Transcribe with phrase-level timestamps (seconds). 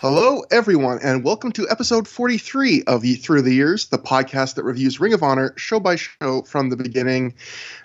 [0.00, 4.98] Hello, everyone, and welcome to episode 43 of Through the Years, the podcast that reviews
[4.98, 7.34] Ring of Honor show by show from the beginning.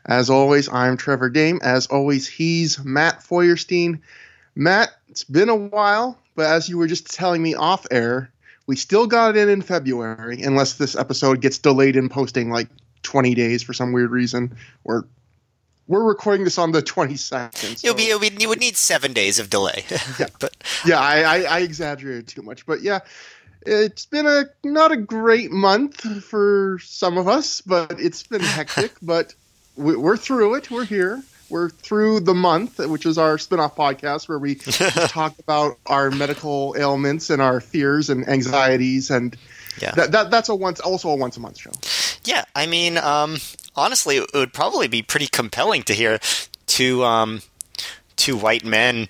[0.05, 1.59] As always, I'm Trevor Dame.
[1.61, 4.01] As always, he's Matt Feuerstein.
[4.55, 8.31] Matt, it's been a while, but as you were just telling me off air,
[8.65, 12.69] we still got it in in February, unless this episode gets delayed in posting like
[13.03, 14.55] 20 days for some weird reason,
[14.85, 15.05] or
[15.87, 17.77] we're recording this on the 22nd.
[17.77, 17.87] So.
[17.87, 19.85] It'll be, it'll be, you would need seven days of delay.
[20.19, 22.99] yeah, but yeah, I, I, I exaggerated too much, but yeah,
[23.65, 28.93] it's been a not a great month for some of us, but it's been hectic.
[29.01, 29.33] but
[29.75, 30.71] we, we're through it.
[30.71, 31.21] We're here.
[31.49, 34.55] We're through the month, which is our spin-off podcast where we
[35.09, 39.37] talk about our medical ailments and our fears and anxieties and
[39.81, 39.91] yeah.
[39.91, 41.71] That, that, that's a once also a once a month show.
[42.25, 43.37] Yeah, I mean, um,
[43.75, 46.19] honestly, it would probably be pretty compelling to hear
[46.67, 47.41] two um,
[48.15, 49.07] two white men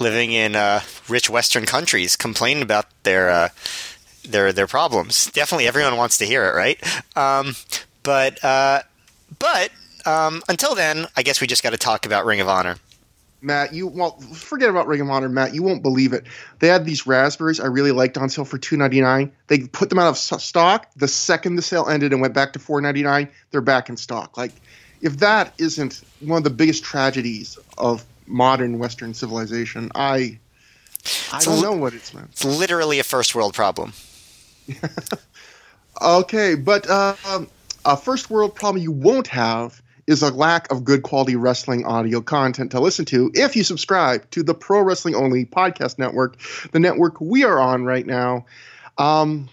[0.00, 3.48] living in uh, rich Western countries complain about their uh,
[4.24, 5.30] their their problems.
[5.30, 7.16] Definitely, everyone wants to hear it, right?
[7.16, 7.54] Um,
[8.02, 8.82] but uh,
[9.38, 9.70] but
[10.06, 12.76] um, until then, I guess we just got to talk about Ring of Honor.
[13.44, 15.54] Matt, you well forget about Ring of Honor, Matt.
[15.54, 16.24] You won't believe it.
[16.58, 19.30] They had these raspberries I really liked on sale for two ninety nine.
[19.48, 22.58] They put them out of stock the second the sale ended and went back to
[22.58, 23.28] four ninety nine.
[23.50, 24.36] They're back in stock.
[24.36, 24.52] Like,
[25.02, 30.38] if that isn't one of the biggest tragedies of modern Western civilization, I
[31.30, 32.30] I don't know what it's meant.
[32.32, 33.92] It's literally a first world problem.
[36.02, 37.14] okay, but uh,
[37.84, 42.20] a first world problem you won't have is a lack of good quality wrestling audio
[42.20, 46.36] content to listen to if you subscribe to the Pro Wrestling Only Podcast Network,
[46.72, 48.46] the network we are on right now.
[48.98, 49.48] Um,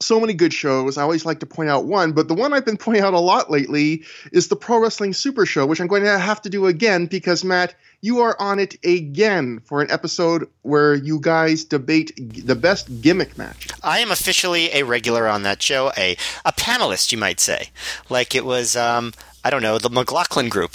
[0.00, 0.98] so many good shows.
[0.98, 3.20] I always like to point out one, but the one I've been pointing out a
[3.20, 6.66] lot lately is the Pro Wrestling Super Show, which I'm going to have to do
[6.66, 12.12] again because, Matt, you are on it again for an episode where you guys debate
[12.16, 13.68] the best gimmick match.
[13.82, 17.70] I am officially a regular on that show, a, a panelist, you might say.
[18.10, 19.12] Like it was um,
[19.44, 20.74] I don't know, the McLaughlin Group.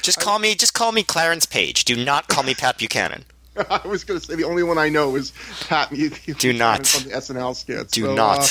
[0.00, 1.84] Just call me, just call me Clarence Page.
[1.84, 3.24] Do not call me Pat Buchanan.
[3.70, 5.32] I was going to say the only one I know is
[5.68, 5.90] Pat.
[6.38, 7.92] Do not from the SNL skits.
[7.92, 8.38] Do so, not.
[8.38, 8.46] Uh,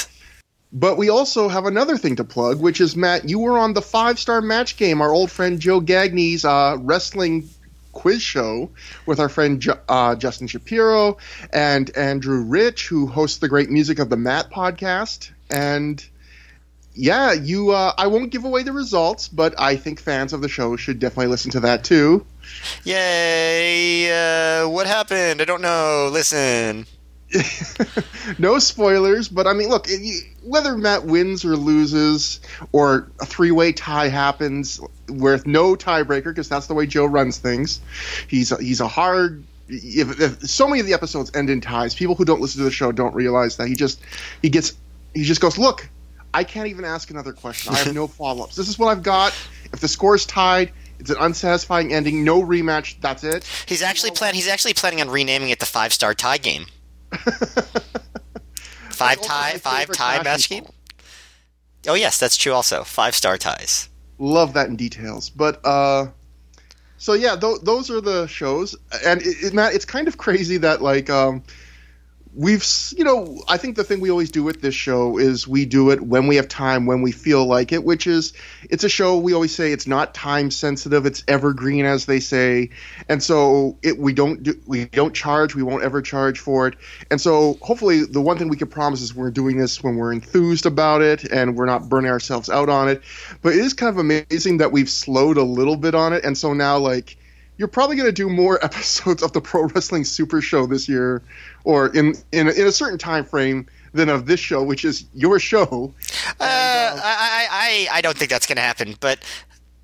[0.73, 3.29] but we also have another thing to plug, which is Matt.
[3.29, 7.49] You were on the Five Star Match Game, our old friend Joe Gagney's uh, wrestling
[7.93, 8.69] quiz show
[9.05, 11.17] with our friend uh, Justin Shapiro
[11.51, 15.31] and Andrew Rich, who hosts the great music of the Matt podcast.
[15.49, 16.05] And
[16.97, 17.71] yeah, you.
[17.71, 20.99] Uh, I won't give away the results, but I think fans of the show should
[20.99, 22.25] definitely listen to that too.
[22.83, 24.09] Yay!
[24.61, 25.41] Uh, what happened?
[25.41, 26.09] I don't know.
[26.11, 26.87] Listen.
[28.39, 32.39] no spoilers, but I mean, look, it, whether Matt wins or loses,
[32.71, 34.79] or a three-way tie happens
[35.09, 37.81] with no tiebreaker, because that's the way Joe runs things.
[38.27, 39.43] He's a, he's a hard.
[39.67, 42.63] If, if so many of the episodes end in ties, people who don't listen to
[42.65, 43.99] the show don't realize that he just
[44.41, 44.73] he gets
[45.13, 45.89] he just goes, look,
[46.33, 47.73] I can't even ask another question.
[47.73, 48.55] I have no follow ups.
[48.55, 49.33] This is what I've got.
[49.73, 52.23] If the score is tied, it's an unsatisfying ending.
[52.23, 52.99] No rematch.
[53.01, 53.45] That's it.
[53.65, 54.33] He's actually plan.
[54.33, 56.65] He's actually planning on renaming it the five star tie game.
[58.91, 60.65] five tie, five tie match game.
[61.87, 62.53] Oh yes, that's true.
[62.53, 63.89] Also, five star ties.
[64.17, 65.29] Love that in details.
[65.29, 66.07] But uh,
[66.97, 70.57] so yeah, th- those are the shows, and it, it, Matt, it's kind of crazy
[70.57, 71.43] that like um,
[72.37, 72.63] we've
[72.95, 75.89] you know i think the thing we always do with this show is we do
[75.89, 78.33] it when we have time when we feel like it which is
[78.69, 82.69] it's a show we always say it's not time sensitive it's evergreen as they say.
[83.09, 86.75] And so it we don't do we don't charge we won't ever charge for it.
[87.09, 90.13] And so hopefully the one thing we can promise is we're doing this when we're
[90.13, 93.01] enthused about it and we're not burning ourselves out on it.
[93.41, 96.23] But it is kind of amazing that we've slowed a little bit on it.
[96.23, 97.17] And so now like
[97.57, 101.21] you're probably going to do more episodes of the Pro Wrestling Super Show this year,
[101.63, 105.05] or in in a, in a certain time frame than of this show, which is
[105.13, 105.93] your show.
[106.39, 107.47] Uh, and, uh, I,
[107.91, 109.19] I I don't think that's going to happen, but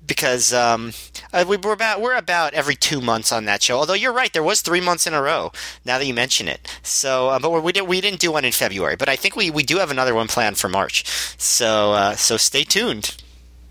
[0.06, 0.92] because um,
[1.32, 3.78] uh, we, are about we're about every two months on that show.
[3.78, 5.52] Although you're right, there was three months in a row.
[5.84, 8.52] Now that you mention it, so uh, but we did we didn't do one in
[8.52, 11.04] February, but I think we, we do have another one planned for March.
[11.38, 13.16] So uh, so stay tuned.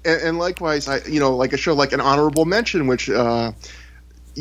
[0.05, 3.51] And, and, likewise, I you know like a show like an honorable mention, which uh,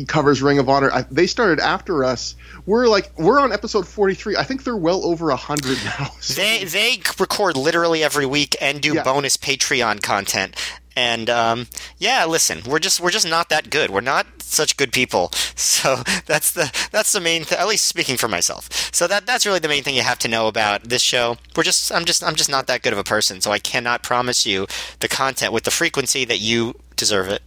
[0.07, 0.91] covers Ring of Honor.
[0.91, 2.35] I, they started after us.
[2.65, 4.37] We're like we're on episode 43.
[4.37, 6.09] I think they're well over 100 now.
[6.23, 6.41] So.
[6.41, 9.03] They they record literally every week and do yeah.
[9.03, 10.55] bonus Patreon content.
[10.95, 11.67] And um,
[11.97, 13.89] yeah, listen, we're just we're just not that good.
[13.89, 15.31] We're not such good people.
[15.55, 18.69] So that's the that's the main th- at least speaking for myself.
[18.93, 21.37] So that that's really the main thing you have to know about this show.
[21.55, 24.03] We're just I'm just I'm just not that good of a person, so I cannot
[24.03, 24.67] promise you
[24.99, 27.41] the content with the frequency that you deserve it.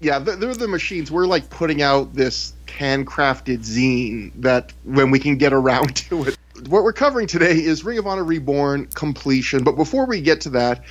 [0.00, 1.10] Yeah, they're, the machines.
[1.10, 6.38] We're like putting out this handcrafted zine that when we can get around to it.
[6.68, 9.64] What we're covering today is Ring of Honor Reborn completion.
[9.64, 10.84] But before we get to that,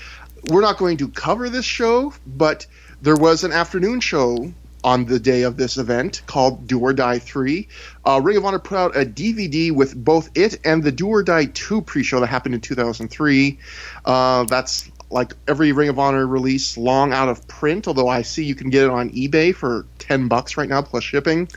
[0.49, 2.65] we're not going to cover this show, but
[3.01, 4.53] there was an afternoon show
[4.83, 7.67] on the day of this event called Do or Die 3.
[8.05, 11.23] Uh, Ring of Honor put out a DVD with both it and the Do or
[11.23, 13.59] Die 2 pre show that happened in 2003.
[14.05, 18.43] Uh, that's like every Ring of Honor release long out of print, although I see
[18.43, 21.47] you can get it on eBay for 10 bucks right now plus shipping.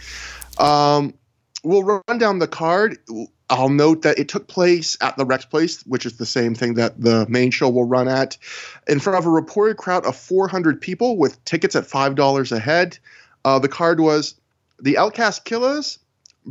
[0.59, 1.13] Um,
[1.65, 2.99] we'll run down the card.
[3.51, 7.01] I'll note that it took place at the Rexplex, which is the same thing that
[7.01, 8.39] the main show will run at,
[8.87, 12.97] in front of a reported crowd of 400 people with tickets at $5 a head.
[13.45, 14.37] Uh, the card was
[14.81, 15.99] the Outcast Killers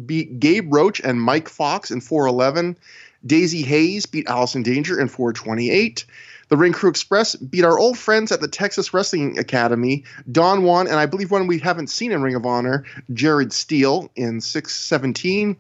[0.05, 2.77] beat Gabe Roach and Mike Fox in 411.
[3.25, 6.05] Daizee Haze beat Allison Danger in 428.
[6.49, 10.87] The Ring Crew Express beat our old friends at the Texas Wrestling Academy, Don Juan,
[10.87, 15.57] and I believe one we haven't seen in Ring of Honor, Jared Steele in 617.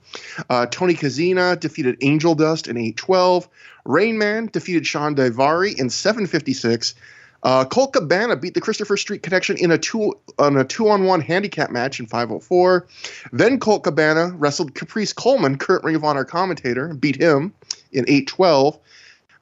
[0.49, 3.49] Uh, Tony Kozina defeated Angel Dust in 812.
[3.85, 6.95] Rain Man defeated Shawn Daivari in 756.
[7.43, 11.03] Uh, Colt Cabana beat the Christopher Street Connection in a two on a two on
[11.03, 12.87] one handicap match in 504.
[13.31, 17.53] Then Colt Cabana wrestled Caprice Coleman, current Ring of Honor commentator, beat him
[17.91, 18.79] in 812.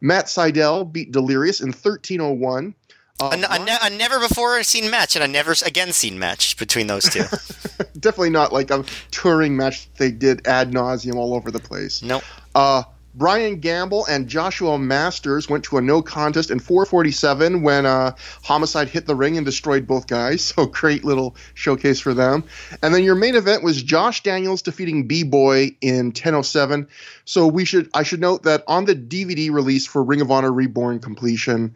[0.02, 2.76] Matt Sydal beat Delirious in 1301.
[3.18, 6.58] Uh, a, a, ne- a, never before seen match and a never again seen match
[6.58, 7.22] between those two.
[8.00, 12.02] Definitely not like a touring match they did ad nauseum all over the place.
[12.02, 12.24] Nope.
[12.54, 12.84] Uh,
[13.16, 18.14] Brian Gamble and Joshua Masters went to a no contest in 447 when uh,
[18.44, 20.36] Homicide hit the ring and destroyed both guys.
[20.56, 22.46] So great little showcase for them.
[22.82, 26.88] And then your main event was Josh Daniels defeating B Boy in 1007.
[27.26, 30.52] So we should I should note that on the DVD release for Ring of Honor
[30.52, 31.76] Reborn completion,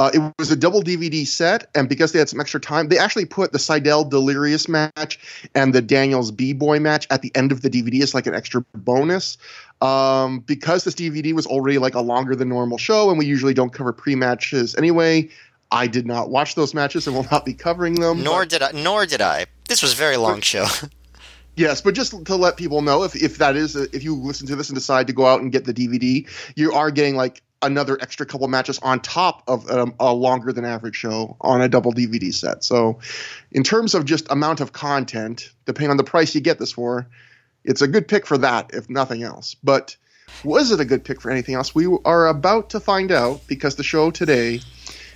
[0.00, 2.96] uh, it was a double DVD set, and because they had some extra time, they
[2.96, 5.18] actually put the Sydal Delirious match
[5.54, 8.34] and the Daniels B Boy match at the end of the DVD as like an
[8.34, 9.36] extra bonus.
[9.82, 13.52] Um, because this DVD was already like a longer than normal show, and we usually
[13.52, 15.28] don't cover pre matches anyway.
[15.70, 18.22] I did not watch those matches and will not be covering them.
[18.22, 18.70] Nor but, did I.
[18.72, 19.44] Nor did I.
[19.68, 20.66] This was a very long show.
[21.60, 24.56] Yes, but just to let people know, if if that is, if you listen to
[24.56, 26.26] this and decide to go out and get the DVD,
[26.56, 30.64] you are getting like another extra couple matches on top of um, a longer than
[30.64, 32.64] average show on a double DVD set.
[32.64, 33.00] So,
[33.52, 37.06] in terms of just amount of content, depending on the price you get this for,
[37.62, 39.54] it's a good pick for that, if nothing else.
[39.62, 39.98] But
[40.42, 41.74] was it a good pick for anything else?
[41.74, 44.62] We are about to find out because the show today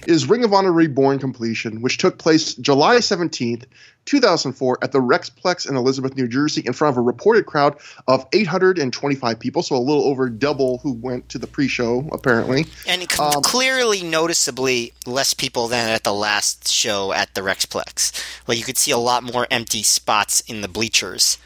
[0.06, 3.64] is Ring of Honor Reborn completion, which took place July 17th,
[4.04, 8.26] 2004, at the Rexplex in Elizabeth, New Jersey, in front of a reported crowd of
[8.32, 12.66] 825 people, so a little over double who went to the pre show, apparently.
[12.86, 18.22] And um, clearly, noticeably less people than at the last show at the Rexplex.
[18.46, 21.38] Like, you could see a lot more empty spots in the bleachers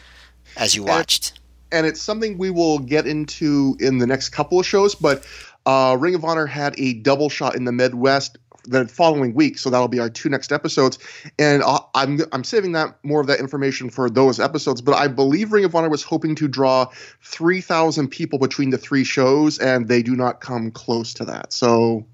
[0.56, 1.38] as you watched.
[1.70, 5.24] And, and it's something we will get into in the next couple of shows, but.
[5.66, 8.38] Uh, Ring of Honor had a double shot in the Midwest
[8.68, 9.58] the following week.
[9.58, 10.98] So that'll be our two next episodes,
[11.38, 14.80] and I'll, I'm I'm saving that more of that information for those episodes.
[14.80, 16.86] But I believe Ring of Honor was hoping to draw
[17.22, 21.52] three thousand people between the three shows, and they do not come close to that.
[21.52, 22.04] So,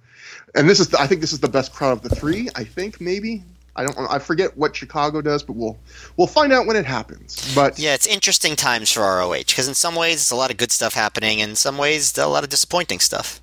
[0.55, 2.49] and this is the, I think this is the best crowd of the three.
[2.55, 3.43] I think maybe.
[3.77, 3.99] I don't.
[4.09, 5.77] I forget what Chicago does, but we'll
[6.17, 7.53] we'll find out when it happens.
[7.57, 10.57] But yeah, it's interesting times for ROH because in some ways it's a lot of
[10.59, 13.40] good stuff happening, and in some ways a lot of disappointing stuff.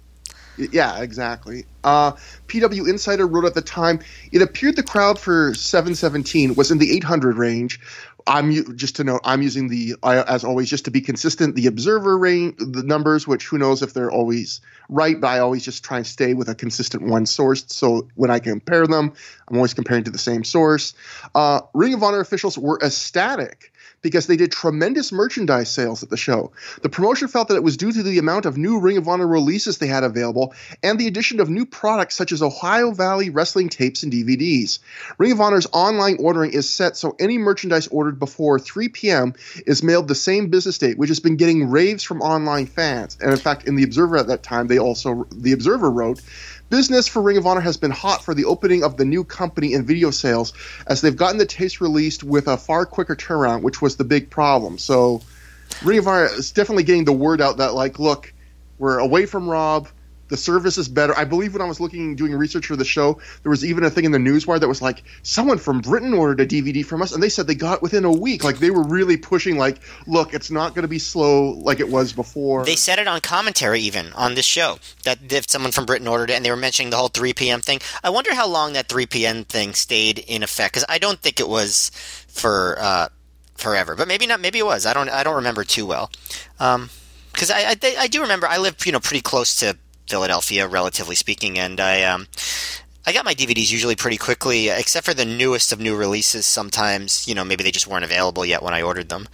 [0.57, 1.65] Yeah, exactly.
[1.83, 2.11] Uh,
[2.47, 3.99] PW Insider wrote at the time,
[4.31, 7.79] it appeared the crowd for 717 was in the 800 range.
[8.27, 11.55] I'm just to note, I'm using the as always just to be consistent.
[11.55, 15.65] The observer range, the numbers, which who knows if they're always right, but I always
[15.65, 17.65] just try and stay with a consistent one source.
[17.67, 19.13] So when I compare them,
[19.47, 20.93] I'm always comparing to the same source.
[21.33, 23.70] Uh, Ring of Honor officials were ecstatic
[24.01, 26.51] because they did tremendous merchandise sales at the show.
[26.81, 29.27] The promotion felt that it was due to the amount of new Ring of Honor
[29.27, 30.53] releases they had available
[30.83, 34.79] and the addition of new products such as Ohio Valley wrestling tapes and DVDs.
[35.17, 39.33] Ring of Honor's online ordering is set so any merchandise ordered before 3 p.m.
[39.65, 43.17] is mailed the same business date, which has been getting raves from online fans.
[43.21, 46.21] And in fact, in the Observer at that time, they also the Observer wrote
[46.71, 49.73] Business for Ring of Honor has been hot for the opening of the new company
[49.73, 50.53] and video sales,
[50.87, 54.29] as they've gotten the tapes released with a far quicker turnaround, which was the big
[54.29, 54.77] problem.
[54.77, 55.21] So,
[55.83, 58.33] Ring of Honor is definitely getting the word out that, like, look,
[58.79, 59.89] we're away from Rob.
[60.31, 61.15] The service is better.
[61.17, 63.89] I believe when I was looking doing research for the show, there was even a
[63.89, 67.11] thing in the newswire that was like someone from Britain ordered a DVD from us,
[67.11, 68.43] and they said they got it within a week.
[68.43, 71.89] Like they were really pushing, like, look, it's not going to be slow like it
[71.89, 72.63] was before.
[72.63, 76.29] They said it on commentary even on this show that if someone from Britain ordered
[76.29, 77.59] it, and they were mentioning the whole 3 p.m.
[77.59, 77.79] thing.
[78.01, 79.43] I wonder how long that 3 p.m.
[79.43, 81.91] thing stayed in effect because I don't think it was
[82.29, 83.09] for uh,
[83.55, 84.39] forever, but maybe not.
[84.39, 84.85] Maybe it was.
[84.85, 85.09] I don't.
[85.09, 86.09] I don't remember too well.
[86.57, 86.89] Um,
[87.33, 89.77] because I, I, I do remember I live you know pretty close to
[90.11, 92.27] Philadelphia, relatively speaking, and I um
[93.07, 96.45] I got my DVDs usually pretty quickly, except for the newest of new releases.
[96.45, 99.29] Sometimes you know maybe they just weren't available yet when I ordered them.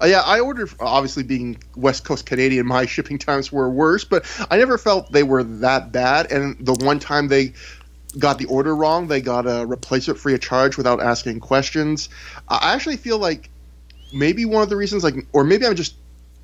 [0.00, 0.70] Uh, yeah, I ordered.
[0.78, 5.24] Obviously, being West Coast Canadian, my shipping times were worse, but I never felt they
[5.24, 6.30] were that bad.
[6.30, 7.52] And the one time they
[8.18, 12.08] got the order wrong, they got a replacement free of charge without asking questions.
[12.48, 13.50] I actually feel like
[14.12, 15.96] maybe one of the reasons, like, or maybe I'm just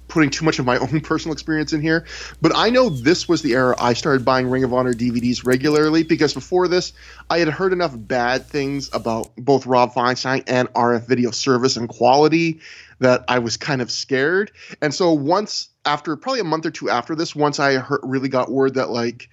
[0.08, 2.06] putting too much of my own personal experience in here,
[2.40, 6.02] but I know this was the era I started buying Ring of Honor DVDs regularly
[6.02, 6.92] because before this,
[7.30, 11.88] I had heard enough bad things about both Rob Feinstein and RF Video service and
[11.88, 12.60] quality
[13.00, 14.50] that I was kind of scared.
[14.82, 18.28] And so once after probably a month or two after this, once I heard, really
[18.28, 19.28] got word that like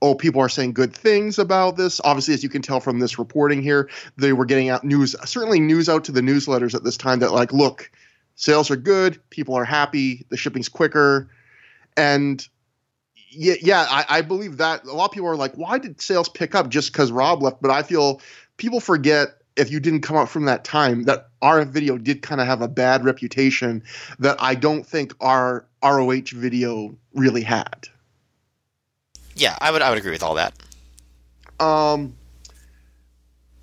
[0.00, 2.00] oh, people are saying good things about this.
[2.04, 5.60] Obviously, as you can tell from this reporting here, they were getting out news, certainly
[5.60, 7.90] news out to the newsletters at this time that, like, look,
[8.38, 11.28] sales are good, people are happy, the shipping's quicker,
[11.96, 12.48] and
[13.30, 16.28] yeah, yeah, I, I believe that a lot of people are like, why did sales
[16.28, 17.60] pick up just because Rob left?
[17.60, 18.22] But I feel
[18.56, 22.40] people forget if you didn't come up from that time that RF video did kind
[22.40, 23.82] of have a bad reputation
[24.20, 27.88] that I don't think our ROH video really had.
[29.34, 30.54] Yeah, I would I would agree with all that.
[31.60, 32.14] Um,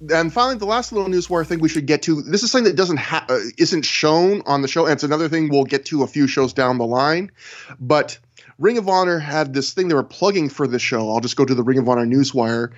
[0.09, 2.21] and finally, the last little news wire thing we should get to.
[2.21, 5.29] This is something that doesn't ha- uh, isn't shown on the show, and it's another
[5.29, 7.31] thing we'll get to a few shows down the line.
[7.79, 8.17] But
[8.57, 11.11] Ring of Honor had this thing they were plugging for the show.
[11.11, 12.71] I'll just go to the Ring of Honor newswire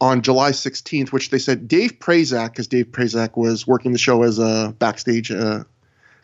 [0.00, 4.22] on July 16th, which they said Dave Prazak, because Dave Prazak was working the show
[4.22, 5.64] as a backstage uh,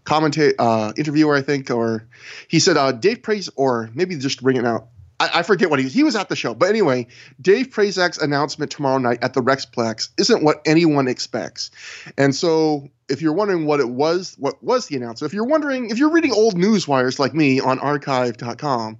[0.04, 2.06] commentator, uh, interviewer, I think, or
[2.48, 4.88] he said uh, Dave Praise, or maybe just bring it out.
[5.20, 5.94] I, I forget what he was.
[5.94, 7.06] He was at the show, but anyway,
[7.40, 11.70] Dave Prazak's announcement tomorrow night at the Rexplex isn't what anyone expects,
[12.18, 15.30] and so if you're wondering what it was, what was the announcement?
[15.30, 18.98] If you're wondering, if you're reading old news wires like me on Archive.com,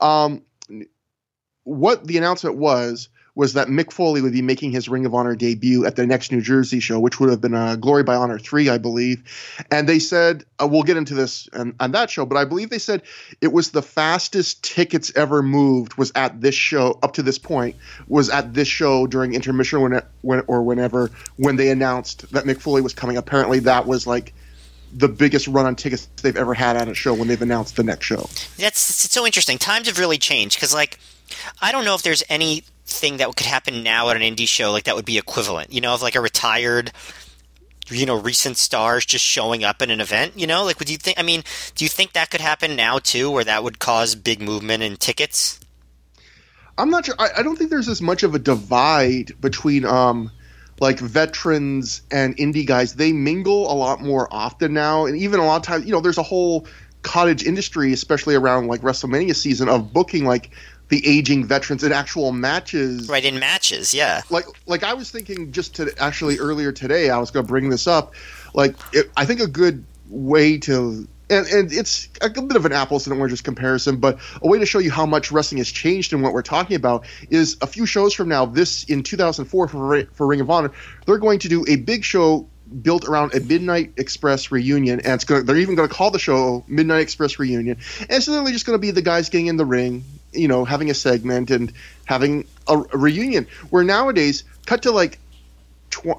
[0.00, 0.42] um,
[1.64, 5.36] what the announcement was was that Mick Foley would be making his Ring of Honor
[5.36, 8.38] debut at the next New Jersey show, which would have been uh, Glory by Honor
[8.38, 9.22] 3, I believe.
[9.70, 12.70] And they said, uh, we'll get into this on, on that show, but I believe
[12.70, 13.02] they said
[13.42, 17.76] it was the fastest tickets ever moved was at this show, up to this point,
[18.08, 22.58] was at this show during intermission when, when or whenever, when they announced that Mick
[22.58, 23.18] Foley was coming.
[23.18, 24.32] Apparently that was like
[24.94, 27.82] the biggest run on tickets they've ever had at a show when they've announced the
[27.82, 28.28] next show.
[28.56, 29.58] That's so interesting.
[29.58, 30.98] Times have really changed because, like,
[31.60, 34.84] I don't know if there's anything that could happen now at an indie show like
[34.84, 36.92] that would be equivalent you know of like a retired
[37.88, 40.64] you know recent stars just showing up in an event you know?
[40.64, 41.42] Like would you think i mean
[41.74, 44.96] do you think that could happen now too where that would cause big movement in
[44.96, 45.60] tickets?
[46.78, 47.14] I'm not sure.
[47.18, 50.30] I, I don't think there's as much of a divide between um
[50.78, 52.94] like veterans and indie guys.
[52.94, 56.00] They mingle a lot more often now and even a lot of times you know
[56.00, 56.66] there's a whole
[57.02, 60.50] cottage industry especially around like wrestlemania season of booking like
[60.88, 63.08] the aging veterans in actual matches.
[63.08, 64.22] Right in matches, yeah.
[64.30, 67.70] Like like I was thinking just to actually earlier today I was going to bring
[67.70, 68.14] this up.
[68.54, 72.72] Like it, I think a good way to and, and it's a bit of an
[72.72, 76.12] apples and oranges comparison, but a way to show you how much wrestling has changed
[76.12, 78.46] and what we're talking about is a few shows from now.
[78.46, 80.70] This in 2004 for for Ring of Honor,
[81.04, 82.46] they're going to do a big show
[82.82, 86.18] built around a Midnight Express reunion, and it's gonna, They're even going to call the
[86.18, 89.56] show Midnight Express Reunion, and it's literally just going to be the guys getting in
[89.56, 90.04] the ring,
[90.36, 91.72] you know, having a segment and
[92.04, 93.46] having a, a reunion.
[93.70, 95.18] Where nowadays, cut to like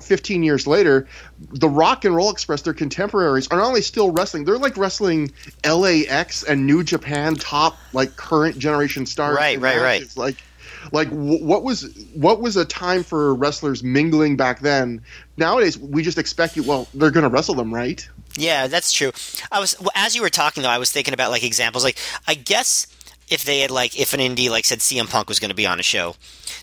[0.01, 1.07] 15 years later,
[1.39, 5.31] the Rock and Roll Express, their contemporaries, are not only still wrestling, they're like wrestling
[5.65, 9.37] LAX and New Japan top like current generation stars.
[9.37, 10.17] Right, right, right.
[10.17, 10.37] Like
[10.91, 15.01] like what was what was a time for wrestlers mingling back then
[15.35, 19.11] nowadays we just expect you well they're going to wrestle them right yeah that's true
[19.51, 21.97] i was well, as you were talking though i was thinking about like examples like
[22.27, 22.87] i guess
[23.27, 25.67] if they had like if an indie like said CM Punk was going to be
[25.67, 26.15] on a show,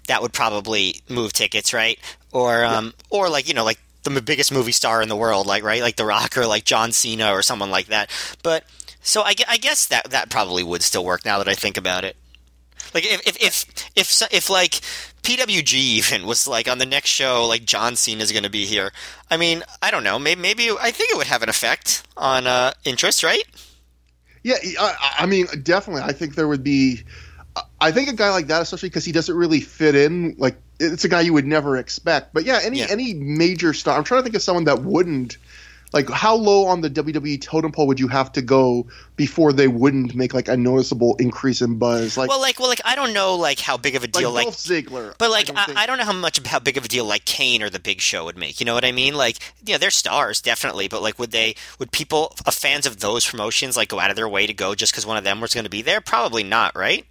[0.09, 1.99] that would probably move tickets, right?
[2.33, 5.63] Or um, or like you know like the biggest movie star in the world, like
[5.63, 8.11] right, like The Rock or like John Cena or someone like that.
[8.43, 8.65] But
[9.03, 12.05] so I, I guess that that probably would still work now that I think about
[12.05, 12.17] it.
[12.93, 14.81] Like if if if if, if like
[15.23, 18.67] PWG even was like on the next show, like John Cena is going to be
[18.67, 18.93] here.
[19.31, 20.19] I mean, I don't know.
[20.19, 23.45] Maybe maybe I think it would have an effect on uh, interest, right?
[24.45, 26.03] Yeah, I, I, mean, definitely.
[26.03, 27.03] I think there would be
[27.81, 31.05] I think a guy like that, especially because he doesn't really fit in, like it's
[31.05, 32.33] a guy you would never expect.
[32.33, 32.87] But yeah, any Yeah.
[32.91, 33.97] any major star.
[33.97, 35.39] I'm trying to think of someone that wouldn't.
[35.95, 39.69] Like, how low on the WWE totem pole would you have to go before they
[39.69, 42.17] wouldn't make like a noticeable increase in buzz?
[42.17, 44.47] Like, well, like, well, like I don't know, like how big of a deal, like,
[44.47, 45.15] Dolph Ziggler.
[45.19, 47.05] but like don't I, think- I don't know how much how big of a deal
[47.05, 48.59] like Kane or the Big Show would make.
[48.59, 49.15] You know what I mean?
[49.15, 51.55] Like, yeah, they're stars definitely, but like, would they?
[51.79, 54.75] Would people, uh, fans of those promotions, like go out of their way to go
[54.75, 56.01] just because one of them was going to be there?
[56.01, 57.07] Probably not, right?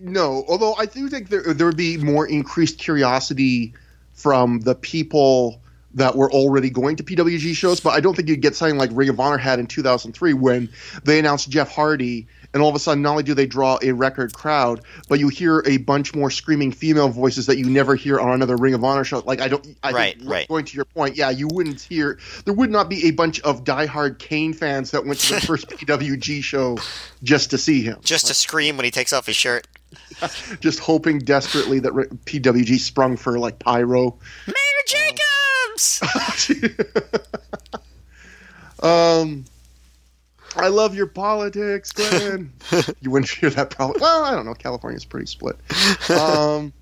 [0.00, 3.74] No, although I do think there there would be more increased curiosity
[4.12, 5.60] from the people
[5.94, 8.90] that were already going to PWG shows, but I don't think you'd get something like
[8.92, 10.68] Ring of Honor had in 2003 when
[11.04, 13.92] they announced Jeff Hardy, and all of a sudden, not only do they draw a
[13.92, 18.20] record crowd, but you hear a bunch more screaming female voices that you never hear
[18.20, 19.18] on another Ring of Honor show.
[19.20, 20.48] Like I don't, I Right, think, right.
[20.48, 22.18] Going to your point, yeah, you wouldn't hear.
[22.44, 25.68] There would not be a bunch of diehard Kane fans that went to the first
[25.70, 26.78] PWG show
[27.22, 27.98] just to see him.
[28.02, 29.66] Just to scream when he takes off his shirt.
[30.60, 34.18] just hoping desperately that PWG sprung for like pyro.
[34.46, 34.54] Mayor
[35.76, 36.70] Jacobs.
[38.82, 39.44] um,
[40.56, 42.52] I love your politics, Glenn.
[43.00, 44.00] you wouldn't hear that probably.
[44.00, 44.54] Well, I don't know.
[44.54, 45.56] California's pretty split.
[46.10, 46.72] Um,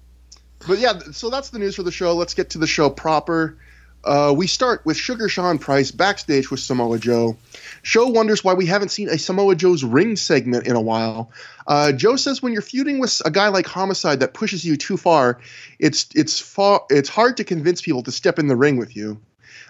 [0.67, 2.15] but yeah, so that's the news for the show.
[2.15, 3.59] Let's get to the show proper.
[4.05, 7.37] Uh, we start with Sugar Sean Price backstage with Samoa Joe.
[7.83, 11.31] Show wonders why we haven't seen a Samoa Joe's ring segment in a while.
[11.67, 14.97] Uh, Joe says when you're feuding with a guy like Homicide that pushes you too
[14.97, 15.39] far,
[15.79, 19.21] it's it's far it's hard to convince people to step in the ring with you.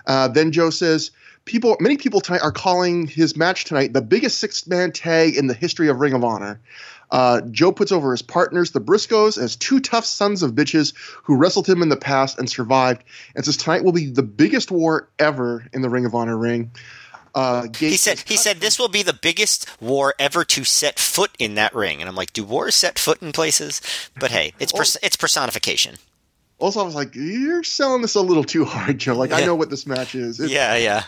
[0.07, 1.11] Uh, then Joe says
[1.45, 5.47] people many people tonight are calling his match tonight the biggest six man tag in
[5.47, 6.61] the history of Ring of Honor.
[7.12, 11.37] Uh, Joe puts over his partners, the Briscoes, as two tough sons of bitches who
[11.37, 13.04] wrestled him in the past and survived,
[13.37, 16.71] and says tonight will be the biggest war ever in the Ring of Honor ring.
[17.35, 21.31] Uh, He said he said this will be the biggest war ever to set foot
[21.38, 23.81] in that ring, and I'm like, do wars set foot in places?
[24.19, 25.97] But hey, it's pers- it's personification.
[26.59, 29.16] Also, I was like, "You're selling this a little too hard, Joe.
[29.16, 31.04] Like, I know what this match is." It- Yeah, yeah.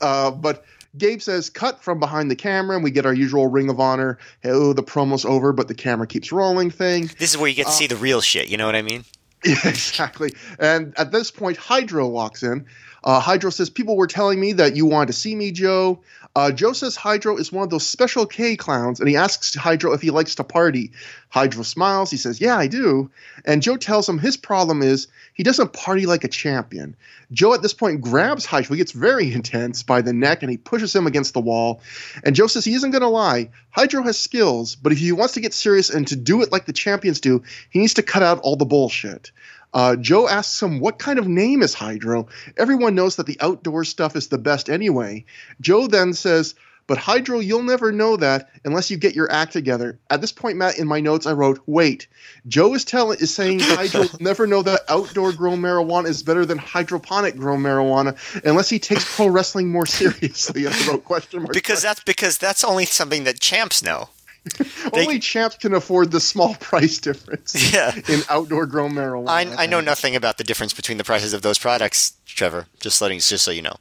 [0.00, 0.64] Uh, but
[0.98, 4.18] Gabe says, "Cut from behind the camera," and we get our usual Ring of Honor.
[4.44, 7.10] Oh, the promo's over, but the camera keeps rolling thing.
[7.18, 8.48] This is where you get to see the real shit.
[8.48, 9.04] You know what I mean?
[9.42, 10.34] Yeah, exactly.
[10.58, 12.66] And at this point, Hydro walks in.
[13.04, 16.00] Uh, Hydro says, People were telling me that you wanted to see me, Joe.
[16.36, 19.92] Uh, Joe says Hydro is one of those special K clowns, and he asks Hydro
[19.92, 20.92] if he likes to party.
[21.28, 22.10] Hydro smiles.
[22.10, 23.10] He says, Yeah, I do.
[23.44, 26.94] And Joe tells him his problem is he doesn't party like a champion.
[27.32, 28.74] Joe at this point grabs Hydro.
[28.74, 31.82] He gets very intense by the neck and he pushes him against the wall.
[32.24, 33.50] And Joe says he isn't going to lie.
[33.70, 36.66] Hydro has skills, but if he wants to get serious and to do it like
[36.66, 39.32] the champions do, he needs to cut out all the bullshit.
[39.72, 42.28] Uh, Joe asks him, What kind of name is Hydro?
[42.56, 45.24] Everyone knows that the outdoor stuff is the best anyway.
[45.60, 46.54] Joe then says,
[46.86, 49.98] But Hydro, you'll never know that unless you get your act together.
[50.10, 52.08] At this point, Matt, in my notes, I wrote, Wait.
[52.48, 56.44] Joe is telling is saying Hydro will never know that outdoor grown marijuana is better
[56.44, 60.66] than hydroponic grown marijuana unless he takes pro wrestling more seriously.
[60.68, 61.52] I wrote question mark.
[61.52, 64.08] Because that's because that's only something that champs know.
[64.92, 67.94] they- only champs can afford the small price difference Yeah.
[68.08, 69.28] in outdoor grown marijuana.
[69.56, 72.66] I, I know nothing about the difference between the prices of those products, Trevor.
[72.80, 73.76] Just letting just so you know.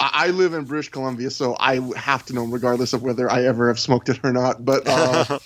[0.00, 3.44] I I live in British Columbia, so I have to know, regardless of whether I
[3.44, 4.64] ever have smoked it or not.
[4.64, 5.38] But uh,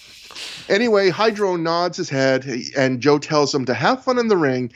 [0.69, 2.45] anyway, Hydro nods his head,
[2.77, 4.71] and Joe tells him to have fun in the ring,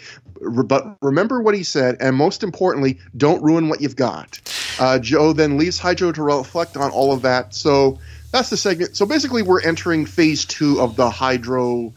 [0.65, 4.41] but remember what he said, and most importantly, don't ruin what you've got.
[4.79, 7.55] Uh, Joe then leaves Hydro to reflect on all of that.
[7.55, 7.99] So
[8.33, 8.97] that's the segment.
[8.97, 11.95] So basically, we're entering phase two of the Hydro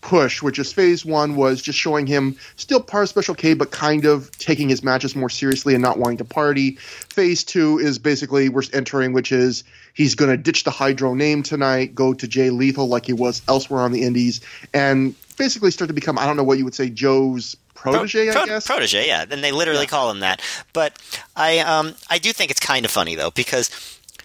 [0.00, 3.70] push, which is phase one was just showing him still part of Special K, but
[3.70, 6.76] kind of taking his matches more seriously and not wanting to party.
[6.76, 11.42] Phase two is basically we're entering, which is he's going to ditch the Hydro name
[11.42, 14.40] tonight, go to Jay Lethal like he was elsewhere on the Indies,
[14.72, 18.42] and basically start to become I don't know what you would say Joe's protege, Pro-
[18.42, 18.66] I guess.
[18.66, 19.24] Protege, yeah.
[19.30, 20.40] And they literally call him that.
[20.72, 20.98] But
[21.36, 23.70] I um I do think it's kind of funny though because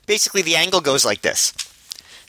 [0.05, 1.53] basically the angle goes like this.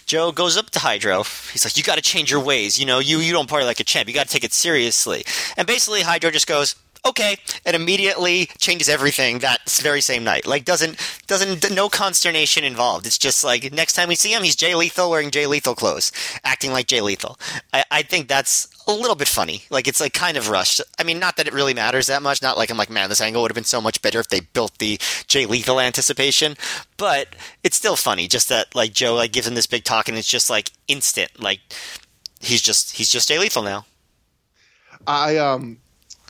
[0.07, 1.25] Joe goes up to Hydro.
[1.53, 2.79] He's like, "You got to change your ways.
[2.79, 4.09] You know, you you don't party like a champ.
[4.09, 5.25] You got to take it seriously."
[5.57, 10.47] And basically, Hydro just goes, "Okay," and immediately changes everything that very same night.
[10.47, 13.05] Like, doesn't doesn't no consternation involved.
[13.05, 16.13] It's just like next time we see him, he's Jay Lethal wearing Jay Lethal clothes,
[16.45, 17.37] acting like Jay Lethal.
[17.73, 19.63] I, I think that's a little bit funny.
[19.71, 20.81] Like, it's like kind of rushed.
[20.99, 22.43] I mean, not that it really matters that much.
[22.43, 24.41] Not like I'm like, man, this angle would have been so much better if they
[24.41, 26.57] built the Jay Lethal anticipation.
[26.97, 28.29] But it's still funny.
[28.29, 31.41] Just that like Joe like gives him this big talk, and it's just like instant.
[31.41, 31.61] Like
[32.41, 33.87] he's just he's just Jay Lethal now.
[35.07, 35.79] I um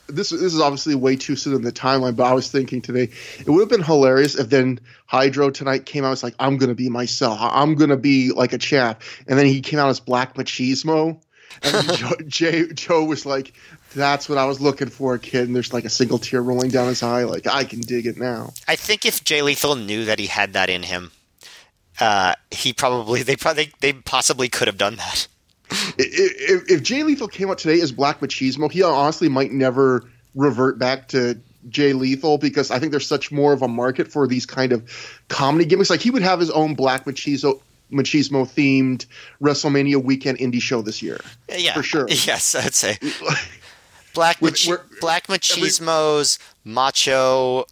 [0.07, 3.09] this this is obviously way too soon in the timeline, but I was thinking today
[3.39, 6.75] it would have been hilarious if then Hydro tonight came out It's like I'm gonna
[6.75, 10.35] be myself, I'm gonna be like a champ, and then he came out as Black
[10.35, 11.19] Machismo,
[11.63, 13.53] and Joe, Jay, Joe was like,
[13.95, 16.87] "That's what I was looking for, kid." And there's like a single tear rolling down
[16.87, 18.53] his eye, like I can dig it now.
[18.67, 21.11] I think if Jay Lethal knew that he had that in him,
[21.99, 25.27] uh, he probably they probably they possibly could have done that.
[25.97, 30.79] If, if Jay Lethal came out today as Black Machismo, he honestly might never revert
[30.79, 31.39] back to
[31.69, 35.19] Jay Lethal because I think there's such more of a market for these kind of
[35.27, 35.89] comedy gimmicks.
[35.89, 37.59] Like he would have his own Black Machismo
[37.91, 39.05] machismo themed
[39.41, 41.19] WrestleMania weekend indie show this year.
[41.55, 42.07] Yeah, for sure.
[42.09, 42.97] Yes, I'd say
[44.13, 47.65] Black Mach- we're- Black Machismo's macho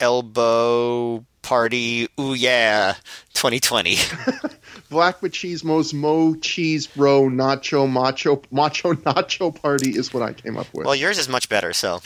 [0.00, 2.08] elbow party.
[2.20, 2.94] Ooh yeah,
[3.34, 3.96] 2020.
[4.90, 10.66] Black Machismo's Mo Cheese Bro Nacho Macho Macho Nacho Party is what I came up
[10.72, 10.86] with.
[10.86, 11.72] well, yours is much better.
[11.72, 12.00] So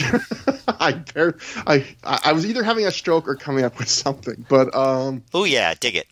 [0.68, 4.74] I, bar- I I was either having a stroke or coming up with something, but
[4.74, 5.22] um.
[5.34, 6.06] ooh yeah, dig it.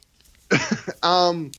[1.03, 1.53] Um,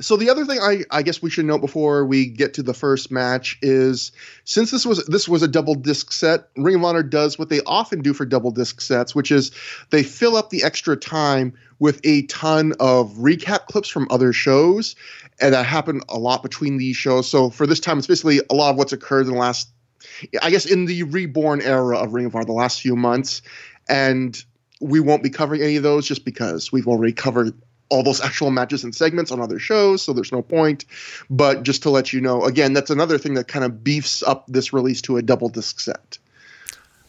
[0.00, 2.74] so the other thing I, I guess we should note before we get to the
[2.74, 4.12] first match is
[4.44, 7.60] since this was this was a double disc set, Ring of Honor does what they
[7.66, 9.50] often do for double disc sets, which is
[9.90, 14.94] they fill up the extra time with a ton of recap clips from other shows,
[15.40, 17.28] and that happened a lot between these shows.
[17.28, 19.68] So for this time, it's basically a lot of what's occurred in the last,
[20.42, 23.42] I guess, in the reborn era of Ring of Honor, the last few months,
[23.88, 24.44] and
[24.80, 27.54] we won't be covering any of those just because we've already covered
[27.90, 30.84] all those actual matches and segments on other shows, so there's no point.
[31.30, 34.44] But just to let you know, again, that's another thing that kind of beefs up
[34.46, 36.18] this release to a double disc set.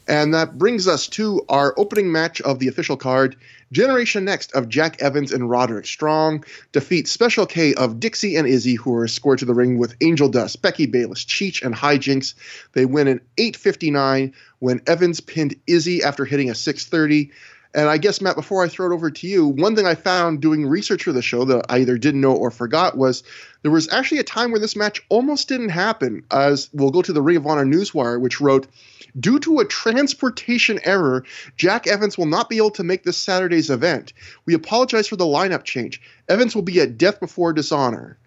[0.07, 3.35] And that brings us to our opening match of the official card.
[3.71, 8.73] Generation Next of Jack Evans and Roderick Strong defeat Special K of Dixie and Izzy,
[8.73, 12.33] who are scored to the ring with Angel Dust, Becky Bayless, Cheech, and Hijinx.
[12.73, 17.31] They win in 8:59 when Evans pinned Izzy after hitting a 630.
[17.73, 20.41] And I guess Matt, before I throw it over to you, one thing I found
[20.41, 23.23] doing research for the show that I either didn't know or forgot was
[23.61, 26.23] there was actually a time where this match almost didn't happen.
[26.31, 28.67] As we'll go to the Ring of Honor Newswire, which wrote,
[29.19, 31.23] due to a transportation error,
[31.57, 34.13] Jack Evans will not be able to make this Saturday's event.
[34.45, 36.01] We apologize for the lineup change.
[36.27, 38.17] Evans will be at Death Before Dishonor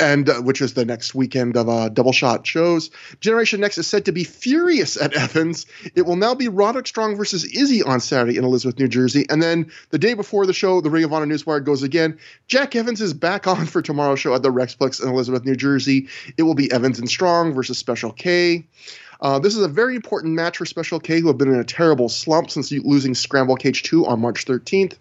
[0.00, 2.90] and uh, which is the next weekend of uh, double shot shows.
[3.20, 5.66] Generation Next is said to be furious at Evans.
[5.94, 9.26] It will now be Roderick Strong versus Izzy on Saturday in Elizabeth, New Jersey.
[9.28, 12.18] And then the day before the show, the Ring of Honor Newswire goes again.
[12.48, 16.08] Jack Evans is back on for tomorrow's show at the Rexplex in Elizabeth, New Jersey.
[16.36, 18.64] It will be Evans and Strong versus Special K.
[19.20, 21.64] Uh, this is a very important match for Special K, who have been in a
[21.64, 24.94] terrible slump since losing Scramble Cage 2 on March 13th.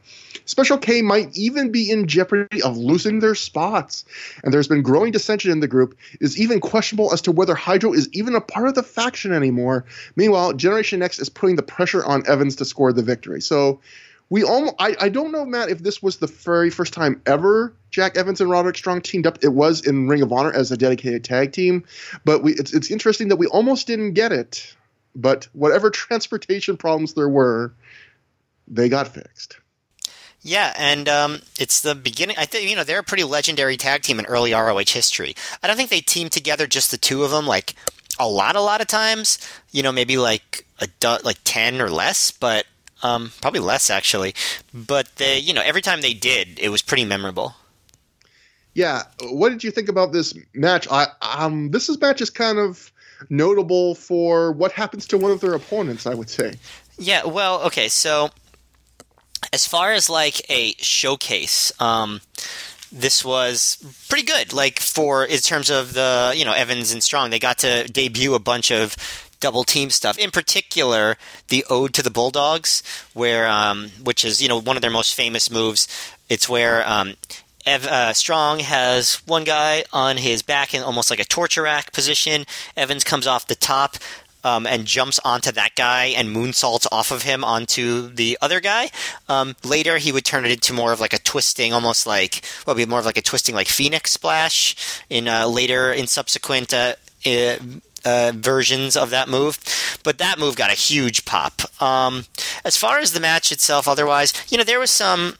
[0.46, 4.04] Special K might even be in jeopardy of losing their spots.
[4.44, 5.98] And there's been growing dissension in the group.
[6.14, 9.32] It is even questionable as to whether Hydro is even a part of the faction
[9.32, 9.86] anymore.
[10.16, 13.42] Meanwhile, Generation Next is putting the pressure on Evans to score the victory.
[13.42, 13.80] So
[14.30, 17.74] we almost I, I don't know, Matt, if this was the very first time ever
[17.92, 19.44] Jack Evans and Roderick Strong teamed up.
[19.44, 21.86] It was in Ring of Honor as a dedicated tag team.
[22.26, 24.76] But we it's it's interesting that we almost didn't get it.
[25.16, 27.74] But whatever transportation problems there were,
[28.68, 29.58] they got fixed.
[30.42, 32.38] Yeah, and um, it's the beginning.
[32.38, 35.36] I think you know they're a pretty legendary tag team in early ROH history.
[35.62, 37.76] I don't think they teamed together just the two of them like
[38.18, 39.40] a lot, a lot of times.
[39.72, 42.66] You know, maybe like a du- like ten or less, but
[43.04, 44.36] um, probably less actually.
[44.74, 47.56] But they, you know, every time they did, it was pretty memorable.
[48.74, 50.88] Yeah, what did you think about this match?
[50.90, 52.92] I um this is match is kind of
[53.30, 56.54] notable for what happens to one of their opponents, I would say.
[56.98, 58.30] Yeah, well, okay, so
[59.52, 62.22] as far as like a showcase, um,
[62.92, 64.54] this was pretty good.
[64.54, 68.34] Like for in terms of the you know Evans and Strong, they got to debut
[68.34, 68.96] a bunch of
[69.40, 70.18] double team stuff.
[70.18, 74.82] In particular, the Ode to the Bulldogs, where um, which is you know one of
[74.82, 75.88] their most famous moves.
[76.30, 77.16] It's where um,
[77.66, 81.92] Ev, uh, Strong has one guy on his back in almost like a torture rack
[81.92, 82.46] position.
[82.78, 83.98] Evans comes off the top
[84.44, 88.90] um, and jumps onto that guy and moonsaults off of him onto the other guy.
[89.28, 92.76] Um, later, he would turn it into more of like a twisting, almost like well,
[92.76, 96.74] be more of like a twisting like Phoenix splash in uh, later in subsequent.
[96.74, 97.58] Uh, uh,
[98.06, 99.60] uh, versions of that move,
[100.04, 101.62] but that move got a huge pop.
[101.82, 102.26] Um,
[102.64, 105.36] as far as the match itself, otherwise, you know, there was some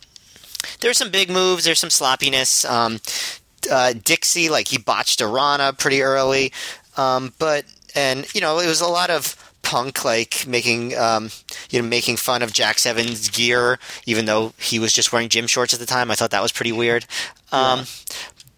[0.82, 1.64] there's some big moves.
[1.64, 2.66] There's some sloppiness.
[2.66, 3.00] Um,
[3.72, 6.52] uh, Dixie, like he botched a Rana pretty early,
[6.98, 11.30] um, but and you know it was a lot of punk like making um,
[11.70, 15.48] you know making fun of Jack Evans's gear, even though he was just wearing gym
[15.48, 16.10] shorts at the time.
[16.12, 17.06] I thought that was pretty weird.
[17.52, 17.86] Um,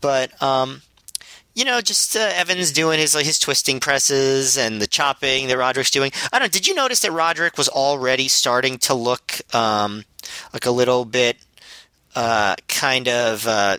[0.02, 0.82] But um,
[1.54, 5.92] you know, just uh, Evans doing his his twisting presses and the chopping that Roderick's
[5.92, 6.12] doing.
[6.32, 6.52] I don't.
[6.52, 10.06] Did you notice that Roderick was already starting to look um,
[10.54, 11.38] like a little bit
[12.16, 13.78] uh, kind of uh,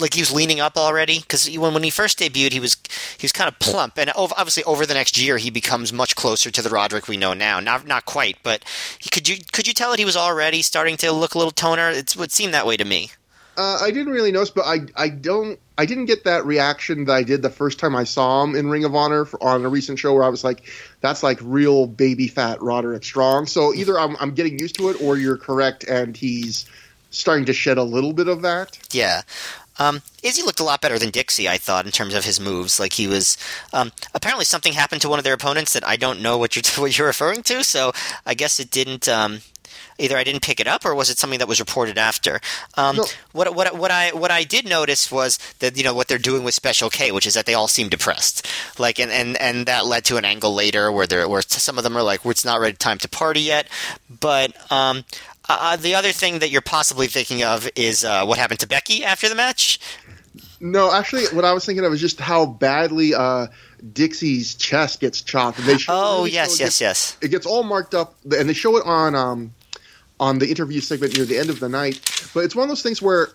[0.00, 1.20] like he was leaning up already?
[1.20, 2.76] Because when when he first debuted, he was
[3.18, 6.16] he was kind of plump, and ov- obviously over the next year, he becomes much
[6.16, 7.60] closer to the Roderick we know now.
[7.60, 8.64] Not not quite, but
[8.98, 11.52] he, could you could you tell that he was already starting to look a little
[11.52, 11.90] toner?
[11.90, 13.10] It's, it would seem that way to me.
[13.56, 17.12] Uh, I didn't really notice, but I I don't I didn't get that reaction that
[17.12, 19.68] I did the first time I saw him in Ring of Honor for, on a
[19.68, 20.68] recent show where I was like,
[21.00, 23.46] that's like real baby fat Roderick Strong.
[23.46, 26.66] So either I'm I'm getting used to it, or you're correct, and he's
[27.10, 28.78] starting to shed a little bit of that.
[28.90, 29.22] Yeah.
[29.78, 32.80] Um, Izzy looked a lot better than Dixie, I thought, in terms of his moves.
[32.80, 33.36] Like he was.
[33.72, 36.62] Um, apparently, something happened to one of their opponents that I don't know what you're
[36.82, 37.64] what you're referring to.
[37.64, 37.92] So
[38.24, 39.08] I guess it didn't.
[39.08, 39.40] Um,
[39.98, 42.40] either I didn't pick it up or was it something that was reported after?
[42.74, 43.04] Um, No.
[43.32, 46.44] What what what I what I did notice was that you know what they're doing
[46.44, 48.46] with Special K, which is that they all seem depressed.
[48.78, 51.84] Like and and, and that led to an angle later where there where some of
[51.84, 53.68] them are like, well, it's not ready time to party yet.
[54.20, 55.04] But um,
[55.48, 59.04] uh, the other thing that you're possibly thinking of is uh, what happened to Becky
[59.04, 59.78] after the match.
[60.60, 63.46] No, actually, what I was thinking of is just how badly uh,
[63.92, 65.58] Dixie's chest gets chopped.
[65.58, 67.16] And they show, Oh yes, yes, gets- yes.
[67.20, 69.52] It gets all marked up, and they show it on um,
[70.18, 72.00] on the interview segment near the end of the night.
[72.32, 73.28] But it's one of those things where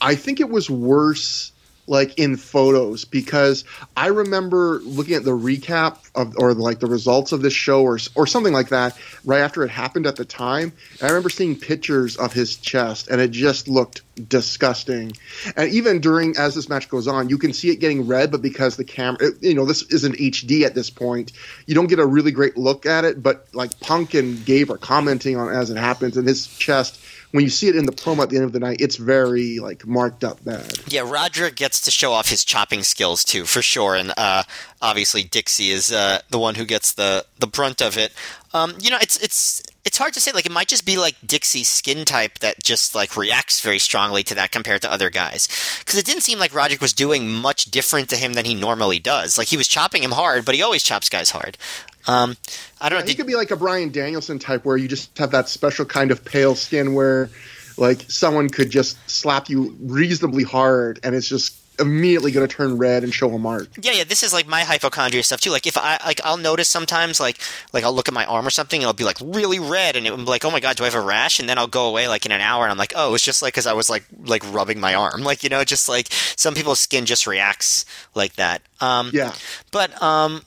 [0.00, 1.51] I think it was worse
[1.86, 3.64] like in photos because
[3.96, 7.98] I remember looking at the recap of or like the results of this show or
[8.14, 10.72] or something like that right after it happened at the time.
[11.00, 15.12] And I remember seeing pictures of his chest and it just looked disgusting.
[15.56, 18.42] And even during as this match goes on, you can see it getting red, but
[18.42, 21.32] because the camera, it- you know, this isn't HD at this point,
[21.66, 23.22] you don't get a really great look at it.
[23.22, 26.98] But like Punk and Gabe are commenting on as it happens, and his chest.
[27.32, 29.58] When you see it in the promo at the end of the night, it's very
[29.58, 30.78] like marked up bad.
[30.86, 34.44] Yeah, Roderick gets to show off his chopping skills too, for sure, and uh,
[34.80, 38.12] obviously Dixie is uh, the one who gets the the brunt of it.
[38.52, 40.32] Um, you know, it's it's it's hard to say.
[40.32, 44.22] Like, it might just be like Dixie's skin type that just like reacts very strongly
[44.24, 45.48] to that compared to other guys.
[45.80, 48.98] Because it didn't seem like Roderick was doing much different to him than he normally
[48.98, 49.36] does.
[49.36, 51.58] Like he was chopping him hard, but he always chops guys hard.
[52.06, 52.36] Um,
[52.80, 53.06] I don't know.
[53.06, 56.10] He could be like a Bryan Danielson type, where you just have that special kind
[56.10, 57.30] of pale skin, where
[57.76, 62.76] like someone could just slap you reasonably hard, and it's just immediately going to turn
[62.78, 63.68] red and show a mark.
[63.80, 65.50] Yeah, yeah, this is like my hypochondria stuff too.
[65.50, 67.38] Like if I like I'll notice sometimes like
[67.72, 70.04] like I'll look at my arm or something and it'll be like really red and
[70.04, 72.08] be like, "Oh my god, do I have a rash?" and then I'll go away
[72.08, 74.04] like in an hour and I'm like, "Oh, it's just like cuz I was like
[74.24, 78.34] like rubbing my arm." Like, you know, just like some people's skin just reacts like
[78.34, 78.60] that.
[78.80, 79.32] Um Yeah,
[79.70, 80.42] but um,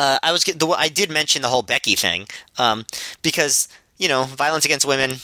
[0.00, 2.26] uh, I was the I did mention the whole Becky thing
[2.58, 2.86] um,
[3.22, 5.16] because you know violence against women.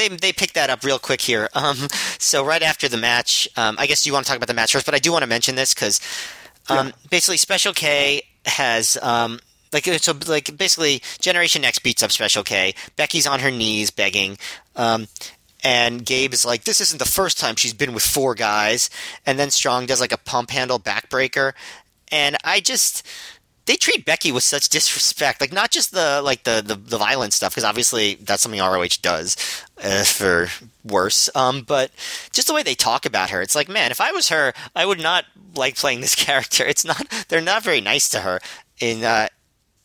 [0.00, 1.48] They they picked that up real quick here.
[1.60, 1.76] Um,
[2.18, 4.72] so right after the match, um, I guess you want to talk about the match
[4.72, 6.00] first, but I do want to mention this because
[6.70, 6.92] um, Yeah.
[7.10, 8.96] basically Special K has.
[9.02, 9.40] Um,
[9.72, 12.74] like so, like basically, Generation Next beats up Special K.
[12.96, 14.38] Becky's on her knees begging,
[14.74, 15.06] um,
[15.62, 18.90] and Gabe is like, "This isn't the first time she's been with four guys."
[19.26, 21.52] And then Strong does like a pump handle backbreaker,
[22.10, 23.06] and I just
[23.70, 25.40] they treat Becky with such disrespect.
[25.40, 28.98] Like not just the like the the, the violent stuff because obviously that's something ROH
[29.00, 29.36] does
[29.80, 30.48] uh, for
[30.84, 31.30] worse.
[31.36, 31.92] Um, but
[32.32, 34.84] just the way they talk about her, it's like, man, if I was her, I
[34.84, 36.66] would not like playing this character.
[36.66, 38.40] It's not they're not very nice to her
[38.80, 39.04] in.
[39.04, 39.28] Uh,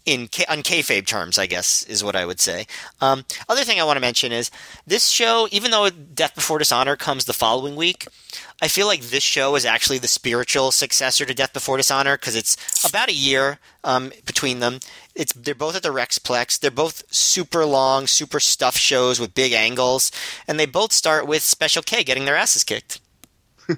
[0.05, 2.67] in on kayfabe terms, I guess is what I would say.
[3.01, 4.51] Um, other thing I want to mention is
[4.85, 8.07] this show, even though Death Before Dishonor comes the following week,
[8.61, 12.35] I feel like this show is actually the spiritual successor to Death Before Dishonor because
[12.35, 12.55] it's
[12.87, 14.79] about a year um, between them.
[15.15, 16.59] It's they're both at the Rexplex.
[16.59, 20.11] They're both super long, super stuffed shows with big angles,
[20.47, 22.99] and they both start with Special K getting their asses kicked.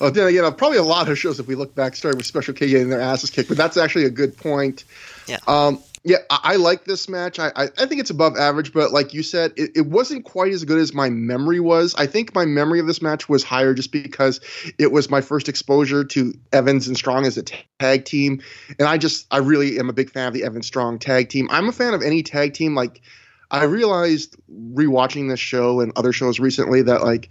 [0.00, 2.26] Oh, then again, uh, probably a lot of shows if we look back started with
[2.26, 4.84] Special K getting their asses kicked, but that's actually a good point.
[5.26, 5.38] Yeah.
[5.46, 7.40] Um, yeah, I, I like this match.
[7.40, 10.52] I, I, I think it's above average, but like you said, it, it wasn't quite
[10.52, 11.96] as good as my memory was.
[11.96, 14.40] I think my memory of this match was higher just because
[14.78, 18.40] it was my first exposure to Evans and Strong as a tag team,
[18.78, 21.48] and I just I really am a big fan of the Evans Strong tag team.
[21.50, 22.76] I'm a fan of any tag team.
[22.76, 23.02] Like
[23.50, 27.30] I realized rewatching this show and other shows recently that like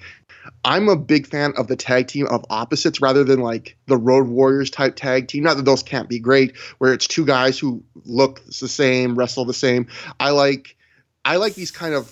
[0.63, 4.27] I'm a big fan of the tag team of opposites rather than like the Road
[4.27, 5.43] Warriors type tag team.
[5.43, 9.45] Not that those can't be great, where it's two guys who look the same, wrestle
[9.45, 9.87] the same.
[10.19, 10.75] I like
[11.23, 12.11] I like these kind of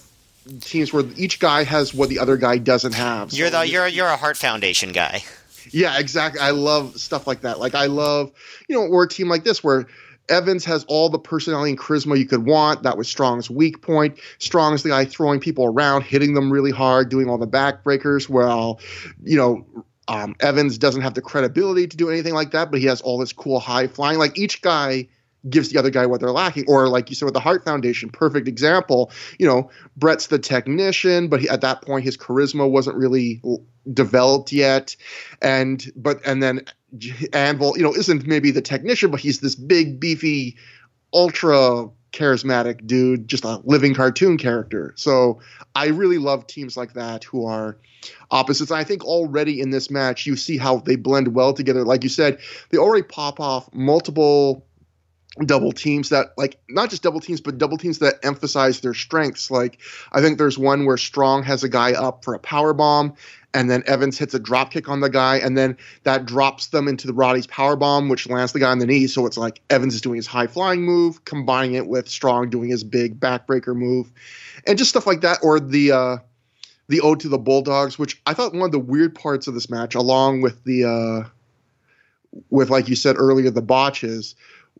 [0.61, 3.31] teams where each guy has what the other guy doesn't have.
[3.33, 5.23] You're So the you're you're a Hart Foundation guy.
[5.71, 6.41] yeah, exactly.
[6.41, 7.59] I love stuff like that.
[7.59, 8.31] Like I love,
[8.67, 9.87] you know, or a team like this where
[10.29, 12.83] Evans has all the personality and charisma you could want.
[12.83, 14.19] That was Strong's weak point.
[14.39, 18.29] Strong's the guy throwing people around, hitting them really hard, doing all the backbreakers.
[18.29, 18.79] Well,
[19.23, 19.65] you know,
[20.07, 23.17] um, Evans doesn't have the credibility to do anything like that, but he has all
[23.17, 24.17] this cool high flying.
[24.17, 25.07] Like each guy
[25.49, 26.65] gives the other guy what they're lacking.
[26.67, 29.11] Or like you said with the Hart Foundation, perfect example.
[29.39, 33.41] You know, Bret's the technician, but he, at that point his charisma wasn't really
[33.91, 34.95] developed yet,
[35.41, 36.61] and but and then
[37.33, 40.57] Anvil, you know, isn't maybe the technician, but he's this big, beefy,
[41.13, 44.93] ultra charismatic dude, just a living cartoon character.
[44.95, 45.39] So
[45.75, 47.77] I really love teams like that who are
[48.31, 48.71] opposites.
[48.71, 51.83] I think already in this match, you see how they blend well together.
[51.83, 54.65] Like you said, they already pop off multiple
[55.45, 59.49] double teams that like not just double teams but double teams that emphasize their strengths
[59.49, 59.79] like
[60.11, 63.15] i think there's one where strong has a guy up for a power bomb
[63.53, 66.87] and then Evans hits a drop kick on the guy, and then that drops them
[66.87, 69.07] into the Roddy's power bomb, which lands the guy on the knee.
[69.07, 72.69] So it's like Evans is doing his high flying move, combining it with Strong doing
[72.69, 74.11] his big backbreaker move,
[74.65, 75.39] and just stuff like that.
[75.43, 76.17] Or the uh,
[76.87, 79.69] the ode to the Bulldogs, which I thought one of the weird parts of this
[79.69, 81.29] match, along with the uh,
[82.49, 84.35] with like you said earlier, the botches,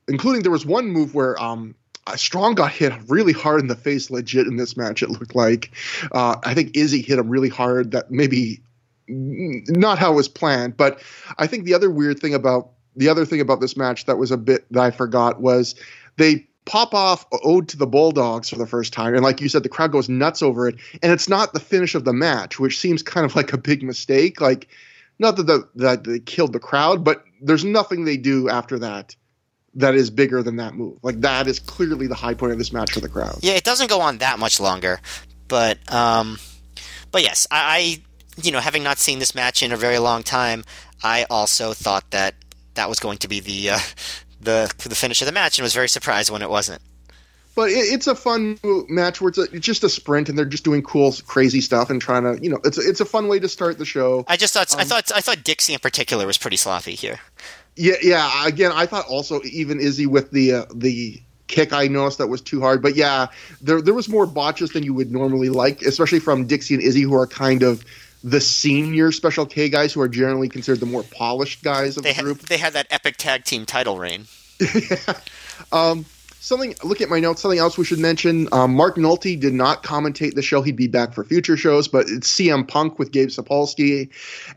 [0.08, 1.76] including there was one move where um,
[2.16, 5.02] Strong got hit really hard in the face, legit in this match.
[5.02, 5.72] It looked like
[6.12, 7.92] uh, I think Izzy hit him really hard.
[7.92, 8.62] That maybe
[9.08, 11.02] not how it was planned, but
[11.38, 14.32] I think the other weird thing about the other thing about this match that was
[14.32, 15.76] a bit that I forgot was
[16.18, 19.64] they pop off ode to the bulldogs for the first time and like you said
[19.64, 22.80] the crowd goes nuts over it and it's not the finish of the match which
[22.80, 24.70] seems kind of like a big mistake like
[25.20, 29.14] not that the, that they killed the crowd but there's nothing they do after that
[29.76, 30.98] that is bigger than that move.
[31.02, 33.40] Like that is clearly the high point of this match for the crowd.
[33.42, 35.00] Yeah, it doesn't go on that much longer,
[35.48, 36.38] but um,
[37.12, 40.24] but yes, I, I you know having not seen this match in a very long
[40.24, 40.64] time,
[41.04, 42.36] I also thought that
[42.76, 43.80] that was going to be the uh,
[44.42, 46.82] the the finish of the match, and was very surprised when it wasn't.
[47.56, 48.58] But it, it's a fun
[48.90, 51.92] match where it's, a, it's, just a sprint, and they're just doing cool, crazy stuff,
[51.92, 54.26] and trying to, you know, it's a, it's a fun way to start the show.
[54.28, 57.20] I just thought um, I thought I thought Dixie in particular was pretty sloppy here.
[57.76, 58.48] Yeah, yeah.
[58.48, 62.42] Again, I thought also even Izzy with the uh, the kick I noticed that was
[62.42, 62.82] too hard.
[62.82, 63.28] But yeah,
[63.62, 67.02] there there was more botches than you would normally like, especially from Dixie and Izzy,
[67.02, 67.84] who are kind of
[68.24, 72.14] the senior Special K guys, who are generally considered the more polished guys of they
[72.14, 72.40] the group.
[72.40, 74.26] they had that epic tag team title reign.
[74.60, 75.20] yeah.
[75.72, 76.06] Um,
[76.40, 76.76] something.
[76.84, 77.42] Look at my notes.
[77.42, 78.48] Something else we should mention.
[78.52, 80.62] Um, Mark Nolte did not commentate the show.
[80.62, 84.10] He'd be back for future shows, but it's CM Punk with Gabe Sapolsky,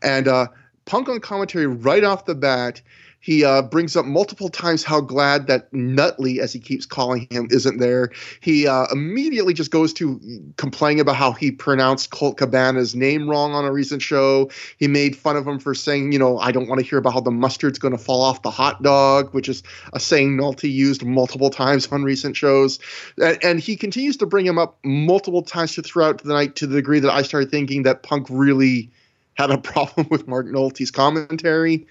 [0.03, 0.47] and uh,
[0.85, 2.81] Punk on commentary right off the bat
[3.27, 7.49] he uh, brings up multiple times how glad that Nutley, as he keeps calling him,
[7.51, 8.13] isn't there.
[8.41, 10.21] He uh, immediately just goes to
[10.59, 14.49] complaining about how he pronounced Colt Cabana's name wrong on a recent show.
[14.79, 17.15] He made fun of him for saying, you know, I don't want to hear about
[17.15, 20.71] how the mustard's going to fall off the hot dog, which is a saying Nolte
[20.71, 22.79] used multiple times on recent shows.
[23.21, 26.77] And, and he continues to bring him up multiple times throughout the night to the
[26.77, 28.93] degree that I started thinking that Punk really
[29.37, 31.87] had a problem with Mark Nolte's commentary.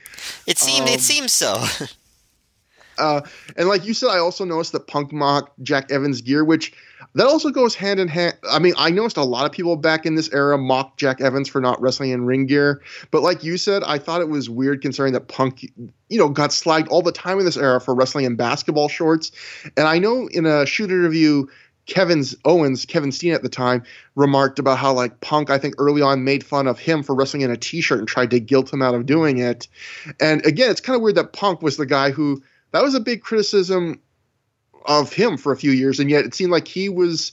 [0.45, 1.63] It seemed um, it seems so.
[2.97, 3.21] uh,
[3.55, 6.73] and like you said, I also noticed that Punk mocked Jack Evans' gear, which
[7.13, 8.35] that also goes hand in hand.
[8.49, 11.47] I mean, I noticed a lot of people back in this era mocked Jack Evans
[11.47, 12.81] for not wrestling in ring gear,
[13.11, 15.63] but like you said, I thought it was weird considering that Punk,
[16.09, 19.31] you know, got slagged all the time in this era for wrestling in basketball shorts.
[19.77, 21.45] And I know in a shoot interview
[21.85, 23.83] Kevin's Owens, Kevin Steen at the time,
[24.15, 27.41] remarked about how like Punk, I think early on made fun of him for wrestling
[27.41, 29.67] in a t-shirt and tried to guilt him out of doing it.
[30.19, 32.99] And again, it's kind of weird that Punk was the guy who that was a
[32.99, 33.99] big criticism
[34.85, 37.31] of him for a few years, and yet it seemed like he was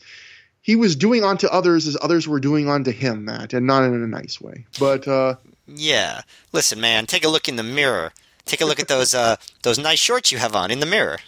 [0.61, 3.95] he was doing onto others as others were doing onto him, Matt, and not in
[3.95, 4.67] a nice way.
[4.79, 5.37] But uh,
[5.67, 8.13] yeah, listen, man, take a look in the mirror.
[8.45, 11.19] Take a look at those uh, those nice shorts you have on in the mirror.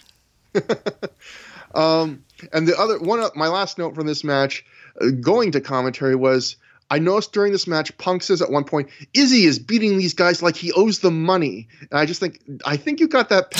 [1.75, 4.65] um, and the other one, my last note from this match,
[5.01, 6.57] uh, going to commentary was.
[6.87, 10.43] I noticed during this match, Punk says at one point, Izzy is beating these guys
[10.43, 13.51] like he owes them money, and I just think, I think you got that.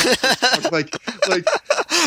[0.72, 0.96] like,
[1.28, 1.44] like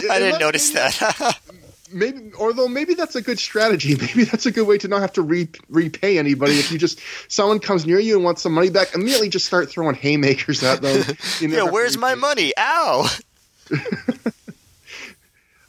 [0.08, 1.40] I didn't notice maybe, that.
[1.92, 3.94] maybe, although maybe that's a good strategy.
[4.00, 6.52] Maybe that's a good way to not have to re- repay anybody.
[6.58, 9.68] If you just someone comes near you and wants some money back, immediately just start
[9.70, 11.04] throwing haymakers at them.
[11.40, 12.52] You know, yeah, where's my money?
[12.56, 13.08] Ow!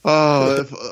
[0.06, 0.92] Oh, if, uh,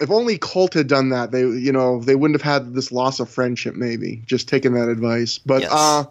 [0.00, 3.20] if only Colt had done that, they you know they wouldn't have had this loss
[3.20, 3.74] of friendship.
[3.74, 5.38] Maybe just taking that advice.
[5.38, 5.72] But yes.
[5.72, 6.04] uh,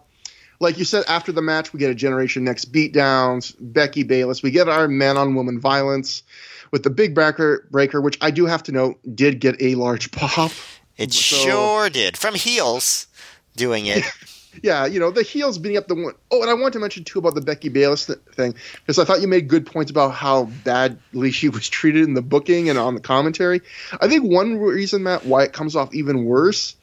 [0.59, 3.55] like you said, after the match, we get a Generation Next beatdowns.
[3.59, 4.41] Becky Bayless.
[4.41, 6.23] We get our man on woman violence
[6.71, 10.11] with the big breaker breaker, which I do have to note did get a large
[10.13, 10.51] pop.
[10.97, 13.07] It so, sure did from heels
[13.55, 14.03] doing it.
[14.61, 16.13] yeah, you know, the heels beating up the one.
[16.31, 19.05] Oh, and I want to mention too about the Becky Bayless th- thing because I
[19.05, 22.77] thought you made good points about how badly she was treated in the booking and
[22.77, 23.61] on the commentary.
[23.99, 26.75] I think one reason, Matt, why it comes off even worse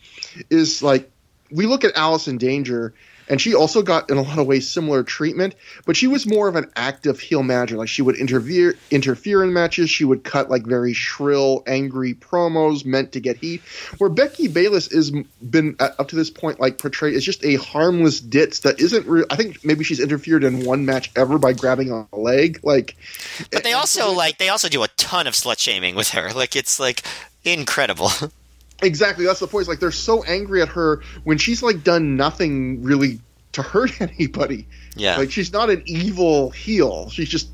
[0.48, 1.10] is like
[1.50, 2.94] we look at Allison Danger
[3.30, 5.54] and she also got in a lot of ways similar treatment.
[5.86, 7.76] But she was more of an active heel manager.
[7.76, 9.88] Like she would interfere interfere in matches.
[9.88, 13.62] She would cut like very shrill, angry promos meant to get heat.
[13.98, 15.12] Where Becky Bayless is
[15.48, 19.06] been uh, up to this point like portrayed as just a harmless ditz that isn't.
[19.06, 22.58] Re- I think maybe she's interfered in one match ever by grabbing a leg.
[22.64, 22.96] Like,
[23.52, 26.32] but they also like they also do a ton of slut shaming with her.
[26.32, 27.02] Like it's like
[27.44, 28.10] incredible.
[28.82, 29.62] Exactly, that's the point.
[29.62, 33.20] It's like they're so angry at her when she's like done nothing really
[33.52, 34.66] to hurt anybody.
[34.96, 37.10] Yeah, like she's not an evil heel.
[37.10, 37.48] She's just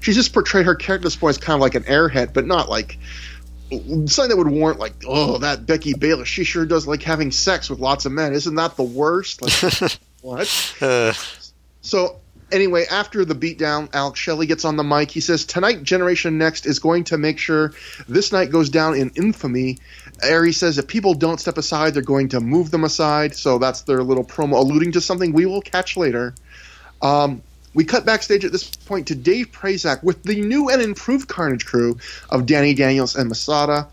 [0.00, 2.68] she's just portrayed her character this point as kind of like an airhead, but not
[2.68, 2.98] like
[3.70, 6.28] something that would warrant like, oh, that Becky Bayless.
[6.28, 8.32] She sure does like having sex with lots of men.
[8.32, 9.42] Isn't that the worst?
[9.42, 10.74] Like, what?
[10.80, 11.12] Uh.
[11.80, 12.20] So
[12.52, 15.10] anyway, after the beatdown, Alex Shelley gets on the mic.
[15.10, 17.72] He says, Tonight, Generation Next is going to make sure
[18.08, 19.78] this night goes down in infamy.
[20.22, 23.34] Ari says, If people don't step aside, they're going to move them aside.
[23.34, 26.34] So that's their little promo alluding to something we will catch later.
[27.02, 27.42] Um,
[27.74, 31.66] we cut backstage at this point to Dave Prazak with the new and improved Carnage
[31.66, 31.98] crew
[32.30, 33.88] of Danny Daniels and Masada.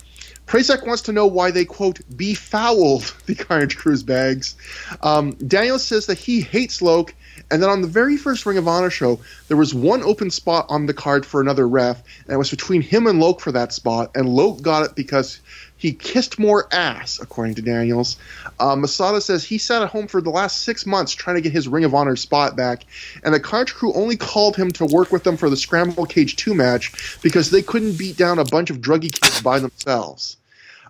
[0.47, 4.55] Prazak wants to know why they, quote, befouled the Carnage Crew's bags.
[5.01, 7.13] Um, Daniels says that he hates Loc
[7.51, 10.65] and then on the very first Ring of Honor show, there was one open spot
[10.69, 13.73] on the card for another ref, and it was between him and Loc for that
[13.73, 15.39] spot, and Loc got it because
[15.77, 18.17] he kissed more ass, according to Daniels.
[18.59, 21.51] Uh, Masada says he sat at home for the last six months trying to get
[21.51, 22.85] his Ring of Honor spot back,
[23.23, 26.35] and the Carnage crew only called him to work with them for the Scramble Cage
[26.37, 30.37] 2 match because they couldn't beat down a bunch of druggy kids by themselves.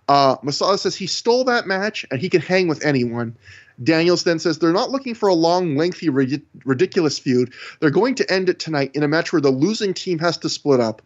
[0.07, 3.35] Uh, Masada says he stole that match and he can hang with anyone.
[3.83, 7.53] Daniels then says they're not looking for a long, lengthy, ridiculous feud.
[7.79, 10.49] They're going to end it tonight in a match where the losing team has to
[10.49, 11.01] split up.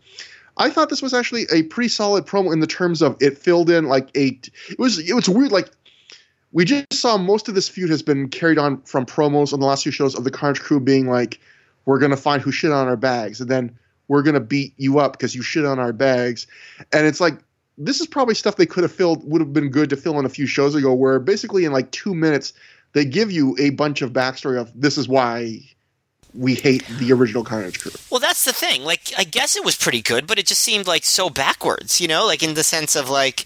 [0.57, 3.69] I thought this was actually a pretty solid promo in the terms of it filled
[3.69, 4.39] in like a.
[4.69, 5.69] It was it was weird like
[6.51, 9.65] we just saw most of this feud has been carried on from promos on the
[9.65, 11.39] last few shows of the Carnage Crew being like,
[11.85, 15.13] we're gonna find who shit on our bags, and then we're gonna beat you up
[15.13, 16.47] because you shit on our bags,
[16.91, 17.37] and it's like
[17.79, 20.25] this is probably stuff they could have filled would have been good to fill in
[20.25, 22.53] a few shows ago where basically in like two minutes
[22.93, 25.61] they give you a bunch of backstory of this is why
[26.33, 27.91] we hate the original Carnage crew.
[28.11, 28.83] Well, that's the thing.
[28.83, 32.07] Like, I guess it was pretty good, but it just seemed like so backwards, you
[32.07, 33.45] know, like in the sense of like,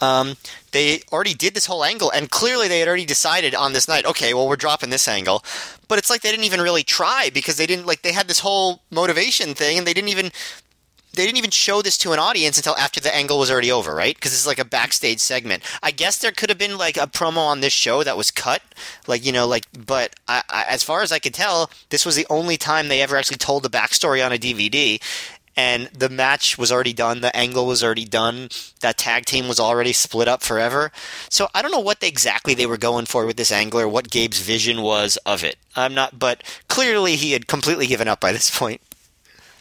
[0.00, 0.36] um,
[0.72, 4.06] they already did this whole angle, and clearly they had already decided on this night,
[4.06, 5.44] okay, well, we're dropping this angle.
[5.88, 8.38] But it's like they didn't even really try because they didn't, like, they had this
[8.38, 10.30] whole motivation thing, and they didn't even
[11.14, 13.94] they didn't even show this to an audience until after the angle was already over,
[13.94, 14.14] right?
[14.14, 15.62] Because this is like a backstage segment.
[15.82, 18.62] I guess there could have been like a promo on this show that was cut,
[19.06, 19.66] like you know, like.
[19.72, 23.02] But I, I, as far as I could tell, this was the only time they
[23.02, 25.00] ever actually told the backstory on a DVD.
[25.56, 27.20] And the match was already done.
[27.20, 28.48] The angle was already done.
[28.80, 30.90] That tag team was already split up forever.
[31.28, 34.10] So I don't know what exactly they were going for with this angle or what
[34.10, 35.56] Gabe's vision was of it.
[35.76, 38.80] I'm not, but clearly he had completely given up by this point.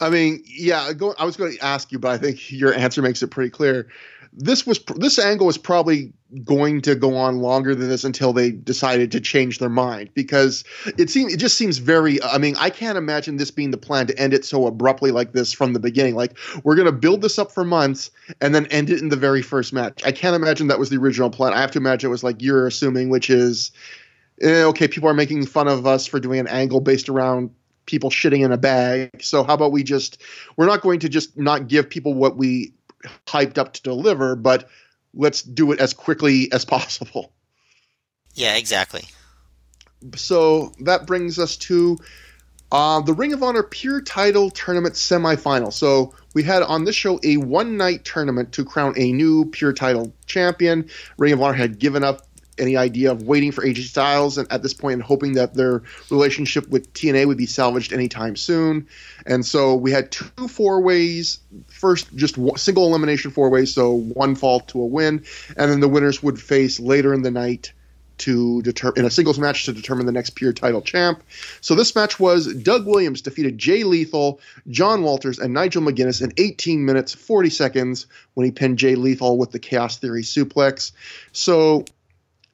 [0.02, 3.02] I mean, yeah, go, I was going to ask you, but I think your answer
[3.02, 3.88] makes it pretty clear.
[4.32, 8.52] This was this angle was probably going to go on longer than this until they
[8.52, 10.64] decided to change their mind because
[11.00, 14.06] it seems it just seems very I mean I can't imagine this being the plan
[14.06, 16.16] to end it so abruptly like this from the beginning.
[16.16, 19.16] Like we're going to build this up for months and then end it in the
[19.16, 20.04] very first match.
[20.06, 21.54] I can't imagine that was the original plan.
[21.54, 23.72] I have to imagine it was like you're assuming which is
[24.42, 27.50] eh, okay people are making fun of us for doing an angle based around
[27.90, 29.24] people shitting in a bag.
[29.24, 30.22] So how about we just
[30.56, 32.74] we're not going to just not give people what we
[33.26, 34.70] hyped up to deliver, but
[35.14, 37.34] let's do it as quickly as possible.
[38.36, 39.04] Yeah, exactly.
[40.16, 41.98] So that brings us to
[42.72, 45.74] uh, the Ring of Honor Pure Title Tournament semifinal.
[45.74, 49.74] So we had on this show a one night tournament to crown a new Pure
[49.74, 50.88] Title champion.
[51.18, 52.28] Ring of Honor had given up
[52.60, 55.84] any idea of waiting for AJ Styles and at this point and hoping that their
[56.10, 58.88] relationship with TNA would be salvaged anytime soon.
[59.26, 61.40] And so we had two four ways.
[61.68, 65.24] First, just one, single elimination four ways, so one fall to a win,
[65.58, 67.74] and then the winners would face later in the night
[68.20, 71.24] to deter in a singles match to determine the next pure title champ.
[71.62, 74.40] So this match was Doug Williams defeated Jay Lethal,
[74.70, 78.06] John Walters, and Nigel McGuinness in 18 minutes 40 seconds
[78.36, 80.92] when he pinned Jay Lethal with the Chaos Theory suplex.
[81.32, 81.86] So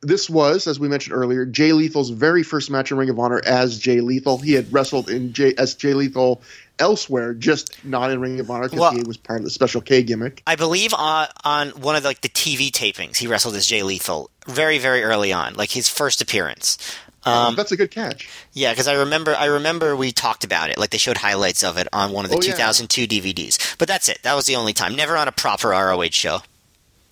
[0.02, 3.42] this was, as we mentioned earlier, Jay Lethal's very first match in Ring of Honor
[3.46, 4.38] as Jay Lethal.
[4.38, 6.42] He had wrestled in Jay, as Jay Lethal
[6.80, 9.82] elsewhere, just not in Ring of Honor because well, he was part of the Special
[9.82, 10.44] K gimmick.
[10.46, 13.84] I believe on on one of the, like the TV tapings, he wrestled as Jay
[13.84, 16.78] Lethal very very early on, like his first appearance.
[17.26, 18.30] Um, that's a good catch.
[18.54, 20.78] Yeah, because I remember I remember we talked about it.
[20.78, 23.08] Like they showed highlights of it on one of the oh, 2002 yeah.
[23.08, 23.78] DVDs.
[23.80, 24.20] But that's it.
[24.22, 24.96] That was the only time.
[24.96, 26.42] Never on a proper ROH show.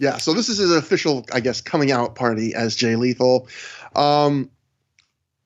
[0.03, 3.47] Yeah, so this is his official, I guess, coming out party as Jay Lethal.
[3.95, 4.49] Um,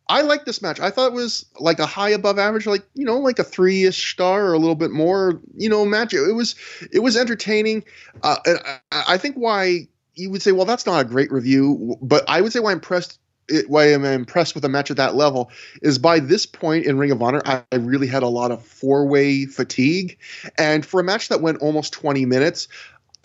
[0.10, 0.80] I like this match.
[0.80, 3.84] I thought it was like a high above average, like you know, like a three
[3.84, 6.12] ish star or a little bit more, you know, match.
[6.12, 6.56] It, was
[6.92, 7.84] it was entertaining.
[8.24, 8.80] Uh, I,
[9.10, 12.52] I think why you would say, well, that's not a great review, but I would
[12.52, 13.20] say why I'm impressed.
[13.50, 15.52] It, why I'm impressed with a match at that level
[15.82, 18.66] is by this point in Ring of Honor, I, I really had a lot of
[18.66, 20.18] four way fatigue,
[20.58, 22.68] and for a match that went almost 20 minutes,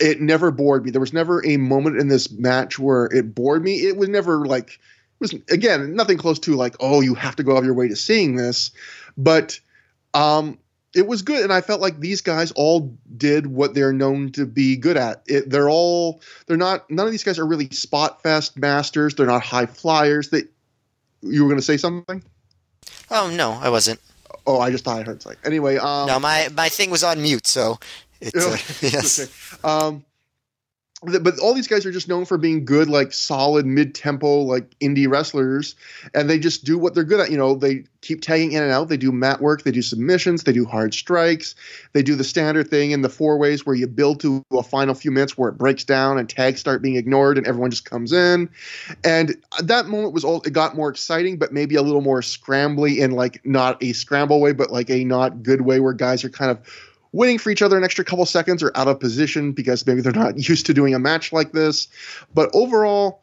[0.03, 0.91] it never bored me.
[0.91, 3.75] There was never a moment in this match where it bored me.
[3.75, 7.43] It was never like it was again nothing close to like oh you have to
[7.43, 8.71] go out of your way to seeing this,
[9.17, 9.59] but
[10.13, 10.59] um,
[10.93, 14.45] it was good, and I felt like these guys all did what they're known to
[14.45, 15.23] be good at.
[15.25, 19.15] It, they're all they're not none of these guys are really spot fest masters.
[19.15, 20.29] They're not high flyers.
[20.29, 20.49] That
[21.21, 22.21] you were going to say something?
[23.09, 24.01] Oh no, I wasn't.
[24.45, 25.39] Oh, I just thought I heard something.
[25.45, 27.79] Anyway, um, no, my my thing was on mute, so
[28.27, 29.19] it's uh, yes.
[29.19, 29.67] Okay.
[29.67, 30.05] Um,
[31.03, 35.09] but all these guys are just known for being good like solid mid-tempo like indie
[35.09, 35.75] wrestlers
[36.13, 37.29] and they just do what they're good at.
[37.31, 38.89] You know they keep tagging in and out.
[38.89, 39.63] They do mat work.
[39.63, 40.43] They do submissions.
[40.43, 41.55] They do hard strikes.
[41.93, 44.95] They do the standard thing in the four ways where you build to a final
[44.95, 48.13] few minutes where it breaks down and tags start being ignored and everyone just comes
[48.13, 48.49] in.
[49.03, 52.99] And that moment was all it got more exciting but maybe a little more scrambly
[52.99, 56.29] in like not a scramble way but like a not good way where guys are
[56.29, 56.59] kind of
[57.13, 60.11] waiting for each other an extra couple seconds or out of position because maybe they're
[60.11, 61.87] not used to doing a match like this.
[62.33, 63.21] But overall,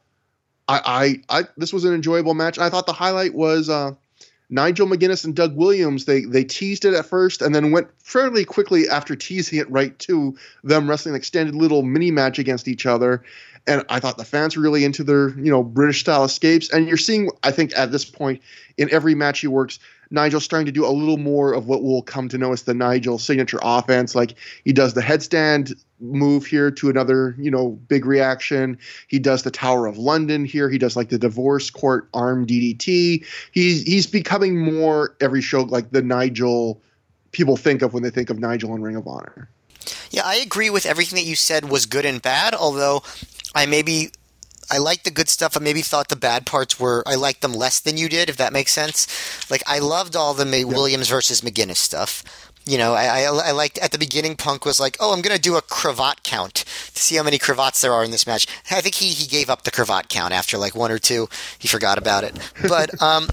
[0.66, 2.58] I, I, I this was an enjoyable match.
[2.58, 3.92] I thought the highlight was uh,
[4.48, 6.04] Nigel McGuinness and Doug Williams.
[6.04, 9.98] They they teased it at first and then went fairly quickly after teasing it right
[10.00, 13.24] to them wrestling an extended little mini match against each other.
[13.66, 16.70] And I thought the fans were really into their, you know, British style escapes.
[16.70, 18.40] And you're seeing, I think, at this point
[18.78, 19.78] in every match he works,
[20.10, 22.74] Nigel's starting to do a little more of what we'll come to know as the
[22.74, 24.14] Nigel signature offense.
[24.14, 24.34] Like
[24.64, 28.78] he does the headstand move here to another, you know, big reaction.
[29.08, 30.68] He does the Tower of London here.
[30.68, 33.24] He does like the divorce court arm DDT.
[33.52, 36.80] He's he's becoming more every show like the Nigel
[37.32, 39.48] people think of when they think of Nigel and Ring of Honor.
[40.10, 43.02] Yeah, I agree with everything that you said was good and bad, although
[43.54, 44.10] I maybe
[44.70, 45.56] I liked the good stuff.
[45.56, 48.36] I maybe thought the bad parts were I liked them less than you did, if
[48.36, 49.06] that makes sense.
[49.50, 50.64] Like I loved all the yeah.
[50.64, 52.22] Williams versus McGuinness stuff.
[52.66, 54.36] You know, I, I, I liked at the beginning.
[54.36, 56.54] Punk was like, "Oh, I'm going to do a cravat count
[56.94, 59.48] to see how many cravats there are in this match." I think he he gave
[59.48, 61.28] up the cravat count after like one or two.
[61.58, 62.38] He forgot about it.
[62.68, 63.28] But um,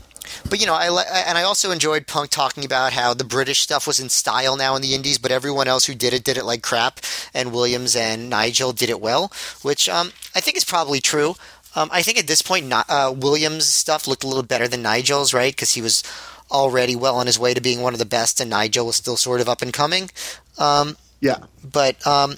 [0.50, 0.88] but you know, I
[1.28, 4.76] and I also enjoyed Punk talking about how the British stuff was in style now
[4.76, 7.00] in the Indies, but everyone else who did it did it like crap,
[7.34, 11.36] and Williams and Nigel did it well, which um, I think is probably true.
[11.76, 14.82] Um, I think at this point, not, uh, Williams' stuff looked a little better than
[14.82, 15.54] Nigel's, right?
[15.54, 16.04] Because he was
[16.50, 19.18] already well on his way to being one of the best, and Nigel was still
[19.18, 20.10] sort of up and coming.
[20.58, 21.38] Um, yeah.
[21.64, 22.36] But um,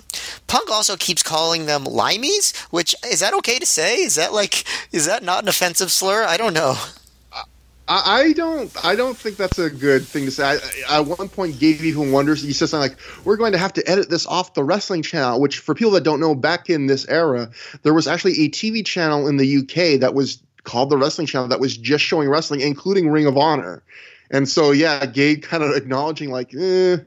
[0.47, 3.97] Punk also keeps calling them limeys, which is that okay to say?
[3.97, 6.23] Is that like is that not an offensive slur?
[6.23, 6.75] I don't know.
[7.89, 8.71] I, don't.
[8.85, 10.59] I don't think that's a good thing to say.
[10.87, 12.41] I, at one point, Gabe even wonders.
[12.41, 15.41] He says something like, "We're going to have to edit this off the wrestling channel."
[15.41, 17.49] Which, for people that don't know, back in this era,
[17.81, 21.47] there was actually a TV channel in the UK that was called the Wrestling Channel
[21.47, 23.81] that was just showing wrestling, including Ring of Honor.
[24.31, 26.97] And so, yeah, Gabe kind of acknowledging like, eh,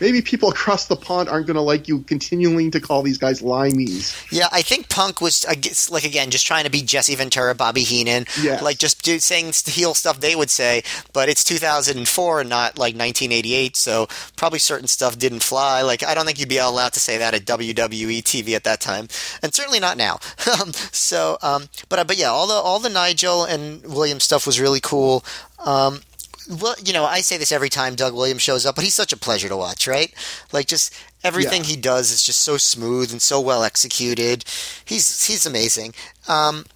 [0.00, 3.42] maybe people across the pond aren't going to like you continuing to call these guys
[3.42, 4.14] limeys.
[4.30, 7.54] Yeah, I think Punk was I guess, like again just trying to be Jesse Ventura,
[7.54, 8.62] Bobby Heenan, yes.
[8.62, 10.82] like just do, saying heel stuff they would say.
[11.12, 15.82] But it's 2004 and not like 1988, so probably certain stuff didn't fly.
[15.82, 18.80] Like I don't think you'd be allowed to say that at WWE TV at that
[18.80, 19.08] time,
[19.42, 20.18] and certainly not now.
[20.92, 24.80] So, um, but but yeah, all the all the Nigel and William stuff was really
[24.80, 25.24] cool.
[25.58, 26.00] Um,
[26.48, 29.12] well, you know, I say this every time Doug Williams shows up, but he's such
[29.12, 30.12] a pleasure to watch, right?
[30.52, 31.70] Like just everything yeah.
[31.70, 34.44] he does is just so smooth and so well executed.
[34.84, 35.94] He's he's amazing.
[36.28, 36.66] Um,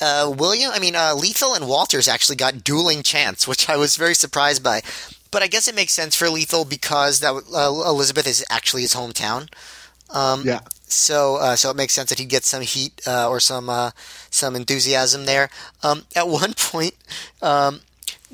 [0.00, 3.96] uh, William, I mean, uh, Lethal and Walters actually got dueling chants, which I was
[3.96, 4.82] very surprised by.
[5.30, 8.94] But I guess it makes sense for Lethal because that uh, Elizabeth is actually his
[8.94, 9.48] hometown.
[10.10, 10.60] Um, yeah.
[10.86, 13.90] So, uh, so it makes sense that he'd get some heat uh, or some uh,
[14.30, 15.50] some enthusiasm there.
[15.82, 16.94] Um, at one point,
[17.42, 17.80] um,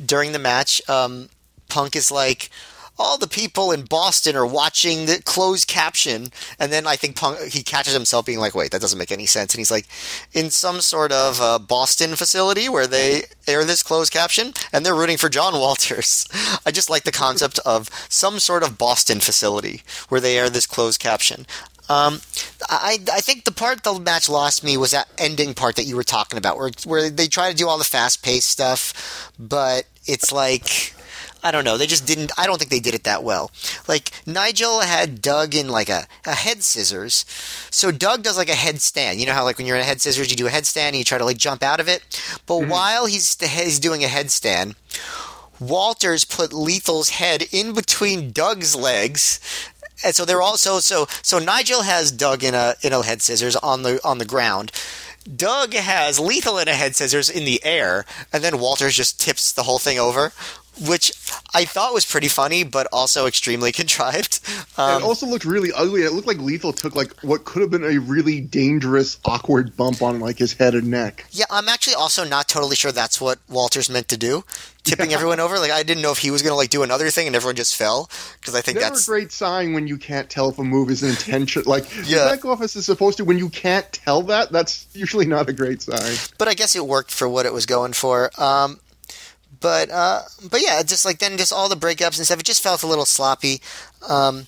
[0.04, 1.28] during the match, um,
[1.68, 2.50] Punk is like,
[3.00, 6.28] all the people in Boston are watching the closed caption,
[6.58, 9.24] and then I think Punk he catches himself being like, "Wait, that doesn't make any
[9.24, 9.86] sense." And he's like,
[10.34, 14.94] "In some sort of uh, Boston facility where they air this closed caption, and they're
[14.94, 16.26] rooting for John Walters."
[16.66, 20.66] I just like the concept of some sort of Boston facility where they air this
[20.66, 21.46] closed caption.
[21.90, 22.20] Um,
[22.68, 25.96] I I think the part the match lost me was that ending part that you
[25.96, 29.86] were talking about, where where they try to do all the fast paced stuff, but
[30.06, 30.94] it's like
[31.42, 31.76] I don't know.
[31.76, 32.30] They just didn't.
[32.38, 33.50] I don't think they did it that well.
[33.88, 37.24] Like Nigel had Doug in like a, a head scissors,
[37.70, 39.16] so Doug does like a headstand.
[39.18, 40.96] You know how like when you're in a head scissors, you do a headstand and
[40.96, 42.02] you try to like jump out of it.
[42.46, 42.70] But Mm-hmm.
[42.70, 44.76] while he's he's doing a headstand,
[45.58, 49.40] Walters put Lethal's head in between Doug's legs.
[50.04, 53.56] And so they're also so so Nigel has Doug in a in a head scissors
[53.56, 54.72] on the on the ground.
[55.36, 59.52] Doug has Lethal in a head scissors in the air, and then Walters just tips
[59.52, 60.32] the whole thing over,
[60.86, 61.12] which
[61.54, 64.40] I thought was pretty funny, but also extremely contrived.
[64.78, 66.02] Um, it also looked really ugly.
[66.02, 70.02] It looked like Lethal took like what could have been a really dangerous, awkward bump
[70.02, 71.26] on like his head and neck.
[71.30, 74.44] yeah, I'm actually also not totally sure that's what Walters meant to do,
[74.84, 75.58] tipping everyone over.
[75.58, 77.56] Like I didn't know if he was going to like do another thing and everyone
[77.56, 78.08] just fell
[78.40, 80.90] because I think Never that's a great sign when you can't tell if a move
[80.90, 81.64] is intention.
[81.66, 82.24] Like Yeah.
[82.24, 83.24] the back office is supposed to.
[83.24, 86.14] When you can't tell that, that's usually not a great sign.
[86.38, 88.30] but I guess it worked for what it was going for.
[88.40, 88.80] Um,
[89.60, 92.62] but uh, but yeah, just like then just all the breakups and stuff, it just
[92.62, 93.60] felt a little sloppy.
[94.08, 94.46] Um,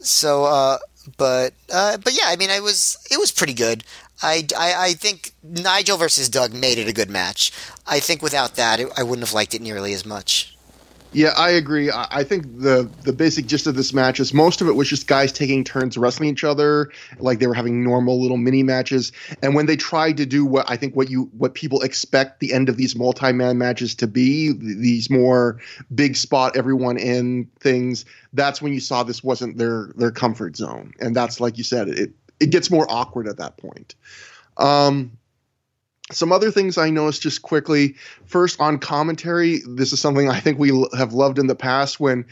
[0.00, 0.78] so uh,
[1.16, 3.84] but uh, but yeah, I mean, I was it was pretty good.
[4.22, 7.52] I, I, I think Nigel versus Doug made it a good match.
[7.86, 10.53] I think without that, it, I wouldn't have liked it nearly as much.
[11.14, 11.92] Yeah, I agree.
[11.92, 15.06] I, think the the basic gist of this match is most of it was just
[15.06, 19.12] guys taking turns wrestling each other, like they were having normal little mini matches.
[19.40, 22.52] And when they tried to do what I think what you what people expect the
[22.52, 25.60] end of these multi man matches to be, these more
[25.94, 30.94] big spot everyone in things, that's when you saw this wasn't their their comfort zone.
[30.98, 32.10] And that's like you said, it
[32.40, 33.94] it gets more awkward at that point.
[34.56, 35.12] Um,
[36.12, 37.94] some other things I noticed just quickly.
[38.26, 41.98] First, on commentary, this is something I think we l- have loved in the past
[41.98, 42.26] when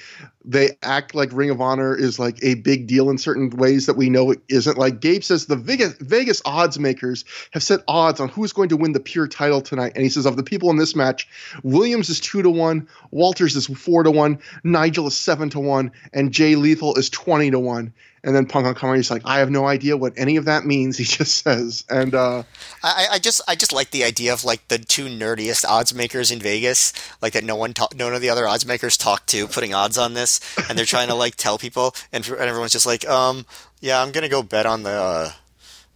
[0.45, 3.97] they act like Ring of Honor is like a big deal in certain ways that
[3.97, 4.77] we know it isn't.
[4.77, 8.77] Like Gabe says, the Vegas, Vegas odds makers have set odds on who's going to
[8.77, 9.93] win the pure title tonight.
[9.95, 11.27] And he says, of the people in this match,
[11.63, 15.93] Williams is two to one, Walters is four to one, Nigel is seven to one,
[16.13, 17.95] and Jay Lethal is 20 to one.
[18.25, 20.97] And then Punk on is like, I have no idea what any of that means.
[21.03, 22.45] He just says, and uh,
[22.85, 26.31] I, I just I just like the idea of like the two nerdiest odds makers
[26.31, 29.75] in Vegas, like that no one none of the other odds makers talk to, putting
[29.75, 33.09] odds on this, and they're trying to like tell people, and, and everyone's just like,
[33.09, 33.45] um,
[33.81, 34.91] yeah, I'm gonna go bet on the.
[34.91, 35.33] Uh,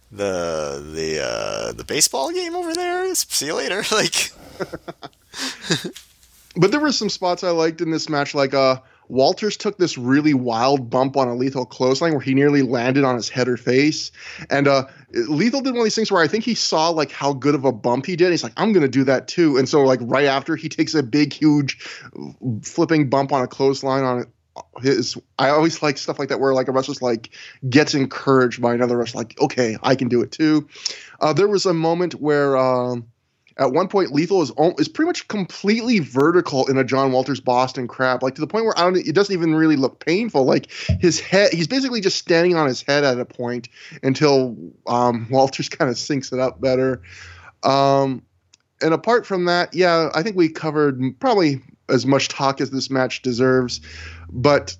[0.09, 3.13] the the uh, the baseball game over there.
[3.13, 3.83] See you later.
[3.91, 4.31] Like,
[6.57, 8.79] But there were some spots I liked in this match, like uh,
[9.09, 13.15] Walters took this really wild bump on a lethal clothesline where he nearly landed on
[13.15, 14.11] his head or face,
[14.49, 17.33] and uh, Lethal did one of these things where I think he saw like how
[17.33, 18.31] good of a bump he did.
[18.31, 21.03] He's like, I'm gonna do that too, and so like right after he takes a
[21.03, 21.79] big, huge,
[22.63, 24.25] flipping bump on a clothesline on.
[24.81, 27.29] His, I always like stuff like that where like a wrestler's like
[27.69, 30.67] gets encouraged by another wrestler, like okay, I can do it too.
[31.21, 32.57] Uh, there was a moment where.
[32.57, 33.07] Um,
[33.59, 37.87] at one point, Lethal is is pretty much completely vertical in a John Walters Boston
[37.87, 38.97] crab, like to the point where I don't.
[38.97, 40.45] It doesn't even really look painful.
[40.45, 43.69] Like his head, he's basically just standing on his head at a point
[44.03, 44.55] until
[44.85, 47.01] um, Walters kind of sinks it up better.
[47.63, 48.21] Um,
[48.81, 52.89] and apart from that, yeah, I think we covered probably as much talk as this
[52.91, 53.81] match deserves.
[54.29, 54.77] But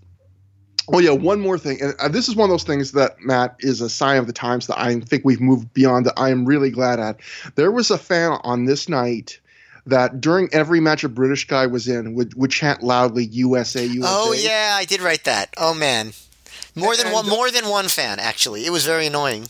[0.94, 3.56] Oh yeah, one more thing, and uh, this is one of those things that Matt
[3.60, 6.06] is a sign of the times that I think we've moved beyond.
[6.06, 7.20] That I am really glad at.
[7.56, 9.40] There was a fan on this night
[9.86, 14.08] that during every match a British guy was in would, would chant loudly USA USA.
[14.10, 15.54] oh yeah, I did write that.
[15.58, 16.14] Oh man,
[16.76, 18.66] more than And- one more than one fan actually.
[18.66, 19.48] It was very annoying.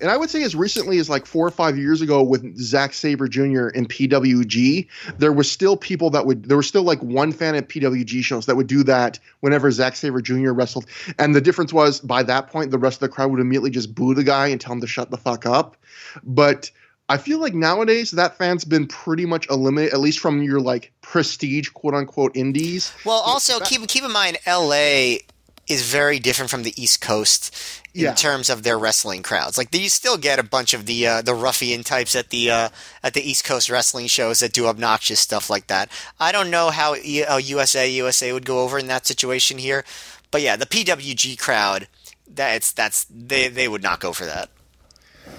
[0.00, 2.92] And I would say as recently as like four or five years ago with Zack
[2.92, 3.68] Sabre Jr.
[3.68, 4.86] in PWG,
[5.18, 8.46] there was still people that would there was still like one fan at PWG shows
[8.46, 10.50] that would do that whenever Zack Sabre Jr.
[10.50, 10.86] wrestled.
[11.18, 13.94] And the difference was by that point the rest of the crowd would immediately just
[13.94, 15.76] boo the guy and tell him to shut the fuck up.
[16.22, 16.70] But
[17.08, 20.92] I feel like nowadays that fan's been pretty much eliminated, at least from your like
[21.02, 22.92] prestige quote unquote indies.
[23.04, 25.20] Well, also keep keep in mind, L.A.
[25.66, 27.54] is very different from the East Coast
[27.94, 28.14] in Yeah.
[28.14, 29.56] terms of their wrestling crowds.
[29.56, 32.68] Like you still get a bunch of the uh, the ruffian types at the uh,
[33.02, 35.90] at the East Coast wrestling shows that do obnoxious stuff like that.
[36.20, 39.84] I don't know how, E- USA USA would go over in that situation here,
[40.30, 41.88] but yeah, the PWG crowd.
[42.26, 44.50] That's that's they they would not go for that.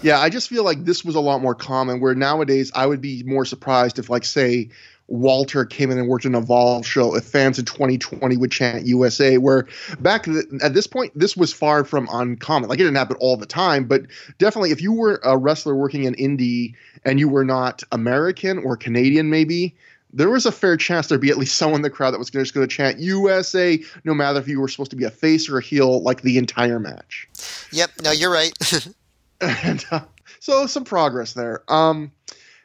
[0.01, 1.99] Yeah, I just feel like this was a lot more common.
[1.99, 4.69] Where nowadays, I would be more surprised if, like, say,
[5.07, 7.15] Walter came in and worked an Evolve show.
[7.15, 9.67] If fans in 2020 would chant USA, where
[9.99, 12.69] back th- at this point, this was far from uncommon.
[12.69, 14.03] Like, it didn't happen all the time, but
[14.39, 18.77] definitely, if you were a wrestler working in indie and you were not American or
[18.77, 19.75] Canadian, maybe.
[20.13, 22.29] There was a fair chance there'd be at least someone in the crowd that was
[22.29, 25.49] just going to chant USA, no matter if you were supposed to be a face
[25.49, 27.27] or a heel, like the entire match.
[27.73, 28.53] Yep, no, you're right.
[29.41, 29.99] and uh,
[30.39, 31.63] so some progress there.
[31.67, 32.13] Um,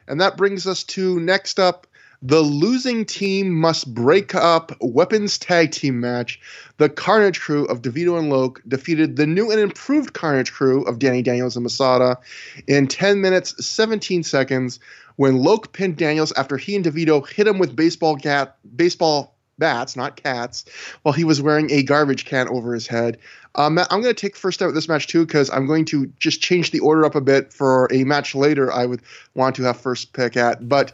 [0.07, 1.87] and that brings us to next up
[2.23, 6.39] The losing team must break up weapons tag team match.
[6.77, 10.99] The Carnage crew of DeVito and Loc defeated the new and improved Carnage crew of
[10.99, 12.19] Danny Daniels and Masada
[12.67, 14.79] in 10 minutes, 17 seconds
[15.15, 19.95] when Loc pinned Daniels after he and DeVito hit him with baseball cat baseball bats,
[19.95, 20.65] not cats,
[21.01, 23.17] while he was wearing a garbage can over his head.
[23.55, 26.41] Um, I'm going to take first out this match too because I'm going to just
[26.41, 28.71] change the order up a bit for a match later.
[28.71, 29.01] I would
[29.33, 30.93] want to have first pick at, but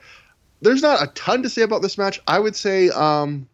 [0.61, 2.19] there's not a ton to say about this match.
[2.27, 3.47] I would say um,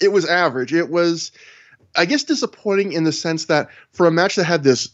[0.00, 0.72] it was average.
[0.72, 1.32] It was,
[1.96, 4.90] I guess, disappointing in the sense that for a match that had this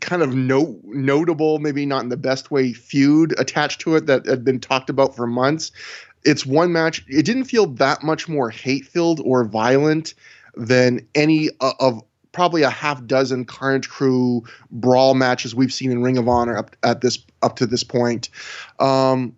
[0.00, 4.26] kind of no, notable, maybe not in the best way, feud attached to it that
[4.26, 5.72] had been talked about for months.
[6.24, 7.04] It's one match.
[7.08, 10.14] It didn't feel that much more hate filled or violent
[10.54, 16.18] than any of probably a half dozen Carnage Crew brawl matches we've seen in Ring
[16.18, 18.28] of Honor up at this up to this point.
[18.78, 19.36] Um,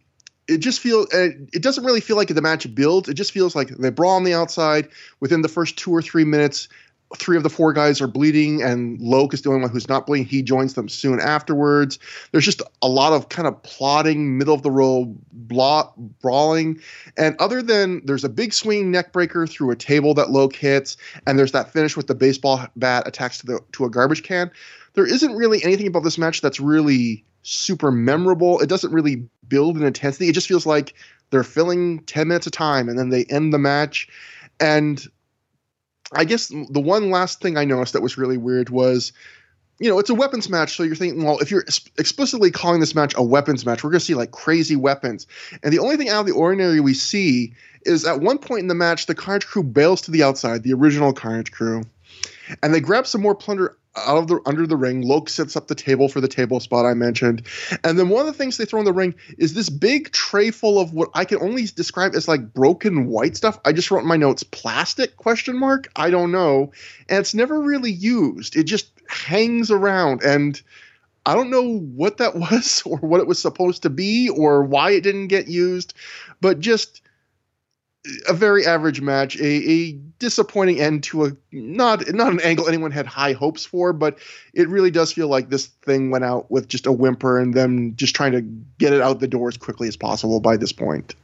[0.50, 3.08] it just feels uh, it doesn't really feel like the match builds.
[3.08, 4.88] It just feels like they brawl on the outside.
[5.20, 6.68] Within the first two or three minutes,
[7.16, 10.06] three of the four guys are bleeding, and Loc is the only one who's not
[10.06, 10.26] bleeding.
[10.26, 11.98] He joins them soon afterwards.
[12.32, 16.80] There's just a lot of kind of plotting, middle of the road brawling.
[17.16, 20.96] And other than there's a big swing neck breaker through a table that Loc hits,
[21.26, 24.50] and there's that finish with the baseball bat attached to the to a garbage can.
[24.94, 28.60] There isn't really anything about this match that's really super memorable.
[28.60, 30.28] It doesn't really build in intensity.
[30.28, 30.94] It just feels like
[31.28, 34.08] they're filling 10 minutes of time and then they end the match.
[34.58, 35.04] And
[36.12, 39.12] I guess the one last thing I noticed that was really weird was,
[39.78, 40.76] you know, it's a weapons match.
[40.76, 41.64] So you're thinking, well, if you're
[41.98, 45.26] explicitly calling this match a weapons match, we're going to see like crazy weapons.
[45.62, 48.68] And the only thing out of the ordinary we see is at one point in
[48.68, 51.82] the match, the Carnage crew bails to the outside, the original Carnage crew,
[52.62, 55.02] and they grab some more plunder out of the under the ring.
[55.02, 57.46] Loc sets up the table for the table spot I mentioned,
[57.84, 60.50] and then one of the things they throw in the ring is this big tray
[60.50, 63.58] full of what I can only describe as like broken white stuff.
[63.64, 65.90] I just wrote in my notes plastic question mark.
[65.96, 66.72] I don't know,
[67.08, 68.56] and it's never really used.
[68.56, 70.60] It just hangs around and.
[71.26, 74.92] I don't know what that was or what it was supposed to be or why
[74.92, 75.92] it didn't get used,
[76.40, 77.02] but just
[78.28, 82.90] a very average match, a, a, disappointing end to a not not an angle anyone
[82.90, 84.18] had high hopes for, but
[84.52, 87.96] it really does feel like this thing went out with just a whimper and them
[87.96, 88.42] just trying to
[88.78, 91.14] get it out the door as quickly as possible by this point.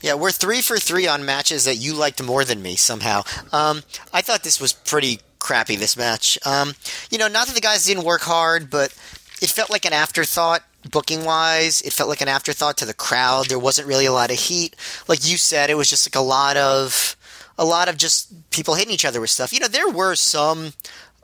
[0.00, 3.22] Yeah, we're three for three on matches that you liked more than me somehow.
[3.52, 5.76] Um, I thought this was pretty crappy.
[5.76, 6.74] This match, um,
[7.10, 8.92] you know, not that the guys didn't work hard, but
[9.40, 13.48] it felt like an afterthought booking wise, it felt like an afterthought to the crowd.
[13.48, 14.76] There wasn't really a lot of heat.
[15.08, 17.16] Like you said, it was just like a lot of
[17.58, 19.52] a lot of just people hitting each other with stuff.
[19.52, 20.72] You know, there were some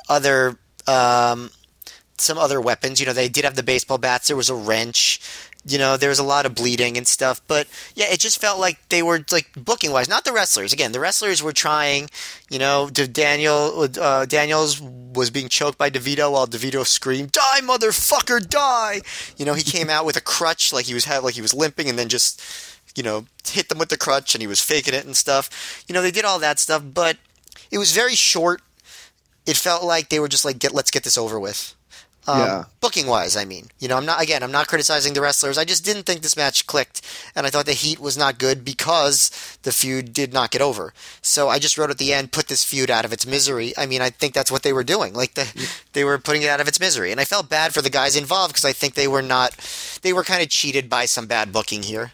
[0.09, 1.51] other um,
[2.17, 3.01] some other weapons.
[3.01, 4.29] You know, they did have the baseball bats.
[4.29, 5.21] There was a wrench
[5.69, 7.41] you know, there was a lot of bleeding and stuff.
[7.47, 10.73] But yeah, it just felt like they were like booking wise, not the wrestlers.
[10.73, 12.09] Again, the wrestlers were trying.
[12.49, 18.47] You know, Daniel uh, Daniels was being choked by DeVito while DeVito screamed, "Die, motherfucker,
[18.49, 19.03] die!"
[19.37, 21.89] You know, he came out with a crutch, like he was like he was limping,
[21.89, 22.43] and then just
[22.97, 25.85] you know hit them with the crutch, and he was faking it and stuff.
[25.87, 27.19] You know, they did all that stuff, but
[27.71, 28.63] it was very short.
[29.47, 31.75] It felt like they were just like, "Get, let's get this over with."
[32.29, 32.65] Um, yeah.
[32.83, 35.57] Booking wise, I mean, you know, I'm not again, I'm not criticizing the wrestlers.
[35.57, 37.01] I just didn't think this match clicked,
[37.35, 39.31] and I thought the heat was not good because
[39.63, 40.93] the feud did not get over.
[41.23, 43.73] So I just wrote at the end, put this feud out of its misery.
[43.79, 45.15] I mean, I think that's what they were doing.
[45.15, 47.81] Like the, they were putting it out of its misery, and I felt bad for
[47.81, 49.57] the guys involved because I think they were not,
[50.03, 52.13] they were kind of cheated by some bad booking here.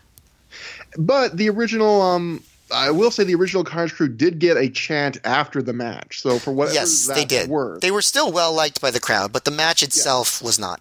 [0.96, 2.44] But the original um
[2.74, 6.20] I will say the original Carnage Crew did get a chant after the match.
[6.20, 7.48] So for whatever yes, they did.
[7.48, 10.46] Worth, they were still well liked by the crowd, but the match itself yeah.
[10.46, 10.80] was not.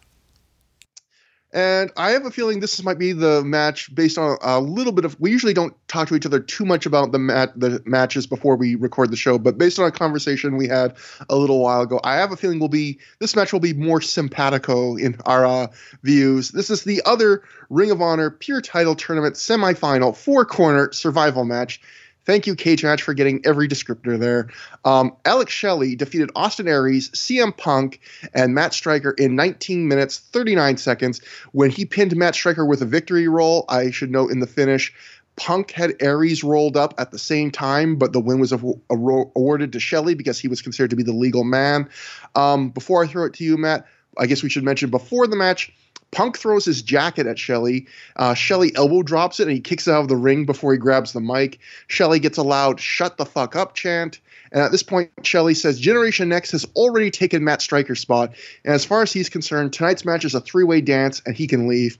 [1.53, 5.05] And I have a feeling this might be the match based on a little bit
[5.05, 5.19] of.
[5.19, 8.55] We usually don't talk to each other too much about the mat the matches before
[8.55, 10.95] we record the show, but based on a conversation we had
[11.29, 14.01] a little while ago, I have a feeling will be this match will be more
[14.01, 15.67] simpatico in our uh,
[16.01, 16.49] views.
[16.49, 21.79] This is the other Ring of Honor Pure Title Tournament semifinal four corner survival match
[22.25, 24.49] Thank you, Cage Match, for getting every descriptor there.
[24.85, 27.99] Um, Alex Shelley defeated Austin Aries, CM Punk,
[28.33, 31.21] and Matt Striker in 19 minutes 39 seconds
[31.51, 33.65] when he pinned Matt Striker with a victory roll.
[33.67, 34.93] I should note in the finish,
[35.35, 39.79] Punk had Aries rolled up at the same time, but the win was awarded to
[39.79, 41.89] Shelley because he was considered to be the legal man.
[42.35, 43.87] Um, before I throw it to you, Matt,
[44.17, 45.71] I guess we should mention before the match,
[46.13, 47.87] Punk throws his jacket at Shelly.
[48.15, 50.77] Uh, Shelley elbow drops it and he kicks it out of the ring before he
[50.77, 51.59] grabs the mic.
[51.87, 54.19] Shelly gets a loud "shut the fuck up" chant,
[54.53, 58.33] And at this point, Shelley says Generation Next has already taken Matt Striker's spot,
[58.63, 61.67] and as far as he's concerned, tonight's match is a three-way dance, and he can
[61.67, 61.97] leave.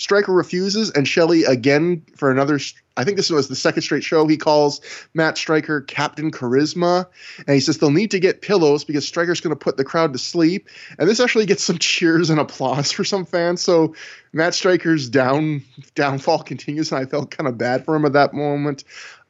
[0.00, 2.58] Striker refuses, and Shelley again for another.
[2.96, 4.26] I think this was the second straight show.
[4.26, 4.80] He calls
[5.12, 7.06] Matt Striker Captain Charisma,
[7.46, 10.14] and he says they'll need to get pillows because Striker's going to put the crowd
[10.14, 10.68] to sleep.
[10.98, 13.60] And this actually gets some cheers and applause for some fans.
[13.60, 13.94] So
[14.32, 15.62] Matt Striker's down
[15.94, 18.84] downfall continues, and I felt kind of bad for him at that moment.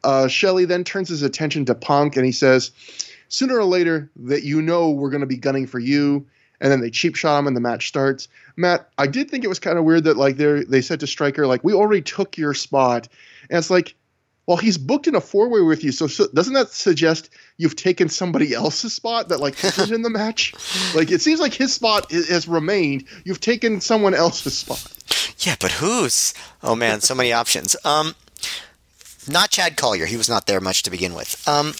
[0.05, 2.71] Uh, Shelley then turns his attention to Punk, and he says,
[3.29, 6.27] "Sooner or later, that you know we're going to be gunning for you."
[6.61, 8.29] and then they cheap shot him and the match starts.
[8.57, 11.07] Matt, I did think it was kind of weird that like they they said to
[11.07, 13.09] Striker like we already took your spot,
[13.49, 13.95] and it's like,
[14.47, 17.77] well he's booked in a four way with you, so, so, doesn't that suggest you've
[17.77, 20.55] taken somebody else's spot that like isn't in the match?
[20.95, 23.05] Like it seems like his spot has remained.
[23.25, 24.85] You've taken someone else's spot.
[25.39, 26.35] Yeah, but whose?
[26.65, 27.77] Oh man, so many options.
[27.85, 28.17] Um,
[29.29, 30.07] not Chad Collyer.
[30.07, 31.43] He was not there much to begin with.
[31.49, 31.75] Um,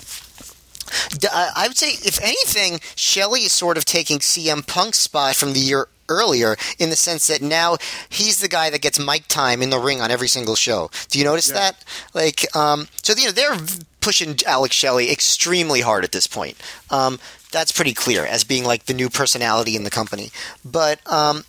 [1.33, 5.61] I would say, if anything, Shelley is sort of taking CM Punk's spot from the
[5.61, 7.77] year earlier in the sense that now
[8.09, 10.91] he's the guy that gets mic time in the ring on every single show.
[11.09, 11.55] Do you notice yeah.
[11.55, 11.85] that?
[12.13, 13.57] Like, um, so you know they're
[14.01, 16.57] pushing Alex Shelley extremely hard at this point.
[16.91, 17.19] Um,
[17.53, 20.31] that's pretty clear as being like the new personality in the company.
[20.65, 21.45] But um,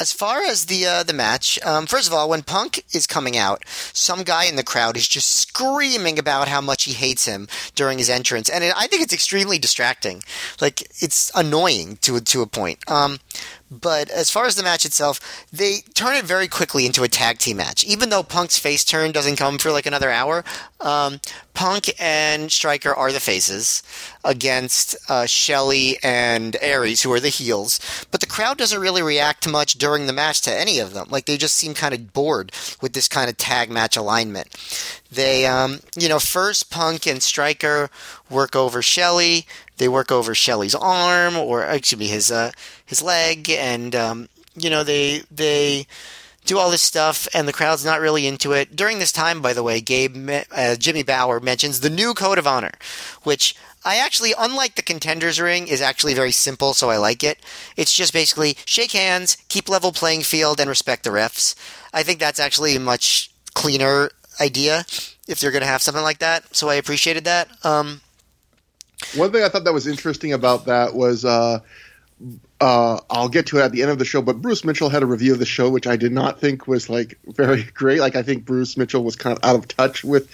[0.00, 3.36] as far as the uh, the match, um, first of all, when Punk is coming
[3.36, 7.48] out, some guy in the crowd is just screaming about how much he hates him
[7.74, 10.22] during his entrance, and it, I think it's extremely distracting.
[10.60, 12.78] Like it's annoying to to a point.
[12.90, 13.18] Um,
[13.70, 17.38] but as far as the match itself, they turn it very quickly into a tag
[17.38, 17.84] team match.
[17.84, 20.44] Even though Punk's face turn doesn't come for like another hour,
[20.80, 21.20] um,
[21.54, 23.82] Punk and Striker are the faces
[24.24, 27.80] against uh, Shelley and Aries, who are the heels.
[28.10, 31.08] But the crowd doesn't really react much during the match to any of them.
[31.10, 34.48] Like they just seem kind of bored with this kind of tag match alignment.
[35.10, 37.88] They, um, you know, first Punk and Striker
[38.28, 39.46] work over Shelley.
[39.78, 42.52] They work over Shelley's arm, or excuse me, his uh,
[42.84, 45.86] his leg, and um, you know they they
[46.44, 48.76] do all this stuff, and the crowd's not really into it.
[48.76, 52.46] During this time, by the way, Gabe uh, Jimmy Bauer mentions the new code of
[52.46, 52.72] honor,
[53.22, 57.38] which I actually, unlike the contenders ring, is actually very simple, so I like it.
[57.76, 61.54] It's just basically shake hands, keep level playing field, and respect the refs.
[61.92, 64.10] I think that's actually a much cleaner
[64.40, 64.84] idea
[65.28, 66.54] if you're going to have something like that.
[66.54, 67.48] So I appreciated that.
[67.64, 68.00] Um,
[69.14, 71.60] one thing I thought that was interesting about that was uh,
[72.60, 75.02] uh, I'll get to it at the end of the show, but Bruce Mitchell had
[75.02, 78.00] a review of the show, which I did not think was like very great.
[78.00, 80.30] Like I think Bruce Mitchell was kind of out of touch with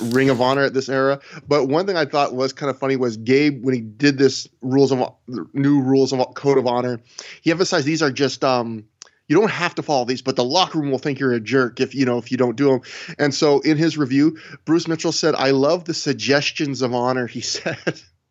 [0.00, 1.20] Ring of Honor at this era.
[1.46, 4.48] But one thing I thought was kind of funny was Gabe when he did this
[4.62, 5.14] rules of
[5.52, 7.00] new rules of code of honor.
[7.42, 8.84] He emphasized these are just um,
[9.30, 11.78] you don't have to follow these, but the locker room will think you're a jerk
[11.78, 12.80] if you know if you don't do them.
[13.16, 17.40] And so in his review, Bruce Mitchell said, "I love the suggestions of honor." He
[17.40, 17.78] said.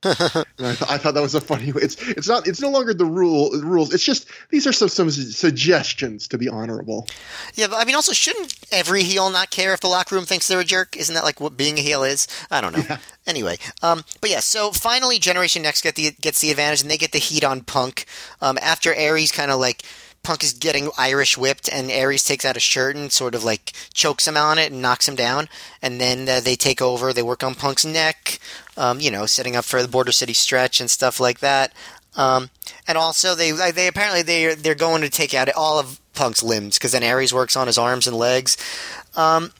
[0.02, 1.82] I, th- I, thought that was a funny way.
[1.82, 3.93] It's it's not it's no longer the rule the rules.
[3.93, 7.08] It's just these are some some suggestions to be honorable.
[7.56, 10.47] Yeah, but I mean, also shouldn't every heel not care if the locker room thinks
[10.47, 10.95] they're a jerk?
[10.95, 12.28] Isn't that like what being a heel is?
[12.50, 12.84] I don't know.
[12.89, 12.97] Yeah.
[13.28, 14.39] Anyway, um, but yeah.
[14.39, 17.62] So finally, Generation Next get the gets the advantage, and they get the heat on
[17.62, 18.06] Punk
[18.41, 19.84] um, after Aries kind of like
[20.24, 23.74] Punk is getting Irish whipped, and Aries takes out a shirt and sort of like
[23.93, 25.49] chokes him on it and knocks him down.
[25.82, 27.13] And then uh, they take over.
[27.13, 28.39] They work on Punk's neck,
[28.78, 31.74] um, you know, setting up for the Border City stretch and stuff like that.
[32.15, 32.49] Um,
[32.88, 36.78] and also, they they apparently they they're going to take out all of Punk's limbs
[36.78, 38.57] because then Aries works on his arms and legs.
[39.15, 39.51] Um,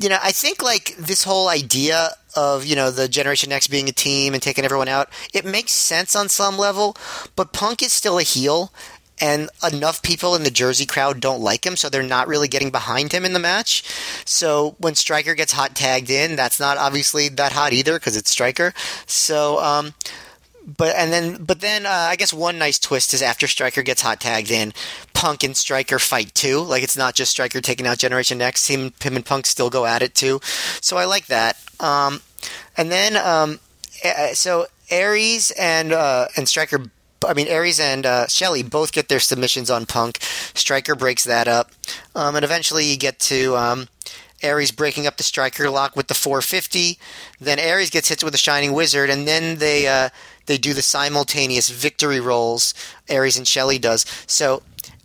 [0.00, 3.88] you know, I think like this whole idea of you know the Generation Next being
[3.88, 6.96] a team and taking everyone out, it makes sense on some level.
[7.36, 8.72] But Punk is still a heel,
[9.20, 12.70] and enough people in the Jersey crowd don't like him, so they're not really getting
[12.70, 13.82] behind him in the match.
[14.24, 18.30] So when Striker gets hot tagged in, that's not obviously that hot either because it's
[18.30, 18.72] Striker.
[19.06, 19.94] So, um,
[20.76, 24.02] but and then but then uh, I guess one nice twist is after Striker gets
[24.02, 24.72] hot tagged in,
[25.14, 26.60] Punk and Striker fight too.
[26.60, 28.68] Like it's not just Striker taking out Generation X.
[28.68, 30.40] Him, him and Punk still go at it too.
[30.80, 31.56] So I like that.
[31.80, 32.20] Um,
[32.76, 33.60] and then um,
[34.34, 36.90] so Aries and uh, and Striker
[37.26, 38.26] I mean, Aries and uh,
[38.70, 40.18] both get their submissions on Punk.
[40.54, 41.72] Striker breaks that up,
[42.14, 43.88] um, and eventually you get to um,
[44.42, 46.98] Aries breaking up the Striker lock with the 450.
[47.40, 50.10] Then Aries gets hit with a Shining Wizard, and then they uh,
[50.46, 52.74] they do the simultaneous victory rolls.
[53.08, 54.62] Aries and Shelley does so.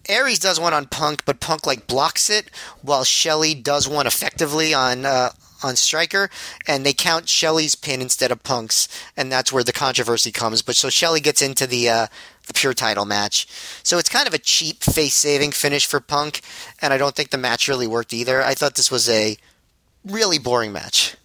[0.10, 2.52] Aries does one on Punk, but Punk like blocks it,
[2.82, 5.30] while Shelley does one effectively on uh,
[5.64, 6.30] on Striker,
[6.68, 10.62] and they count Shelley's pin instead of Punk's, and that's where the controversy comes.
[10.62, 12.08] But so Shelley gets into the uh,
[12.48, 13.48] the pure title match,
[13.84, 16.42] so it's kind of a cheap face saving finish for Punk,
[16.82, 18.42] and I don't think the match really worked either.
[18.42, 19.38] I thought this was a
[20.06, 21.16] really boring match.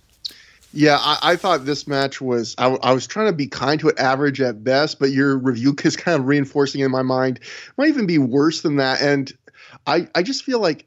[0.72, 2.54] Yeah, I, I, thought this match was.
[2.58, 5.74] I, I, was trying to be kind to it, average at best, but your review
[5.82, 7.40] is kind of reinforcing in my mind.
[7.78, 9.00] Might even be worse than that.
[9.00, 9.32] And
[9.86, 10.86] I, I just feel like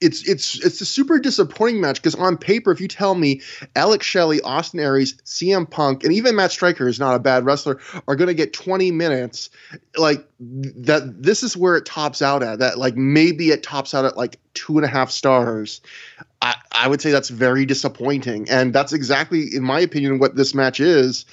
[0.00, 3.40] it's it's it's a super disappointing match because on paper, if you tell me
[3.74, 7.80] Alex Shelley, Austin Aries, CM Punk, and even Matt Striker is not a bad wrestler,
[8.06, 9.48] are going to get 20 minutes,
[9.96, 12.58] like that, this is where it tops out at.
[12.58, 15.80] That like maybe it tops out at like two and a half stars.
[16.42, 20.54] I, I would say that's very disappointing, and that's exactly, in my opinion, what this
[20.54, 21.24] match is.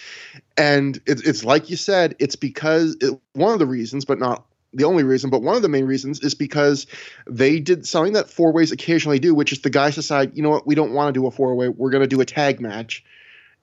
[0.56, 4.46] And it's it's like you said, it's because it, one of the reasons, but not
[4.74, 6.88] the only reason, but one of the main reasons is because
[7.28, 10.50] they did something that four ways occasionally do, which is the guys decide, you know
[10.50, 12.60] what, we don't want to do a four way, we're going to do a tag
[12.60, 13.04] match.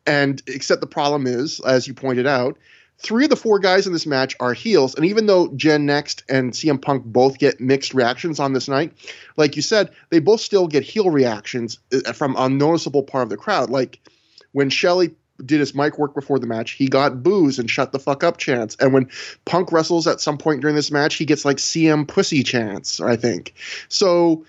[0.06, 2.58] And except the problem is, as you pointed out,
[2.98, 4.94] three of the four guys in this match are heels.
[4.94, 8.92] And even though Gen Next and CM Punk both get mixed reactions on this night,
[9.36, 13.30] like you said, they both still get heel reactions uh, from a noticeable part of
[13.30, 13.70] the crowd.
[13.70, 14.00] Like
[14.52, 15.14] when Shelley
[15.44, 18.36] did his mic work before the match, he got booze and shut the fuck up
[18.36, 18.76] chance.
[18.80, 19.08] And when
[19.44, 23.16] Punk wrestles at some point during this match, he gets like CM pussy chance, I
[23.16, 23.54] think.
[23.88, 24.44] So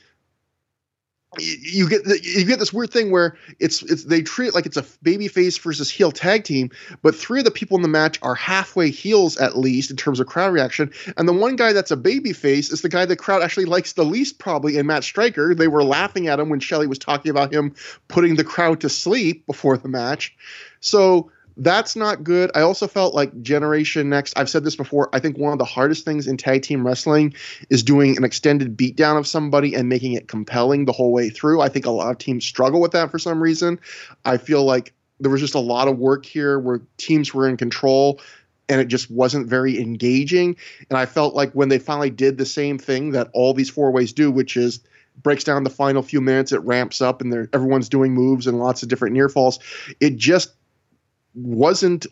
[1.40, 4.76] you get you get this weird thing where it's it's they treat it like it's
[4.76, 6.70] a baby face versus heel tag team,
[7.02, 10.20] but three of the people in the match are halfway heels at least in terms
[10.20, 13.16] of crowd reaction, and the one guy that's a baby face is the guy the
[13.16, 15.56] crowd actually likes the least probably in Matt Striker.
[15.56, 17.76] They were laughing at him when Shelley was talking about him
[18.10, 20.36] putting the crowd to sleep before the match.
[20.82, 22.52] So that's not good.
[22.56, 25.66] I also felt like Generation Next, I've said this before, I think one of the
[25.66, 27.34] hardest things in tag team wrestling
[27.70, 31.62] is doing an extended beatdown of somebody and making it compelling the whole way through.
[31.62, 33.80] I think a lot of teams struggle with that for some reason.
[34.26, 37.58] I feel like there was just a lot of work here where teams were in
[37.58, 38.20] control
[38.70, 40.56] and it just wasn't very engaging.
[40.90, 43.92] And I felt like when they finally did the same thing that all these four
[43.92, 44.80] ways do, which is
[45.22, 48.82] breaks down the final few minutes, it ramps up, and everyone's doing moves and lots
[48.82, 49.60] of different near falls.
[50.00, 50.54] It just
[51.34, 52.06] wasn't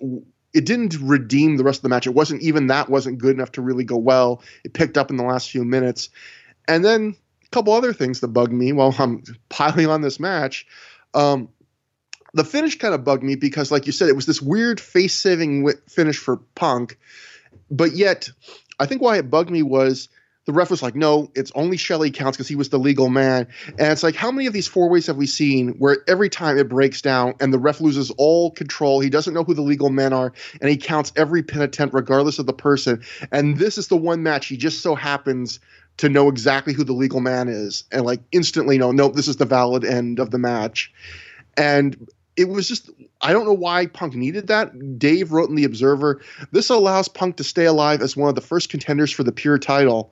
[0.54, 2.08] it didn't redeem the rest of the match.
[2.08, 4.42] It wasn't even that wasn't good enough to really go well.
[4.64, 6.10] It picked up in the last few minutes.
[6.68, 7.16] And then
[7.46, 10.66] a couple other things that bugged me while I'm piling on this match.
[11.14, 11.50] Um,
[12.34, 15.16] the finish kind of bugged me because, like you said, it was this weird face
[15.16, 16.98] saving finish for Punk.
[17.72, 18.30] But yet,
[18.80, 20.10] I think why it bugged me was
[20.50, 23.45] the ref was like, no, it's only Shelley counts because he was the legal man.
[23.68, 26.58] And it's like, how many of these four ways have we seen where every time
[26.58, 29.00] it breaks down and the ref loses all control?
[29.00, 32.39] He doesn't know who the legal men are and he counts every pin attempt regardless
[32.39, 33.04] of the person.
[33.32, 35.60] And this is the one match he just so happens
[35.97, 39.36] to know exactly who the legal man is and like instantly know, nope, this is
[39.36, 40.91] the valid end of the match.
[41.58, 42.89] And it was just
[43.22, 44.97] I don't know why Punk needed that.
[44.97, 46.22] Dave wrote in the Observer,
[46.52, 49.60] this allows Punk to stay alive as one of the first contenders for the pure
[49.60, 50.12] title.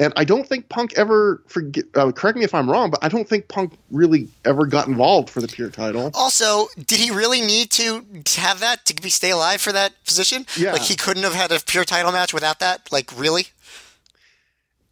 [0.00, 1.84] And I don't think Punk ever forget.
[1.94, 5.28] Uh, correct me if I'm wrong, but I don't think Punk really ever got involved
[5.28, 6.12] for the pure title.
[6.14, 8.04] Also, did he really need to
[8.36, 10.46] have that to be stay alive for that position?
[10.56, 12.92] Yeah, like he couldn't have had a pure title match without that.
[12.92, 13.46] Like really?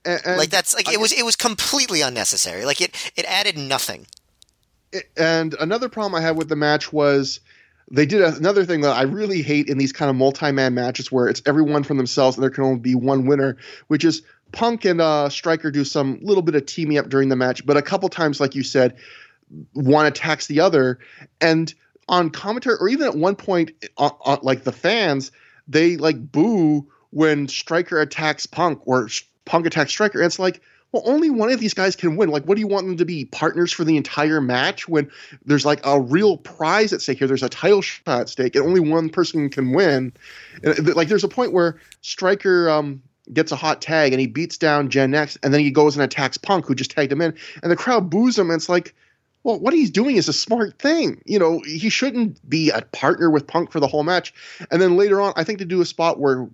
[0.05, 2.65] And, and like that's like I, it was it was completely unnecessary.
[2.65, 4.07] Like it it added nothing.
[5.17, 7.41] And another problem I had with the match was
[7.91, 11.29] they did another thing that I really hate in these kind of multi-man matches where
[11.29, 14.23] it's everyone from themselves and there can only be one winner, which is
[14.53, 17.77] Punk and uh, Striker do some little bit of teaming up during the match, but
[17.77, 18.97] a couple times, like you said,
[19.73, 20.99] one attacks the other,
[21.41, 21.75] and
[22.09, 25.33] on commentary or even at one point, uh, uh, like the fans,
[25.69, 29.09] they like boo when Striker attacks Punk or
[29.45, 30.19] Punk attacks Striker.
[30.19, 30.61] And it's like,
[30.93, 32.31] well, only one of these guys can win.
[32.31, 35.11] Like, what do you want them to be partners for the entire match when
[35.45, 37.27] there's like a real prize at stake here?
[37.27, 40.13] There's a title shot at stake, and only one person can win.
[40.63, 43.03] And, like, there's a point where Striker um,
[43.33, 46.03] gets a hot tag and he beats down Gen X, and then he goes and
[46.03, 48.51] attacks Punk, who just tagged him in, and the crowd boos him.
[48.51, 48.95] And it's like,
[49.43, 51.23] well, what he's doing is a smart thing.
[51.25, 54.35] You know, he shouldn't be a partner with Punk for the whole match.
[54.71, 56.49] And then later on, I think to do a spot where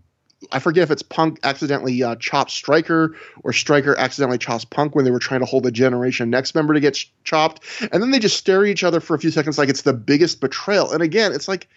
[0.50, 5.04] I forget if it's Punk accidentally uh, chops Striker or Striker accidentally chops Punk when
[5.04, 8.10] they were trying to hold the Generation Next member to get ch- chopped, and then
[8.10, 10.92] they just stare at each other for a few seconds like it's the biggest betrayal.
[10.92, 11.68] And again, it's like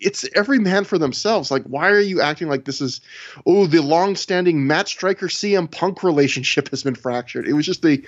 [0.00, 1.50] it's every man for themselves.
[1.50, 3.00] Like, why are you acting like this is,
[3.46, 7.46] oh, the long-standing Matt Striker CM Punk relationship has been fractured?
[7.46, 8.04] It was just the,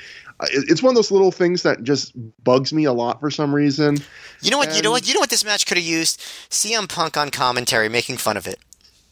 [0.51, 2.13] it's one of those little things that just
[2.43, 3.99] bugs me a lot for some reason.
[4.41, 4.69] You know what?
[4.69, 5.07] And, you know what?
[5.07, 5.31] You know what?
[5.31, 6.21] This match could have used
[6.51, 8.59] CM Punk on commentary making fun of it.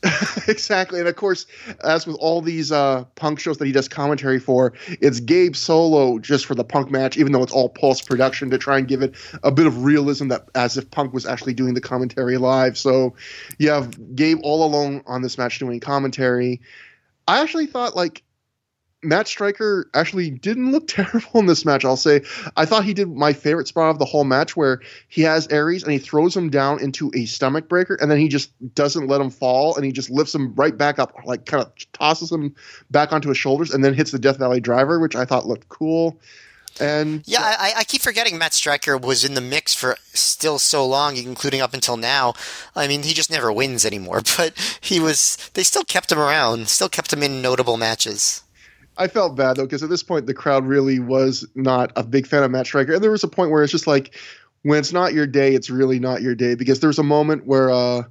[0.49, 0.99] exactly.
[0.99, 1.47] And of course,
[1.85, 6.19] as with all these uh, punk shows that he does commentary for, it's Gabe solo
[6.19, 9.03] just for the punk match, even though it's all Pulse production to try and give
[9.03, 12.79] it a bit of realism that as if punk was actually doing the commentary live.
[12.79, 13.15] So
[13.59, 16.63] you have Gabe all alone on this match doing commentary.
[17.29, 18.23] I actually thought like
[19.03, 21.85] Matt Striker actually didn't look terrible in this match.
[21.85, 22.23] I'll say
[22.57, 25.83] I thought he did my favorite spot of the whole match, where he has Aries
[25.83, 29.21] and he throws him down into a stomach breaker, and then he just doesn't let
[29.21, 32.55] him fall, and he just lifts him right back up, like kind of tosses him
[32.91, 35.69] back onto his shoulders, and then hits the Death Valley Driver, which I thought looked
[35.69, 36.21] cool.
[36.79, 40.87] And yeah, I, I, keep forgetting Matt Striker was in the mix for still so
[40.87, 42.35] long, including up until now.
[42.77, 45.51] I mean, he just never wins anymore, but he was.
[45.55, 48.45] They still kept him around, still kept him in notable matches.
[49.01, 52.27] I felt bad though because at this point the crowd really was not a big
[52.27, 54.15] fan of Matt Striker, and there was a point where it's just like
[54.63, 56.55] when it's not your day, it's really not your day.
[56.55, 58.03] Because there was a moment where uh,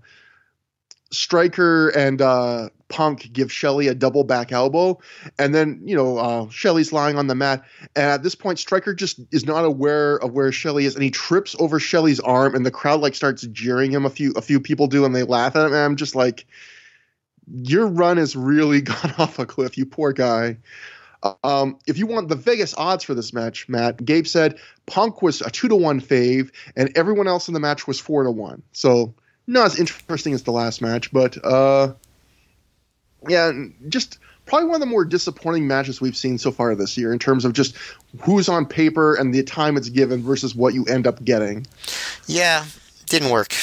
[1.11, 4.99] Striker and uh, Punk give Shelley a double back elbow,
[5.37, 7.63] and then you know uh, Shelley's lying on the mat,
[7.95, 11.11] and at this point Striker just is not aware of where Shelley is, and he
[11.11, 14.07] trips over Shelley's arm, and the crowd like starts jeering him.
[14.07, 16.47] A few a few people do, and they laugh at him, and I'm just like
[17.51, 20.57] your run has really gone off a cliff, you poor guy.
[21.43, 25.41] Um, if you want the Vegas odds for this match, Matt, Gabe said Punk was
[25.41, 28.63] a two to one fave, and everyone else in the match was four to one.
[28.71, 29.13] So
[29.45, 31.93] not as interesting as the last match, but uh,
[33.27, 33.51] yeah,
[33.89, 37.19] just probably one of the more disappointing matches we've seen so far this year in
[37.19, 37.75] terms of just
[38.21, 41.67] who's on paper and the time it's given versus what you end up getting.
[42.27, 42.65] Yeah,
[43.07, 43.53] didn't work.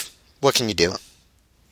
[0.40, 0.94] What can you do?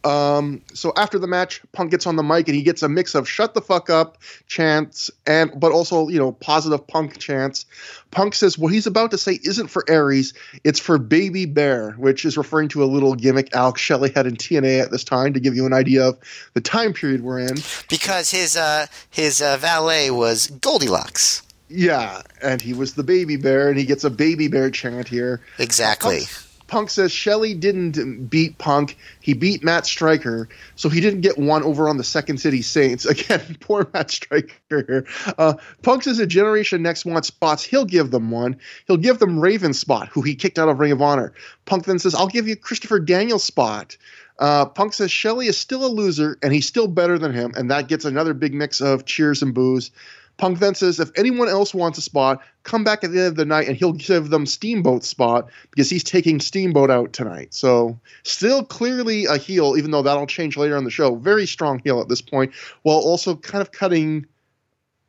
[0.04, 3.14] Um, so after the match, Punk gets on the mic and he gets a mix
[3.14, 7.64] of "shut the fuck up" chants and, but also you know positive Punk chants.
[8.10, 12.24] Punk says what he's about to say isn't for Aries, it's for Baby Bear, which
[12.24, 15.40] is referring to a little gimmick Alex Shelley had in TNA at this time to
[15.40, 16.18] give you an idea of
[16.52, 17.56] the time period we're in.
[17.88, 21.42] Because his uh, his uh, valet was Goldilocks.
[21.68, 25.40] Yeah, and he was the baby bear, and he gets a baby bear chant here.
[25.58, 26.22] Exactly.
[26.22, 28.98] Uh, Punk says Shelley didn't beat Punk.
[29.20, 33.06] He beat Matt Striker, so he didn't get one over on the Second City Saints.
[33.06, 35.04] Again, poor Matt Striker.
[35.38, 37.62] Uh, Punk says a Generation Next wants spots.
[37.62, 38.56] He'll give them one.
[38.88, 41.32] He'll give them Raven spot, who he kicked out of Ring of Honor.
[41.64, 43.96] Punk then says, I'll give you Christopher Daniels spot.
[44.40, 47.70] Uh, Punk says Shelley is still a loser, and he's still better than him, and
[47.70, 49.92] that gets another big mix of cheers and boos.
[50.36, 53.36] Punk then says if anyone else wants a spot, come back at the end of
[53.36, 57.54] the night and he'll give them Steamboat spot because he's taking Steamboat out tonight.
[57.54, 61.14] So still clearly a heel, even though that'll change later on the show.
[61.14, 64.26] Very strong heel at this point, while also kind of cutting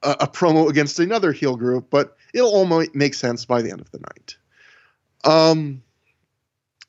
[0.04, 3.82] a, a promo against another heel group, but it'll all make sense by the end
[3.82, 4.38] of the night.
[5.24, 5.82] Um,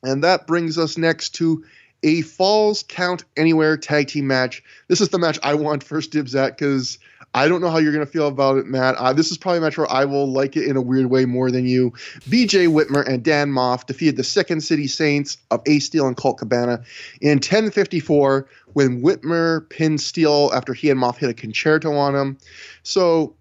[0.03, 1.65] and that brings us next to
[2.03, 4.63] a Falls Count Anywhere tag team match.
[4.87, 6.99] This is the match I want first dibs at because–
[7.37, 8.95] I don't know how you're going to feel about it, Matt.
[8.95, 11.25] Uh, this is probably a match where I will like it in a weird way
[11.25, 11.91] more than you.
[12.21, 16.39] BJ Whitmer and Dan Maff defeated the Second City Saints of Ace Steel and Colt
[16.39, 16.83] Cabana
[17.21, 22.39] in 1054 when Whitmer pinned Steel after he and Maff hit a concerto on him.
[22.81, 23.35] So,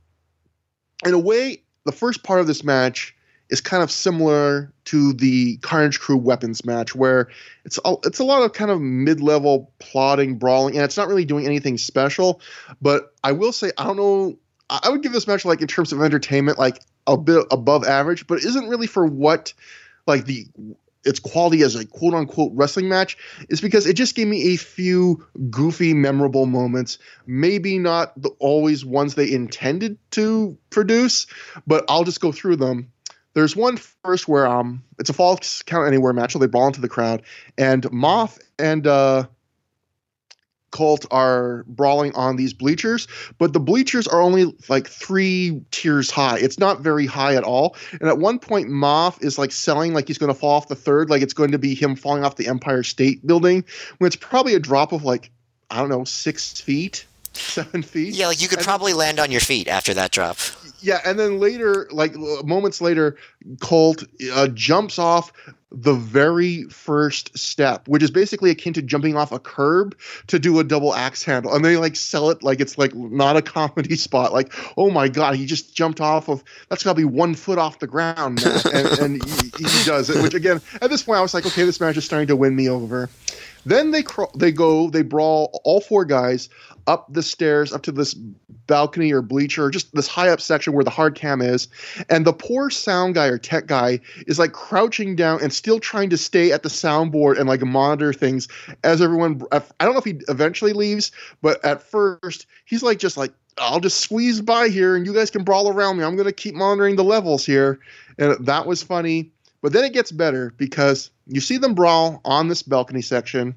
[1.07, 3.16] in a way, the first part of this match
[3.49, 7.29] is kind of similar to the Carnage Crew weapons match, where
[7.65, 11.09] it's a, it's a lot of kind of mid level plotting, brawling, and it's not
[11.09, 12.41] really doing anything special.
[12.81, 14.39] But I will say, I don't know.
[14.69, 18.27] I would give this match like in terms of entertainment, like a bit above average,
[18.27, 19.53] but it isn't really for what
[20.07, 20.47] like the
[21.07, 23.17] its quality as a quote unquote wrestling match
[23.49, 26.99] is because it just gave me a few goofy, memorable moments.
[27.27, 31.27] Maybe not the, always ones they intended to produce,
[31.67, 32.91] but I'll just go through them.
[33.37, 36.81] There's one first where um it's a falls count anywhere match, so they brawl into
[36.81, 37.21] the crowd,
[37.59, 39.27] and Maff and uh,
[40.71, 43.07] Colt are brawling on these bleachers,
[43.37, 46.39] but the bleachers are only like three tiers high.
[46.39, 47.77] It's not very high at all.
[47.93, 50.75] And at one point, Maff is like selling like he's going to fall off the
[50.75, 53.67] third, like it's going to be him falling off the Empire State Building,
[53.99, 55.31] when it's probably a drop of like
[55.71, 57.05] I don't know six feet,
[57.37, 58.15] seven feet.
[58.15, 60.39] Yeah, like you could and probably land on your feet after that drop
[60.81, 63.17] yeah, and then later, like moments later,
[63.61, 65.33] Colt uh, jumps off
[65.73, 70.61] the very first step, which is basically akin to jumping off a curb to do
[70.61, 73.97] a double axe handle, and they like sell it like it's like not a comedy
[73.97, 74.33] spot.
[74.33, 77.59] Like, oh my god, he just jumped off of that's got to be one foot
[77.59, 80.23] off the ground, and, and he, he, does it.
[80.23, 82.55] Which again, at this point, I was like, okay, this match is starting to win
[82.55, 83.09] me over.
[83.67, 84.05] Then they
[84.37, 86.49] they go, they brawl all four guys
[86.87, 90.73] up the stairs up to this balcony or bleacher, or just this high up section
[90.73, 91.67] where the hard cam is.
[92.09, 96.11] And the poor sound guy or tech guy is like crouching down and still trying
[96.11, 98.47] to stay at the soundboard and like monitor things
[98.85, 99.43] as everyone.
[99.51, 101.11] I don't know if he eventually leaves,
[101.43, 105.31] but at first he's like just like I'll just squeeze by here and you guys
[105.31, 106.05] can brawl around me.
[106.05, 107.81] I'm going to keep monitoring the levels here.
[108.19, 109.33] And that was funny.
[109.67, 113.53] But then it gets better because you see them brawl on this balcony section.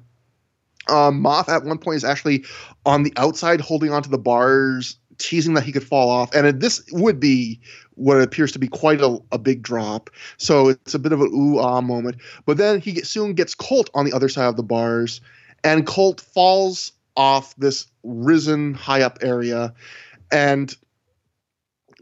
[0.88, 2.44] Um, Maff at one point is actually
[2.84, 6.84] on the outside holding onto the bars teasing that he could fall off, and this
[6.90, 7.60] would be
[7.94, 10.10] what appears to be quite a, a big drop.
[10.36, 12.16] So it's a bit of an ooh ah moment.
[12.44, 15.20] But then he soon gets Colt on the other side of the bars,
[15.62, 19.72] and Colt falls off this risen high up area,
[20.32, 20.74] and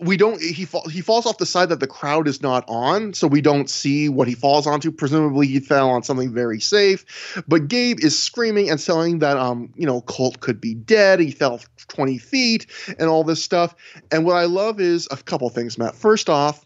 [0.00, 3.14] we don't he fall, he falls off the side that the crowd is not on
[3.14, 4.90] so we don't see what he falls onto.
[4.92, 7.42] Presumably he fell on something very safe.
[7.48, 11.20] But gabe is screaming and saying that um you know colt could be dead.
[11.20, 12.66] He fell 20 feet
[12.98, 13.74] and all this stuff.
[14.10, 15.94] And what i love is a couple things matt.
[15.94, 16.64] First off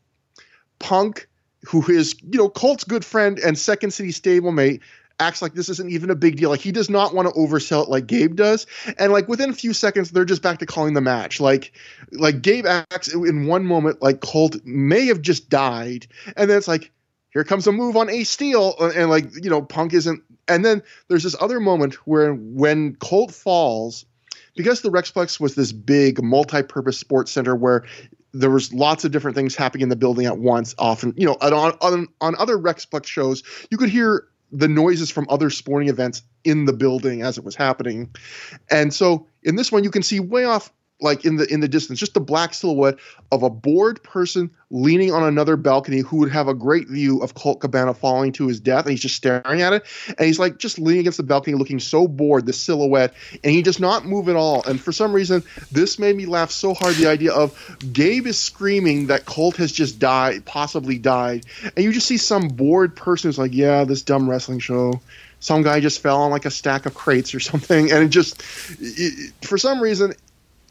[0.78, 1.28] punk
[1.64, 4.80] who is you know colt's good friend and second city stablemate
[5.20, 6.50] acts like this isn't even a big deal.
[6.50, 8.66] Like he does not want to oversell it like Gabe does.
[8.98, 11.40] And like within a few seconds, they're just back to calling the match.
[11.40, 11.72] Like
[12.12, 16.06] like Gabe acts in one moment like Colt may have just died,
[16.36, 16.90] and then it's like
[17.30, 20.22] here comes a move on Ace Steel, and, and like you know Punk isn't.
[20.48, 24.04] And then there's this other moment where when Colt falls.
[24.54, 27.86] Because the Rexplex was this big multi-purpose sports center where
[28.32, 30.74] there was lots of different things happening in the building at once.
[30.78, 35.26] Often, you know, on on, on other Rexplex shows, you could hear the noises from
[35.30, 38.14] other sporting events in the building as it was happening.
[38.70, 40.72] And so in this one, you can see way off
[41.02, 42.96] like in the in the distance just the black silhouette
[43.30, 47.34] of a bored person leaning on another balcony who would have a great view of
[47.34, 50.58] Colt Cabana falling to his death and he's just staring at it and he's like
[50.58, 53.12] just leaning against the balcony looking so bored the silhouette
[53.44, 56.50] and he does not move at all and for some reason this made me laugh
[56.50, 57.52] so hard the idea of
[57.92, 61.44] Gabe is screaming that Colt has just died possibly died
[61.76, 65.00] and you just see some bored person who's like yeah this dumb wrestling show.
[65.40, 68.42] Some guy just fell on like a stack of crates or something and it just
[68.80, 70.14] it, for some reason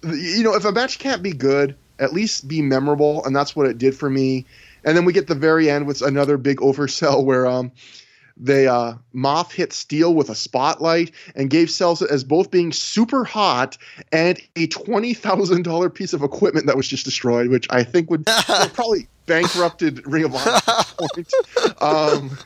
[0.03, 3.68] you know, if a match can't be good, at least be memorable, and that's what
[3.68, 4.45] it did for me.
[4.84, 7.72] And then we get the very end with another big oversell where um
[8.38, 12.72] they uh Maff hit Steel with a spotlight and Gabe sells it as both being
[12.72, 13.78] super hot
[14.11, 18.10] and a twenty thousand dollar piece of equipment that was just destroyed, which I think
[18.10, 18.26] would
[18.73, 20.61] probably bankrupted Ring of Honor.
[21.82, 22.38] um,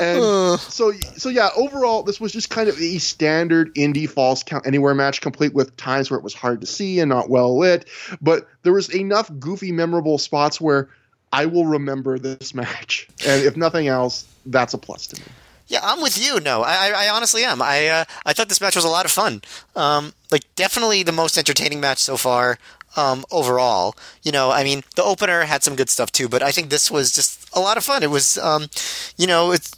[0.00, 4.66] and so so yeah overall this was just kind of a standard indie falls count
[4.66, 7.88] anywhere match complete with times where it was hard to see and not well lit
[8.20, 10.88] but there was enough goofy memorable spots where
[11.32, 15.26] i will remember this match and if nothing else that's a plus to me
[15.66, 16.40] yeah, I'm with you.
[16.40, 17.62] No, I, I honestly am.
[17.62, 19.40] I uh, I thought this match was a lot of fun.
[19.74, 22.58] Um, like definitely the most entertaining match so far
[22.96, 23.94] um, overall.
[24.22, 26.90] You know, I mean, the opener had some good stuff too, but I think this
[26.90, 28.02] was just a lot of fun.
[28.02, 28.66] It was, um,
[29.16, 29.76] you know, it's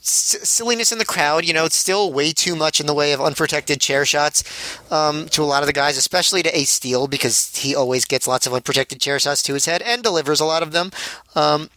[0.49, 1.45] silliness in the crowd.
[1.45, 4.43] You know, it's still way too much in the way of unprotected chair shots
[4.91, 8.27] um, to a lot of the guys, especially to Ace Steel because he always gets
[8.27, 10.91] lots of unprotected chair shots to his head and delivers a lot of them.
[11.35, 11.71] Um,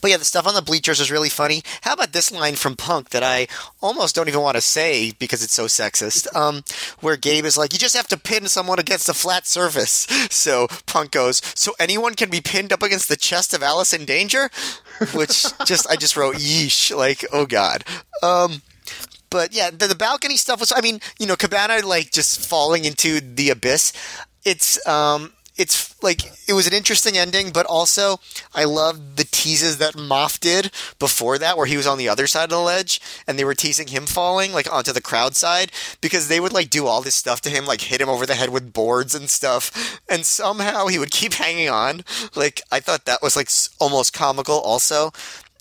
[0.00, 1.62] but yeah, the stuff on the bleachers was really funny.
[1.82, 3.46] How about this line from Punk that I
[3.80, 6.26] almost don't even want to say because it's so sexist?
[6.38, 6.62] Um,
[7.00, 10.68] where Gabe is like, "You just have to pin someone against a flat surface." So
[10.86, 14.50] Punk goes, "So anyone can be pinned up against the chest of Allison Danger,"
[15.14, 17.84] which just I just wrote yeesh, like oh god.
[18.22, 18.62] Um,
[19.30, 20.72] but yeah, the, the balcony stuff was.
[20.74, 23.92] I mean, you know, Cabana like just falling into the abyss.
[24.44, 28.20] It's um, it's like it was an interesting ending, but also
[28.54, 32.26] I love the teases that Maff did before that, where he was on the other
[32.26, 35.72] side of the ledge and they were teasing him falling like onto the crowd side
[36.00, 38.34] because they would like do all this stuff to him, like hit him over the
[38.34, 42.04] head with boards and stuff, and somehow he would keep hanging on.
[42.34, 45.12] Like I thought that was like almost comical, also.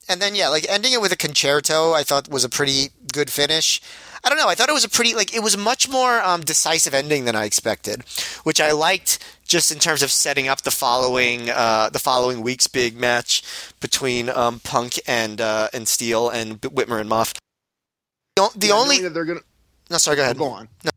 [0.09, 3.29] And then yeah, like ending it with a concerto, I thought was a pretty good
[3.29, 3.81] finish.
[4.27, 4.49] I don't know.
[4.49, 7.33] I thought it was a pretty like it was much more um, decisive ending than
[7.33, 8.03] I expected,
[8.43, 12.67] which I liked just in terms of setting up the following uh, the following week's
[12.67, 13.41] big match
[13.79, 17.39] between um, Punk and uh, and Steel and Whitmer and Maff.
[18.35, 19.39] The, the yeah, only they're gonna.
[19.89, 20.17] No, sorry.
[20.17, 20.37] Go ahead.
[20.37, 20.67] Go on.
[20.83, 20.91] No.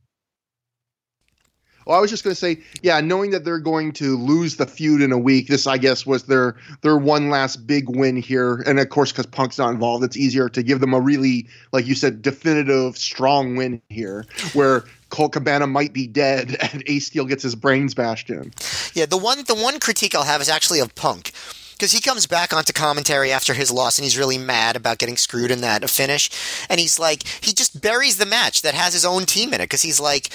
[1.90, 4.64] Well, I was just going to say, yeah, knowing that they're going to lose the
[4.64, 8.62] feud in a week, this I guess was their their one last big win here,
[8.64, 11.88] and of course, because Punk's not involved, it's easier to give them a really, like
[11.88, 17.24] you said, definitive, strong win here, where Colt Cabana might be dead and Ace Steel
[17.24, 18.52] gets his brains bashed in.
[18.94, 21.32] Yeah, the one the one critique I'll have is actually of Punk
[21.80, 25.16] because he comes back onto commentary after his loss and he's really mad about getting
[25.16, 26.30] screwed in that finish.
[26.68, 29.64] And he's like, he just buries the match that has his own team in it
[29.64, 30.28] because he's like,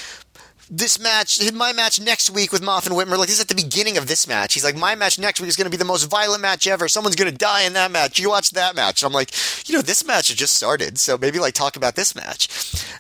[0.70, 3.56] this match, my match next week with Maff and Whitmer, like this is at the
[3.56, 4.54] beginning of this match.
[4.54, 6.88] He's like, my match next week is going to be the most violent match ever.
[6.88, 8.20] Someone's going to die in that match.
[8.20, 9.04] You watch that match.
[9.04, 9.32] I'm like,
[9.68, 12.50] you know, this match has just started, so maybe like talk about this match.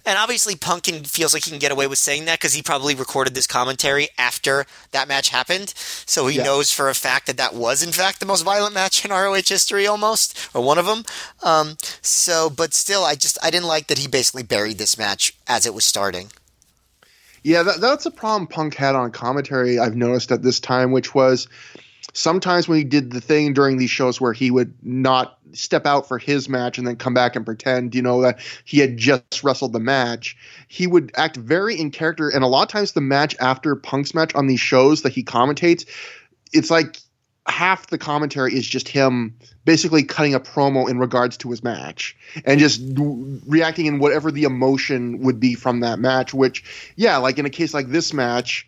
[0.05, 2.93] And obviously, Punkin feels like he can get away with saying that because he probably
[2.93, 6.43] recorded this commentary after that match happened, so he yeah.
[6.43, 9.41] knows for a fact that that was in fact the most violent match in ROH
[9.47, 11.03] history, almost or one of them.
[11.41, 15.33] Um, so, but still, I just I didn't like that he basically buried this match
[15.47, 16.29] as it was starting.
[17.45, 19.77] Yeah, that, that's a problem Punk had on commentary.
[19.77, 21.47] I've noticed at this time, which was
[22.11, 26.07] sometimes when he did the thing during these shows where he would not step out
[26.07, 29.43] for his match and then come back and pretend, you know, that he had just
[29.43, 30.35] wrestled the match,
[30.67, 32.29] he would act very in character.
[32.29, 35.23] And a lot of times, the match after Punk's match on these shows that he
[35.23, 35.85] commentates,
[36.51, 36.97] it's like
[37.47, 39.35] half the commentary is just him
[39.65, 42.81] basically cutting a promo in regards to his match and just
[43.45, 46.63] reacting in whatever the emotion would be from that match which
[46.95, 48.67] yeah like in a case like this match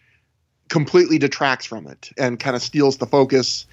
[0.69, 3.65] completely detracts from it and kind of steals the focus.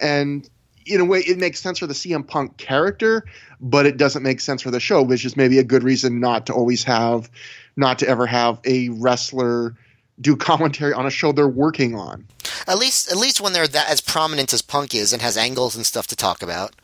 [0.00, 0.48] And
[0.86, 3.24] in a way it makes sense for the CM Punk character
[3.60, 6.46] but it doesn't make sense for the show which is maybe a good reason not
[6.46, 7.30] to always have
[7.76, 9.74] not to ever have a wrestler
[10.20, 12.26] do commentary on a show they're working on
[12.68, 15.74] at least, at least when they're that as prominent as Punk is and has angles
[15.74, 16.76] and stuff to talk about.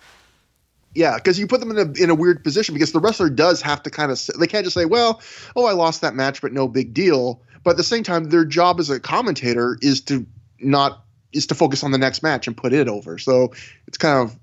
[0.95, 3.61] Yeah, because you put them in a in a weird position because the wrestler does
[3.63, 5.21] have to kind of they can't just say, well,
[5.57, 7.43] oh, I lost that match, but no big deal.
[7.65, 10.25] But at the same time, their job as a commentator is to
[10.61, 13.19] not is to focus on the next match and put it over.
[13.19, 13.53] So
[13.89, 14.39] it's kind of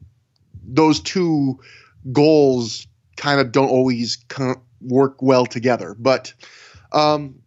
[0.64, 1.58] those two
[2.12, 2.86] goals
[3.16, 4.18] kind of don't always
[4.82, 5.96] work well together.
[5.98, 6.34] But
[6.92, 7.41] um,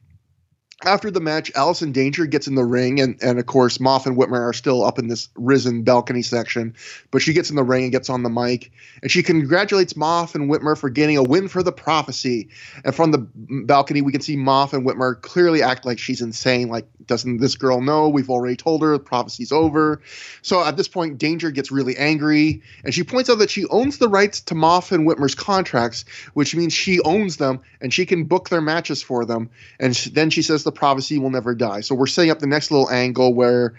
[0.87, 4.17] after the match, Allison Danger gets in the ring, and, and of course, Maff and
[4.17, 6.75] Whitmer are still up in this risen balcony section.
[7.11, 10.35] But she gets in the ring and gets on the mic, and she congratulates Maff
[10.35, 12.49] and Whitmer for getting a win for the prophecy.
[12.85, 16.69] And from the balcony, we can see Maff and Whitmer clearly act like she's insane.
[16.69, 18.09] Like, doesn't this girl know?
[18.09, 20.01] We've already told her the prophecy's over.
[20.43, 23.99] So at this point, Danger gets really angry, and she points out that she owns
[23.99, 26.05] the rights to Maff and Whitmer's contracts,
[26.35, 29.51] which means she owns them and she can book their matches for them.
[29.79, 31.81] And then she says the prophecy will never die.
[31.81, 33.75] So we're setting up the next little angle where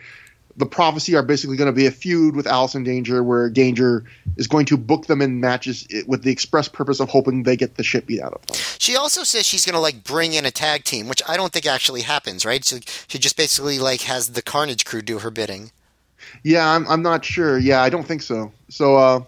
[0.58, 4.06] the prophecy are basically going to be a feud with Allison Danger, where Danger
[4.38, 7.76] is going to book them in matches with the express purpose of hoping they get
[7.76, 8.56] the shit beat out of them.
[8.80, 11.52] She also says she's going to like bring in a tag team, which I don't
[11.52, 12.64] think actually happens, right?
[12.64, 15.72] So she just basically like has the Carnage crew do her bidding.
[16.44, 17.58] Yeah, I'm I'm not sure.
[17.58, 18.52] Yeah, I don't think so.
[18.70, 19.24] So uh,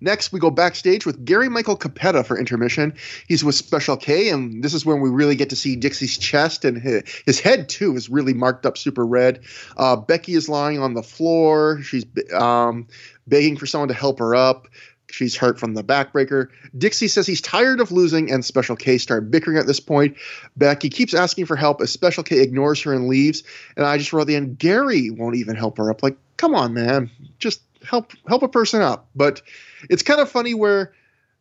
[0.00, 2.94] Next, we go backstage with Gary Michael Cappetta for intermission.
[3.28, 6.64] He's with Special K, and this is when we really get to see Dixie's chest
[6.64, 9.40] and his, head too is really marked up super red.
[9.76, 11.80] Uh, Becky is lying on the floor.
[11.82, 12.04] She's
[12.34, 12.86] um,
[13.26, 14.68] begging for someone to help her up.
[15.10, 16.48] She's hurt from the backbreaker.
[16.76, 20.16] Dixie says he's tired of losing, and Special K start bickering at this point.
[20.56, 23.42] Becky keeps asking for help as Special K ignores her and leaves.
[23.76, 26.02] And I just wrote the end, Gary won't even help her up.
[26.02, 29.08] Like, come on, man, just help help a person up.
[29.14, 29.42] But
[29.88, 30.92] it's kind of funny where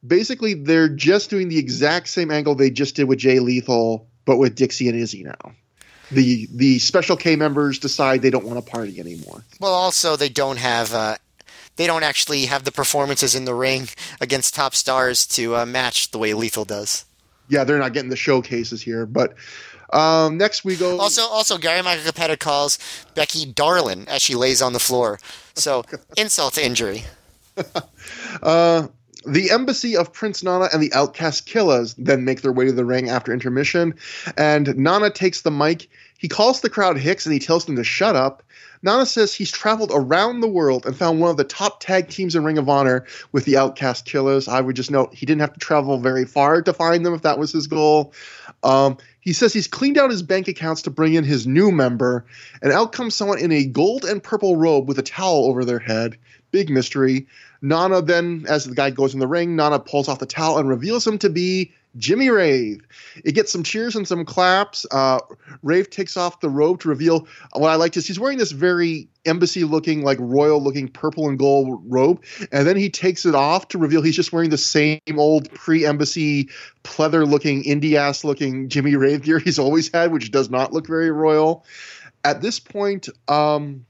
[0.06, 4.38] basically they're just doing the exact same angle they just did with Jay Lethal, but
[4.38, 5.54] with Dixie and Izzy now.
[6.12, 9.44] The the Special K members decide they don't want to party anymore.
[9.60, 11.18] Well, also they don't have uh,
[11.76, 13.90] they don't actually have the performances in the ring
[14.20, 17.06] against top stars to uh, match the way Lethal does.
[17.48, 19.36] Yeah, they're not getting the showcases here, but
[19.92, 21.00] um, next we go.
[21.00, 22.78] Also, also Gary Michael Cappetta calls
[23.16, 25.20] Becky Darlin as she lays on the floor.
[25.60, 25.84] So
[26.18, 27.04] insult to injury.
[28.44, 28.88] uh,
[29.26, 32.86] the embassy of Prince Nana and the Outcast Killers then make their way to the
[32.86, 33.96] ring after intermission,
[34.38, 35.90] and Nana takes the mic.
[36.18, 38.44] He calls the crowd Hicks and he tells them to shut up.
[38.82, 42.36] Nana says he's traveled around the world and found one of the top tag teams
[42.36, 44.48] in Ring of Honor with the Outcast Killers.
[44.48, 47.24] I would just note he didn't have to travel very far to find them if
[47.24, 48.14] that was his goal.
[48.64, 52.26] Um, he says he's cleaned out his bank accounts to bring in his new member,
[52.62, 55.80] and out comes someone in a gold and purple robe with a towel over their
[55.80, 56.18] head.
[56.52, 57.28] Big mystery.
[57.62, 60.70] Nana then, as the guy goes in the ring, Nana pulls off the towel and
[60.70, 62.82] reveals him to be Jimmy Rave.
[63.26, 64.86] It gets some cheers and some claps.
[64.92, 65.20] Uh,
[65.64, 69.10] Rave takes off the robe to reveal what I like is he's wearing this very
[69.26, 72.24] embassy looking, like royal looking purple and gold robe.
[72.52, 75.86] And then he takes it off to reveal he's just wearing the same old pre
[75.86, 76.50] embassy
[76.84, 80.88] pleather looking, indie ass looking Jimmy Rave gear he's always had, which does not look
[80.88, 81.66] very royal.
[82.24, 83.86] At this point, um,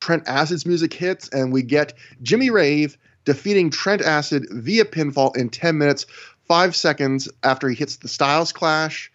[0.00, 5.48] Trent Acid's music hits, and we get Jimmy Rave defeating Trent Acid via pinfall in
[5.48, 6.06] 10 minutes,
[6.46, 9.10] 5 seconds after he hits the Styles Clash.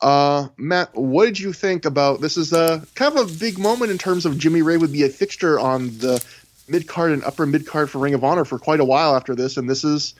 [0.00, 2.36] Uh, Matt, what did you think about this?
[2.36, 5.08] Is a kind of a big moment in terms of Jimmy Rave would be a
[5.08, 6.24] fixture on the
[6.68, 9.34] mid card and upper mid card for Ring of Honor for quite a while after
[9.34, 10.14] this, and this is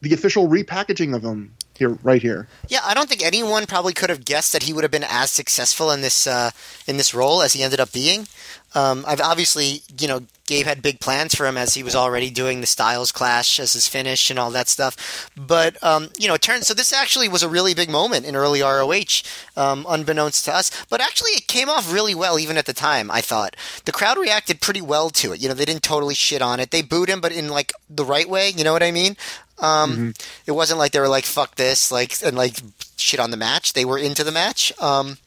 [0.00, 2.48] the official repackaging of him here, right here.
[2.68, 5.30] Yeah, I don't think anyone probably could have guessed that he would have been as
[5.30, 6.50] successful in this uh,
[6.86, 8.26] in this role as he ended up being.
[8.74, 12.30] Um, I've obviously, you know, Gabe had big plans for him as he was already
[12.30, 15.30] doing the Styles Clash as his finish and all that stuff.
[15.36, 18.34] But um, you know, it turns so this actually was a really big moment in
[18.34, 19.22] early ROH,
[19.56, 20.70] um, unbeknownst to us.
[20.88, 23.10] But actually, it came off really well even at the time.
[23.10, 25.42] I thought the crowd reacted pretty well to it.
[25.42, 26.70] You know, they didn't totally shit on it.
[26.70, 28.48] They booed him, but in like the right way.
[28.48, 29.18] You know what I mean?
[29.58, 30.10] Um, mm-hmm.
[30.46, 32.56] It wasn't like they were like "fuck this," like and like
[32.96, 33.74] shit on the match.
[33.74, 34.72] They were into the match.
[34.80, 35.18] Um,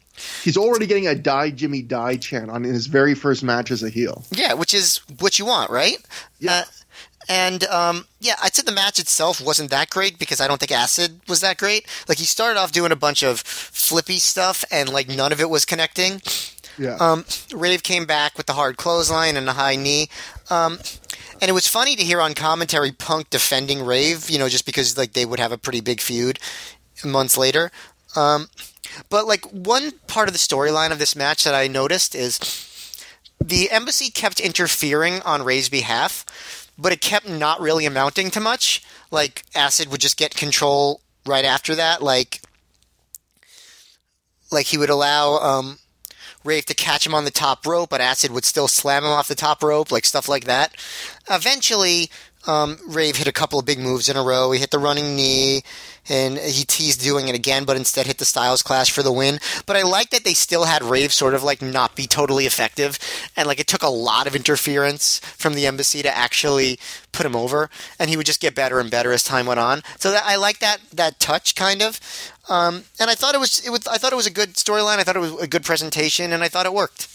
[0.44, 3.90] He's already getting a "Die Jimmy Die" chant on his very first match as a
[3.90, 4.24] heel.
[4.32, 5.98] Yeah, which is what you want, right?
[6.40, 6.52] Yeah.
[6.52, 6.64] Uh,
[7.30, 10.72] and um, yeah, I'd say the match itself wasn't that great because I don't think
[10.72, 11.88] Acid was that great.
[12.08, 15.50] Like he started off doing a bunch of flippy stuff, and like none of it
[15.50, 16.22] was connecting.
[16.78, 16.96] Yeah.
[17.00, 20.10] Um, Rave came back with the hard clothesline and the high knee.
[20.50, 20.80] Um,
[21.42, 24.98] and it was funny to hear on commentary Punk defending Rave, you know, just because
[24.98, 26.40] like they would have a pretty big feud
[27.04, 27.72] months later.
[28.16, 28.48] Um,
[29.10, 32.40] but like one part of the storyline of this match that I noticed is
[33.44, 38.84] the embassy kept interfering on Rave's behalf, but it kept not really amounting to much.
[39.10, 42.42] Like Acid would just get control right after that, like
[44.52, 45.80] like he would allow um,
[46.44, 49.36] to catch him on the top rope, but Acid would still slam him off the
[49.36, 50.76] top rope, like stuff like that.
[51.30, 52.10] Eventually,
[52.48, 54.52] um, Rave hit a couple of big moves in a row.
[54.52, 55.62] He hit the running knee,
[56.10, 59.40] and he teased doing it again, but instead hit the Styles Clash for the win.
[59.66, 62.98] But I like that they still had Rave sort of like not be totally effective,
[63.38, 66.80] and like it took a lot of interference from the embassy to actually
[67.12, 67.70] put him over,
[68.00, 69.84] and he would just get better and better as time went on.
[70.00, 72.00] So that, I like that that touch kind of,
[72.50, 74.98] um, and I thought it was it was I thought it was a good storyline.
[74.98, 77.08] I thought it was a good presentation, and I thought it worked.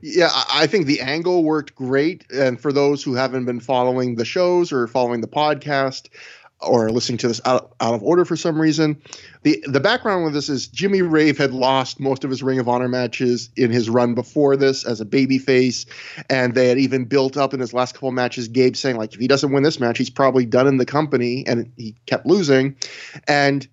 [0.00, 2.24] Yeah, I think the angle worked great.
[2.30, 6.08] And for those who haven't been following the shows or following the podcast,
[6.60, 9.00] or listening to this out, out of order for some reason.
[9.42, 12.68] The the background with this is Jimmy Rave had lost most of his Ring of
[12.68, 15.86] Honor matches in his run before this as a babyface,
[16.28, 18.48] and they had even built up in his last couple matches.
[18.48, 21.46] Gabe saying like, if he doesn't win this match, he's probably done in the company,
[21.46, 22.76] and he kept losing,
[23.26, 23.68] and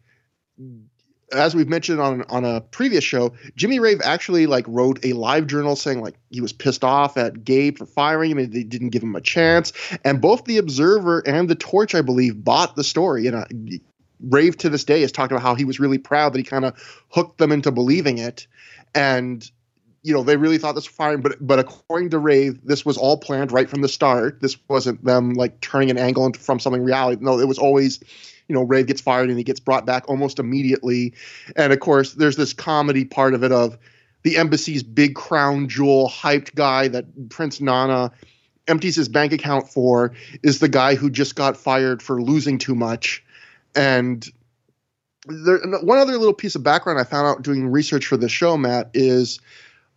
[1.31, 5.47] as we've mentioned on on a previous show, Jimmy Rave actually like wrote a live
[5.47, 8.89] journal saying like he was pissed off at Gabe for firing him and they didn't
[8.89, 9.73] give him a chance.
[10.03, 13.27] And both the Observer and the Torch, I believe, bought the story.
[13.27, 13.45] And uh,
[14.21, 16.65] Rave to this day has talked about how he was really proud that he kind
[16.65, 18.47] of hooked them into believing it.
[18.93, 19.49] And
[20.03, 22.95] you know they really thought this was firing, but but according to Rave, this was
[22.95, 24.39] all planned right from the start.
[24.39, 27.23] This wasn't them like turning an angle from something reality.
[27.23, 27.99] No, it was always
[28.47, 31.13] you know, Rave gets fired and he gets brought back almost immediately.
[31.55, 33.77] And of course, there's this comedy part of it of
[34.23, 38.11] the embassy's big crown jewel hyped guy that Prince Nana
[38.67, 40.13] empties his bank account for
[40.43, 43.23] is the guy who just got fired for losing too much.
[43.75, 44.27] And
[45.27, 48.57] there, one other little piece of background I found out doing research for the show,
[48.57, 49.39] Matt, is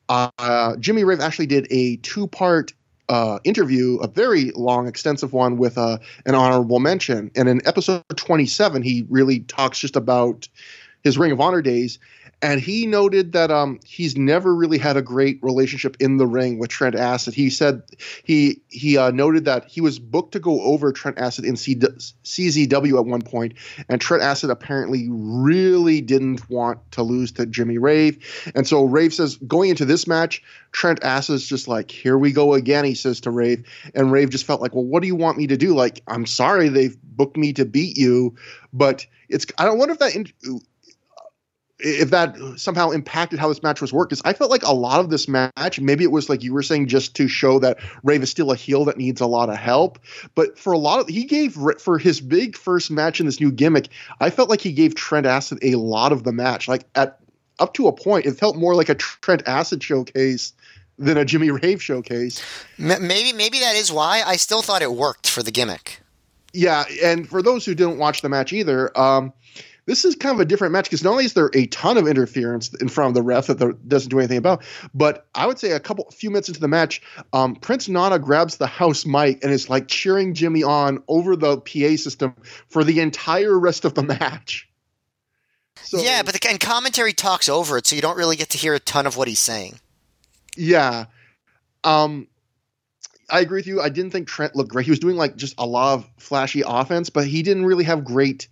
[0.09, 2.73] uh, Jimmy Rave actually did a two part
[3.09, 7.31] uh, interview, a very long, extensive one with uh, an honorable mention.
[7.35, 10.49] And in episode 27, he really talks just about
[11.03, 11.99] his Ring of Honor days
[12.41, 16.59] and he noted that um, he's never really had a great relationship in the ring
[16.59, 17.35] with Trent Acid.
[17.35, 17.83] He said
[18.23, 21.75] he he uh, noted that he was booked to go over Trent Acid in C-
[21.75, 23.55] CZW at one point,
[23.89, 28.19] and Trent Acid apparently really didn't want to lose to Jimmy Rave,
[28.55, 32.55] and so Rave says going into this match, Trent Acid's just like, "Here we go
[32.55, 35.39] again," he says to Rave, and Rave just felt like, "Well, what do you want
[35.39, 35.75] me to do?
[35.75, 38.37] Like, I'm sorry they've booked me to beat you,
[38.73, 40.27] but." It's I don't wonder if that in,
[41.81, 45.01] if that somehow impacted how this match was worked, because I felt like a lot
[45.01, 48.23] of this match, maybe it was like you were saying, just to show that Rave
[48.23, 49.99] is still a heel that needs a lot of help.
[50.35, 53.53] But for a lot of, he gave for his big first match in this new
[53.53, 53.89] gimmick,
[54.21, 56.67] I felt like he gave Trent Acid a lot of the match.
[56.67, 57.21] Like at
[57.61, 60.53] up to a point, it felt more like a Trent Acid showcase
[60.99, 62.43] than a Jimmy Rave showcase.
[62.77, 66.01] Maybe maybe that is why I still thought it worked for the gimmick.
[66.53, 69.33] Yeah, and for those who didn't watch the match either, um,
[69.89, 72.07] this is kind of a different match because not only is there a ton of
[72.07, 74.63] interference in front of the ref that doesn't do anything about,
[74.93, 77.01] but I would say a couple, a few minutes into the match,
[77.33, 81.57] um, Prince Nana grabs the house mic and is like cheering Jimmy on over the
[81.57, 82.35] PA system
[82.69, 84.69] for the entire rest of the match.
[85.81, 88.59] So, yeah, but the and commentary talks over it, so you don't really get to
[88.59, 89.81] hear a ton of what he's saying.
[90.55, 91.07] Yeah.
[91.83, 92.29] Um,
[93.31, 93.81] I agree with you.
[93.81, 94.85] I didn't think Trent looked great.
[94.85, 98.05] He was doing like just a lot of flashy offense, but he didn't really have
[98.05, 98.49] great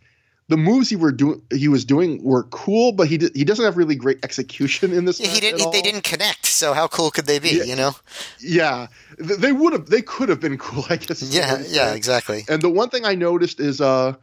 [0.48, 3.64] the moves he were doing he was doing were cool, but he did, he doesn't
[3.64, 5.18] have really great execution in this.
[5.18, 5.72] Yeah, he didn't.
[5.72, 6.46] They didn't connect.
[6.46, 7.50] So how cool could they be?
[7.50, 7.92] Yeah, you know.
[8.38, 8.86] Yeah,
[9.18, 9.86] they would have.
[9.86, 10.84] They could have been cool.
[10.88, 11.22] I guess.
[11.22, 11.62] Yeah.
[11.66, 11.94] Yeah.
[11.94, 12.44] Exactly.
[12.48, 14.14] And the one thing I noticed is, uh,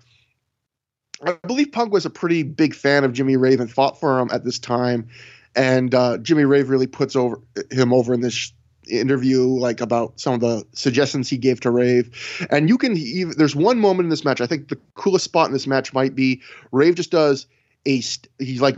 [1.22, 4.30] I believe Punk was a pretty big fan of Jimmy Rave and fought for him
[4.32, 5.10] at this time,
[5.56, 8.54] and uh, Jimmy Rave really puts over him over in this
[8.89, 13.34] interview like about some of the suggestions he gave to Rave, and you can even
[13.38, 14.41] there's one moment in this match.
[14.41, 16.41] I think the coolest spot in this match might be
[16.72, 17.47] Rave just does
[17.85, 18.01] a
[18.39, 18.77] he's like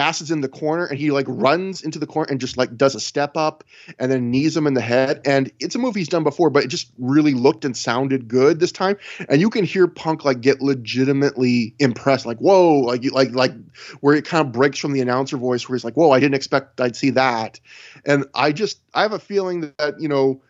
[0.00, 2.94] Acid's in the corner and he like runs into the corner and just like does
[2.94, 3.64] a step up
[3.98, 5.20] and then knees him in the head.
[5.24, 8.60] And it's a move he's done before but it just really looked and sounded good
[8.60, 8.96] this time.
[9.28, 12.26] And you can hear punk like get legitimately impressed.
[12.26, 13.52] Like whoa like like like
[14.00, 16.34] where it kind of breaks from the announcer voice where he's like whoa i didn't
[16.34, 17.60] expect i'd see that.
[18.04, 20.42] And i just i have a feeling that you know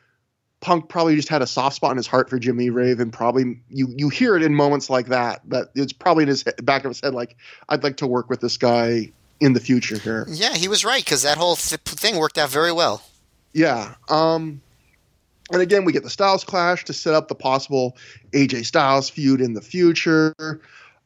[0.61, 3.63] Punk probably just had a soft spot in his heart for Jimmy Rave, and probably
[3.71, 5.41] you you hear it in moments like that.
[5.49, 7.37] That it's probably in his back of his head, like
[7.67, 10.27] I'd like to work with this guy in the future here.
[10.29, 13.03] Yeah, he was right because that whole th- thing worked out very well.
[13.53, 13.95] Yeah.
[14.09, 14.61] Um,
[15.53, 17.97] and again, we get the Styles clash to set up the possible
[18.33, 20.35] AJ Styles feud in the future.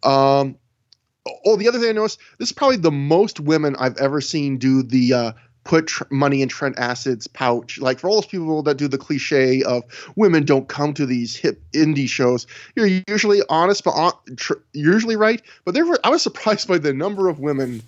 [0.02, 0.56] Um,
[1.46, 4.58] oh, the other thing I noticed, this is probably the most women I've ever seen
[4.58, 5.32] do the uh,
[5.64, 7.78] put tr- money in Trent Acid's pouch.
[7.78, 9.84] Like for all those people that do the cliche of
[10.14, 12.46] women don't come to these hip indie shows,
[12.76, 15.40] you're usually honest, but on, tr- usually right.
[15.64, 17.82] But there were, I was surprised by the number of women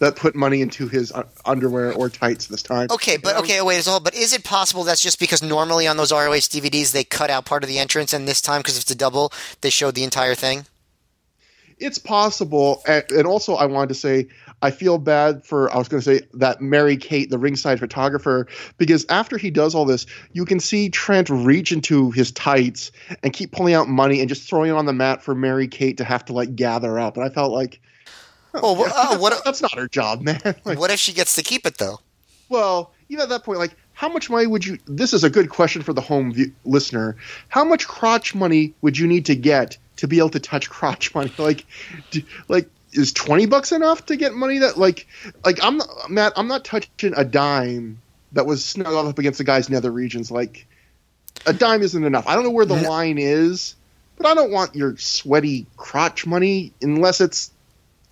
[0.00, 2.88] that put money into his uh, underwear or tights this time.
[2.90, 4.00] Okay, but okay, wait, all.
[4.00, 7.44] But is it possible that's just because normally on those ROH DVDs they cut out
[7.44, 10.34] part of the entrance, and this time because it's a double, they showed the entire
[10.34, 10.66] thing?
[11.78, 14.28] It's possible, and, and also I wanted to say
[14.62, 18.46] I feel bad for I was going to say that Mary Kate, the ringside photographer,
[18.76, 22.90] because after he does all this, you can see Trent reach into his tights
[23.22, 25.96] and keep pulling out money and just throwing it on the mat for Mary Kate
[25.98, 27.80] to have to like gather up, and I felt like
[28.54, 29.30] Oh, well, that's, oh, what?
[29.30, 30.40] not, that's not her job, man.
[30.64, 32.00] Like, what if she gets to keep it though?
[32.48, 34.78] well, even at that point, like, how much money would you?
[34.86, 37.16] This is a good question for the home view, listener.
[37.48, 41.14] How much crotch money would you need to get to be able to touch crotch
[41.14, 41.30] money?
[41.38, 41.66] Like,
[42.10, 45.06] do, like is twenty bucks enough to get money that like,
[45.44, 46.32] like I'm not, Matt.
[46.36, 48.00] I'm not touching a dime
[48.32, 50.30] that was snuggled up against the guy's nether regions.
[50.30, 50.66] Like,
[51.46, 52.26] a dime isn't enough.
[52.26, 52.88] I don't know where the No.
[52.88, 53.74] line is,
[54.16, 57.50] but I don't want your sweaty crotch money unless it's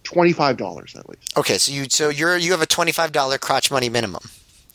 [0.03, 1.37] twenty five dollars at least.
[1.37, 4.23] Okay, so you so you're you have a twenty five dollar crotch money minimum.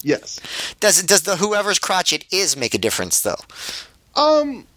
[0.01, 0.39] Yes.
[0.79, 3.39] Does it does the whoever's crotch it is make a difference though?
[4.15, 4.67] Um.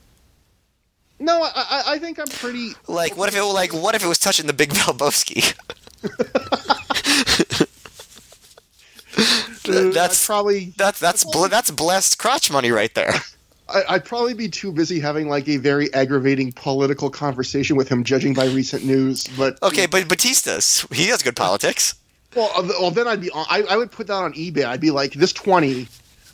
[1.18, 2.72] No, I, I, think I'm pretty.
[2.88, 5.54] Like what if it like what if it was touching the big Valboski?
[9.68, 10.74] I'd that's probably.
[10.76, 13.14] that's that's bl- that's blessed crotch money right there.
[13.68, 18.04] I, I'd probably be too busy having like a very aggravating political conversation with him,
[18.04, 19.26] judging by recent news.
[19.36, 21.94] But Okay, but Batista's he has good politics.
[22.34, 23.30] well, uh, well, then I'd be.
[23.30, 24.64] on- I, I would put that on eBay.
[24.64, 25.88] I'd be like, this twenty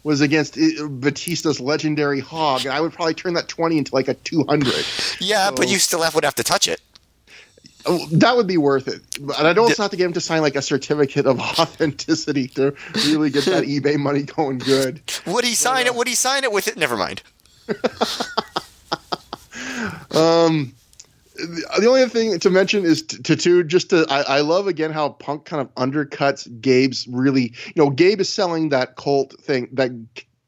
[0.05, 4.09] was against uh, Batista's legendary hog, and I would probably turn that twenty into like
[4.09, 4.85] a two hundred.
[5.21, 6.81] Yeah, but you still have, would have to touch it.
[7.87, 9.01] Oh, That would be worth it.
[9.21, 12.75] But I'd also have to get him to sign like a certificate of authenticity to
[13.07, 15.03] really get that eBay money going good.
[15.27, 15.95] Would he sign it?
[15.95, 16.77] Would he sign it with it?
[16.77, 17.23] Never mind.
[20.13, 20.75] Um,
[21.35, 23.65] the the only other thing to mention is t- to two.
[23.65, 27.55] Just to, I, I love again how Punk kind of undercuts Gabe's really.
[27.67, 29.91] You know, Gabe is selling that cult thing that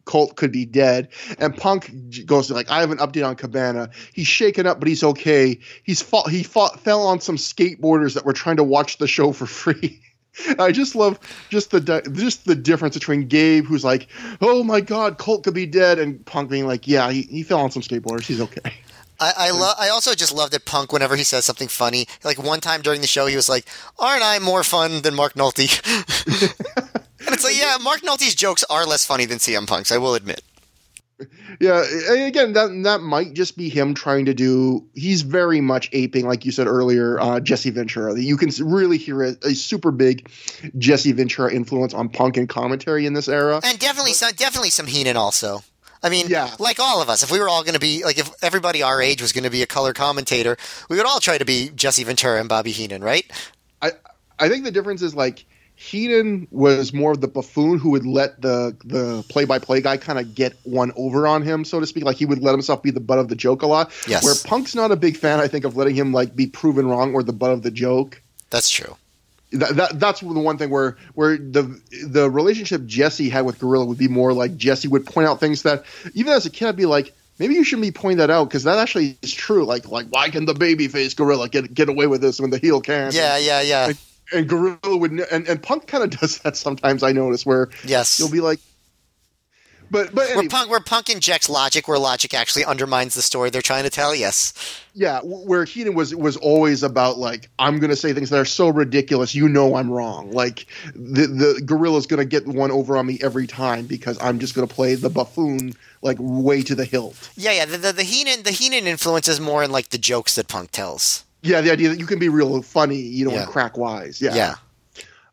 [0.05, 1.09] Colt could be dead,
[1.39, 1.91] and Punk
[2.27, 3.91] goes like, "I have an update on Cabana.
[4.13, 5.59] He's shaken up, but he's okay.
[5.83, 9.33] He's fought, he fought, fell on some skateboarders that were trying to watch the show
[9.33, 10.01] for free."
[10.59, 11.19] I just love
[11.49, 14.09] just the di- just the difference between Gabe, who's like,
[14.41, 17.61] "Oh my God, Colt could be dead," and Punk being like, "Yeah, he, he fell
[17.61, 18.27] on some skateboarders.
[18.27, 18.73] He's okay."
[19.21, 22.07] I I, lo- I also just loved that Punk whenever he says something funny.
[22.25, 23.65] Like one time during the show, he was like,
[23.99, 25.71] "Aren't I more fun than Mark Nolte?"
[27.27, 29.91] and it's like, yeah, Mark Nolte's jokes are less funny than CM Punk's.
[29.93, 30.43] I will admit.
[31.61, 31.85] Yeah,
[32.27, 34.85] again, that that might just be him trying to do.
[34.95, 38.19] He's very much aping, like you said earlier, uh, Jesse Ventura.
[38.19, 40.29] You can really hear a, a super big
[40.77, 43.61] Jesse Ventura influence on Punk and commentary in this era.
[43.63, 45.63] And definitely some definitely some Heenan also.
[46.03, 46.51] I mean, Yeah.
[46.59, 49.01] like all of us, if we were all going to be like if everybody our
[49.01, 50.57] age was going to be a color commentator,
[50.91, 53.25] we would all try to be Jesse Ventura and Bobby Heenan, right?
[53.81, 53.93] I
[54.41, 55.47] I think the difference is like
[55.77, 59.97] Heenan was more of the buffoon who would let the the play by play guy
[59.97, 62.05] kind of get one over on him, so to speak.
[62.05, 63.91] Like he would let himself be the butt of the joke a lot.
[64.07, 64.25] Yes.
[64.25, 67.15] Where Punk's not a big fan, I think, of letting him like be proven wrong
[67.15, 68.23] or the butt of the joke.
[68.51, 68.97] That's true.
[69.51, 73.85] that, that that's the one thing where where the the relationship Jesse had with Gorilla
[73.85, 75.85] would be more like Jesse would point out things that
[76.15, 78.63] even as a kid I'd be like maybe you shouldn't be pointing that out because
[78.63, 82.07] that actually is true like like why can the baby face Gorilla get get away
[82.07, 83.89] with this when the heel can Yeah, yeah, yeah.
[83.89, 83.99] and,
[84.33, 88.19] and Gorilla would and and Punk kind of does that sometimes I notice where Yes.
[88.19, 88.61] you'll be like
[89.91, 90.71] But but anyway, we're punk.
[90.71, 94.15] We're punk injects logic where logic actually undermines the story they're trying to tell.
[94.15, 94.55] Yes.
[94.95, 98.45] Yeah, where Heenan was was always about like I'm going to say things that are
[98.47, 100.31] so ridiculous, you know I'm wrong.
[100.33, 104.39] Like the the gorilla's going to get one over on me every time because I'm
[104.39, 107.31] just going to play the buffoon like way to the hilt.
[107.37, 107.65] Yeah, yeah.
[107.67, 110.71] The, the the Heenan the Heenan influence is more in like the jokes that Punk
[110.71, 111.24] tells.
[111.45, 113.43] Yeah, the idea that you can be real funny, you know, yeah.
[113.43, 114.21] and crack wise.
[114.21, 114.35] Yeah.
[114.35, 114.55] Yeah.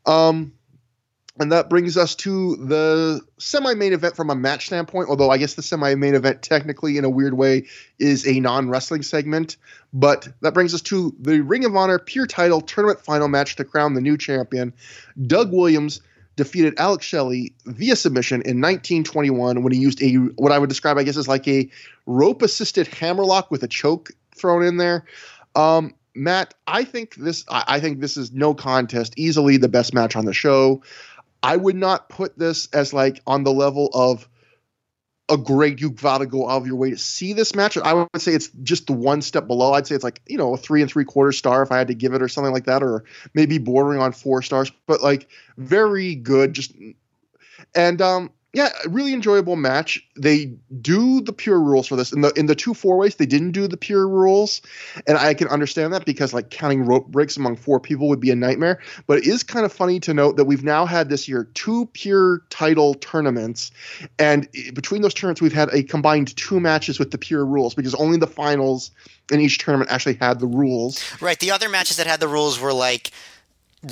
[0.05, 0.53] Um,
[1.39, 5.07] and that brings us to the semi-main event from a match standpoint.
[5.09, 7.65] Although I guess the semi-main event, technically, in a weird way,
[7.97, 9.55] is a non-wrestling segment.
[9.93, 13.63] But that brings us to the Ring of Honor Pure Title Tournament Final match to
[13.63, 14.73] crown the new champion.
[15.25, 16.01] Doug Williams
[16.35, 20.97] defeated Alex Shelley via submission in 1921 when he used a what I would describe,
[20.97, 21.69] I guess, as like a
[22.05, 25.05] rope-assisted hammerlock with a choke thrown in there.
[25.55, 27.45] Um, Matt, I think this.
[27.49, 29.13] I think this is no contest.
[29.17, 30.83] Easily the best match on the show.
[31.43, 34.27] I would not put this as like on the level of
[35.29, 37.77] a great you've got to go out of your way to see this match.
[37.77, 39.73] I would say it's just the one step below.
[39.73, 41.87] I'd say it's like, you know, a three and three quarter star if I had
[41.87, 45.29] to give it or something like that, or maybe bordering on four stars, but like
[45.57, 46.53] very good.
[46.53, 46.73] Just
[47.73, 50.05] and um yeah, really enjoyable match.
[50.17, 53.15] They do the pure rules for this in the in the two four ways.
[53.15, 54.61] They didn't do the pure rules,
[55.07, 58.29] and I can understand that because like counting rope breaks among four people would be
[58.29, 58.79] a nightmare.
[59.07, 61.85] But it is kind of funny to note that we've now had this year two
[61.93, 63.71] pure title tournaments,
[64.19, 67.95] and between those tournaments we've had a combined two matches with the pure rules because
[67.95, 68.91] only the finals
[69.31, 71.01] in each tournament actually had the rules.
[71.21, 71.39] Right.
[71.39, 73.11] The other matches that had the rules were like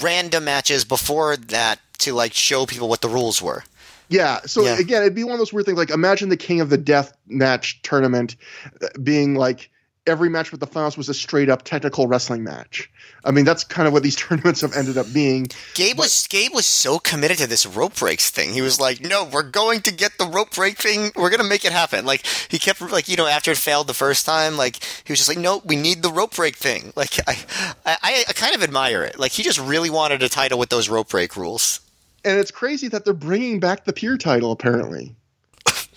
[0.02, 3.64] random matches before that to like show people what the rules were.
[4.10, 4.42] Yeah.
[4.46, 4.78] So yeah.
[4.78, 5.78] again, it'd be one of those weird things.
[5.78, 8.36] Like imagine the King of the Death match tournament
[8.82, 9.70] uh, being like
[10.08, 12.90] every match with the finals was a straight up technical wrestling match.
[13.24, 15.48] I mean, that's kind of what these tournaments have ended up being.
[15.76, 18.54] Gabe but, was Gabe was so committed to this rope breaks thing.
[18.54, 21.12] He was like, "No, we're going to get the rope break thing.
[21.16, 23.88] We're going to make it happen." Like he kept like you know after it failed
[23.88, 26.92] the first time, like he was just like, "No, we need the rope break thing."
[26.96, 27.38] Like I,
[27.86, 29.20] I, I kind of admire it.
[29.20, 31.82] Like he just really wanted a title with those rope break rules
[32.24, 35.16] and it's crazy that they're bringing back the pure title apparently.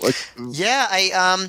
[0.00, 0.16] like,
[0.50, 1.48] yeah, I um,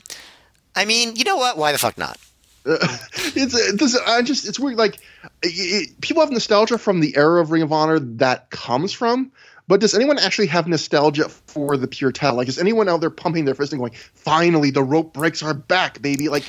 [0.76, 1.58] I mean, you know what?
[1.58, 2.18] Why the fuck not?
[2.66, 2.78] Uh,
[3.14, 4.78] it's it's I just it's weird.
[4.78, 4.98] Like
[5.42, 9.32] it, people have nostalgia from the era of Ring of Honor that comes from.
[9.66, 12.36] But does anyone actually have nostalgia for the pure title?
[12.36, 15.54] Like, is anyone out there pumping their fist and going, "Finally, the rope breaks are
[15.54, 16.28] back, baby"?
[16.28, 16.44] Like,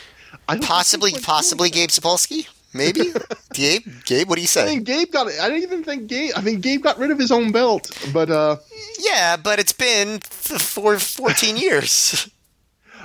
[0.48, 2.48] I possibly, possibly Gabe Sapolsky.
[2.74, 3.12] Maybe
[3.54, 3.82] Gabe.
[4.04, 4.64] Gabe, what do you say?
[4.64, 5.40] I mean, Gabe got it.
[5.40, 6.32] I didn't even think Gabe.
[6.36, 8.56] I mean, Gabe got rid of his own belt, but uh,
[8.98, 12.28] yeah, but it's been for 14 years.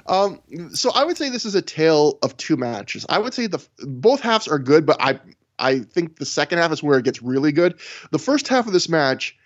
[0.07, 0.39] Um,
[0.73, 3.05] so I would say this is a tale of two matches.
[3.09, 5.19] I would say the both halves are good, but I
[5.59, 7.79] I think the second half is where it gets really good.
[8.09, 9.37] The first half of this match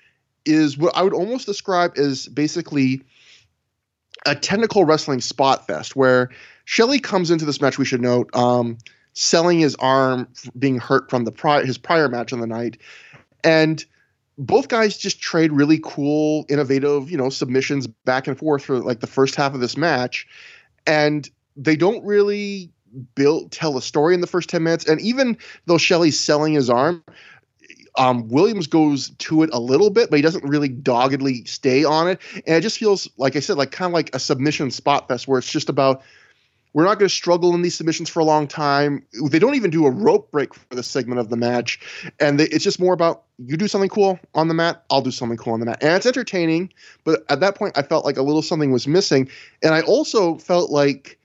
[0.45, 3.01] is what I would almost describe as basically
[4.25, 6.29] a technical wrestling spot fest, where
[6.63, 7.77] Shelley comes into this match.
[7.77, 8.33] We should note.
[8.33, 8.77] Um,
[9.14, 10.27] selling his arm
[10.57, 12.77] being hurt from the pri- his prior match on the night,
[13.44, 13.85] and
[14.38, 18.99] both guys just trade really cool, innovative, you know, submissions back and forth for like
[18.99, 20.27] the first half of this match,
[20.88, 22.72] and they don't really
[23.15, 24.88] build tell a story in the first 10 minutes.
[24.88, 27.03] And even though Shelley's selling his arm
[27.98, 32.07] um, Williams goes to it a little bit, but he doesn't really doggedly stay on
[32.07, 32.19] it.
[32.48, 35.27] And it just feels, like I said, like kind of like a submission spot fest
[35.27, 36.02] where it's just about
[36.73, 39.05] we're not going to struggle in these submissions for a long time.
[39.29, 41.79] They don't even do a rope break for this segment of the match,
[42.19, 45.11] and they, it's just more about you do something cool on the mat, I'll do
[45.11, 46.73] something cool on the mat, and it's entertaining.
[47.03, 49.29] But at that point, I felt like a little something was missing,
[49.61, 51.19] and I also felt like.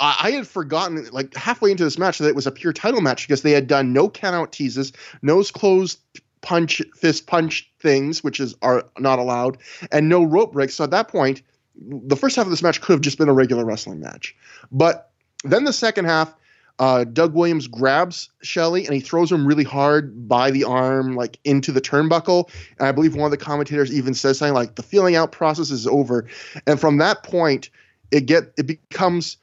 [0.00, 3.26] I had forgotten, like halfway into this match, that it was a pure title match
[3.26, 4.92] because they had done no countout teases,
[5.22, 5.98] nose closed
[6.40, 9.58] punch, fist punch things, which is are not allowed,
[9.90, 10.76] and no rope breaks.
[10.76, 11.42] So at that point,
[11.80, 14.34] the first half of this match could have just been a regular wrestling match.
[14.72, 15.10] But
[15.44, 16.34] then the second half,
[16.78, 21.38] uh, Doug Williams grabs Shelley and he throws him really hard by the arm, like
[21.44, 22.50] into the turnbuckle.
[22.78, 25.70] And I believe one of the commentators even says something like the feeling out process
[25.70, 26.26] is over.
[26.66, 27.70] And from that point,
[28.10, 29.36] it get it becomes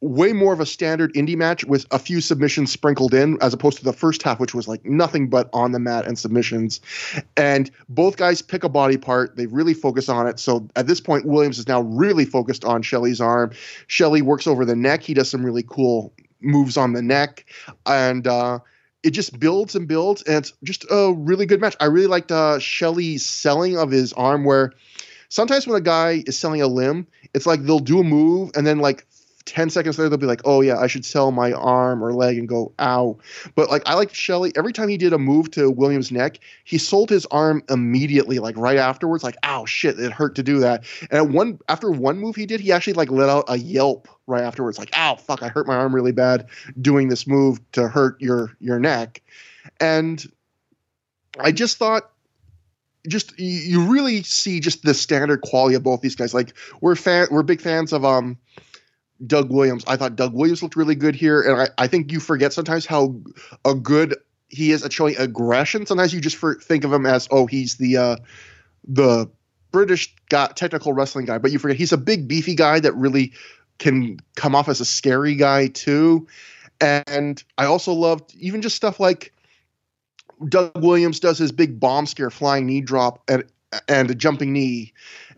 [0.00, 3.78] way more of a standard indie match with a few submissions sprinkled in as opposed
[3.78, 6.80] to the first half which was like nothing but on the mat and submissions.
[7.36, 9.36] And both guys pick a body part.
[9.36, 10.38] They really focus on it.
[10.38, 13.50] So at this point williams is now really focused on Shelley's arm.
[13.88, 15.02] Shelley works over the neck.
[15.02, 17.46] He does some really cool moves on the neck.
[17.84, 18.60] And uh
[19.02, 21.76] it just builds and builds and it's just a really good match.
[21.80, 24.72] I really liked uh Shelley's selling of his arm where
[25.28, 28.66] sometimes when a guy is selling a limb it's like they'll do a move and
[28.66, 29.04] then like
[29.48, 32.38] 10 seconds later they'll be like, "Oh yeah, I should sell my arm or leg
[32.38, 33.18] and go ow."
[33.54, 36.76] But like I like Shelley every time he did a move to Williams' neck, he
[36.78, 40.84] sold his arm immediately like right afterwards like, "Ow, shit, it hurt to do that."
[41.10, 44.06] And at one after one move he did, he actually like let out a yelp
[44.26, 46.46] right afterwards like, "Ow, fuck, I hurt my arm really bad
[46.80, 49.22] doing this move to hurt your your neck."
[49.80, 50.24] And
[51.40, 52.10] I just thought
[53.06, 56.34] just you really see just the standard quality of both these guys.
[56.34, 58.36] Like we're fan, we're big fans of um
[59.26, 59.84] Doug Williams.
[59.86, 62.86] I thought Doug Williams looked really good here, and I, I think you forget sometimes
[62.86, 63.16] how
[63.64, 64.14] a good
[64.48, 65.86] he is at showing aggression.
[65.86, 68.16] Sometimes you just for, think of him as oh he's the uh,
[68.86, 69.30] the
[69.70, 73.32] British got technical wrestling guy, but you forget he's a big beefy guy that really
[73.78, 76.26] can come off as a scary guy too.
[76.80, 79.32] And I also loved even just stuff like
[80.48, 83.44] Doug Williams does his big bomb scare flying knee drop and
[83.88, 84.92] and a jumping knee.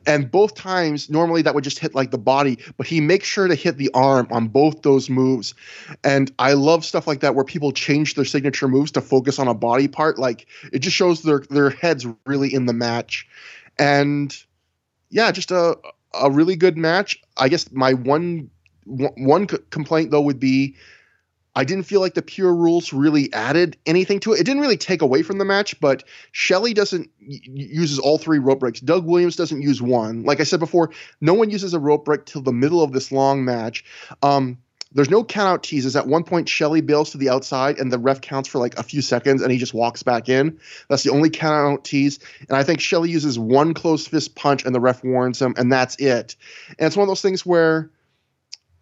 [0.07, 3.49] And both times, normally that would just hit like the body, but he makes sure
[3.49, 5.55] to hit the arm on both those moves.
[6.03, 9.47] And I love stuff like that where people change their signature moves to focus on
[9.47, 10.19] a body part.
[10.19, 13.29] Like it just shows their their heads really in the match.
[13.79, 14.35] And
[15.11, 15.77] yeah, just a
[16.15, 17.21] a really good match.
[17.37, 18.51] I guess my one
[18.87, 20.77] one complaint though would be
[21.55, 24.41] I didn't feel like the pure rules really added anything to it.
[24.41, 28.61] It didn't really take away from the match, but Shelley doesn't uses all three rope
[28.61, 28.81] breaks.
[28.81, 30.23] Doug Williams doesn't use one.
[30.23, 30.91] Like I said before,
[31.21, 33.85] no one uses a rope break till the middle of this long match.
[34.23, 34.59] Um,
[34.93, 35.95] there's no count out teases.
[35.95, 38.83] At one point, Shelley bails to the outside, and the ref counts for like a
[38.83, 40.59] few seconds, and he just walks back in.
[40.89, 42.19] That's the only count out tease.
[42.49, 45.73] And I think Shelley uses one closed fist punch, and the ref warns him, and
[45.73, 46.35] that's it.
[46.79, 47.91] And it's one of those things where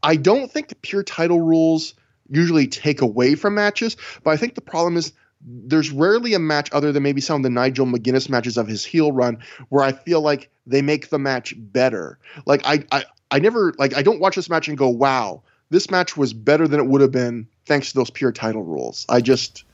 [0.03, 1.95] I don't think the pure title rules
[2.29, 3.97] usually take away from matches.
[4.23, 7.43] But I think the problem is there's rarely a match other than maybe some of
[7.43, 9.39] the Nigel McGuinness matches of his heel run
[9.69, 12.19] where I feel like they make the match better.
[12.47, 15.91] Like I I, I never like I don't watch this match and go, wow, this
[15.91, 19.07] match was better than it would have been thanks to those pure title rules.
[19.09, 19.65] I just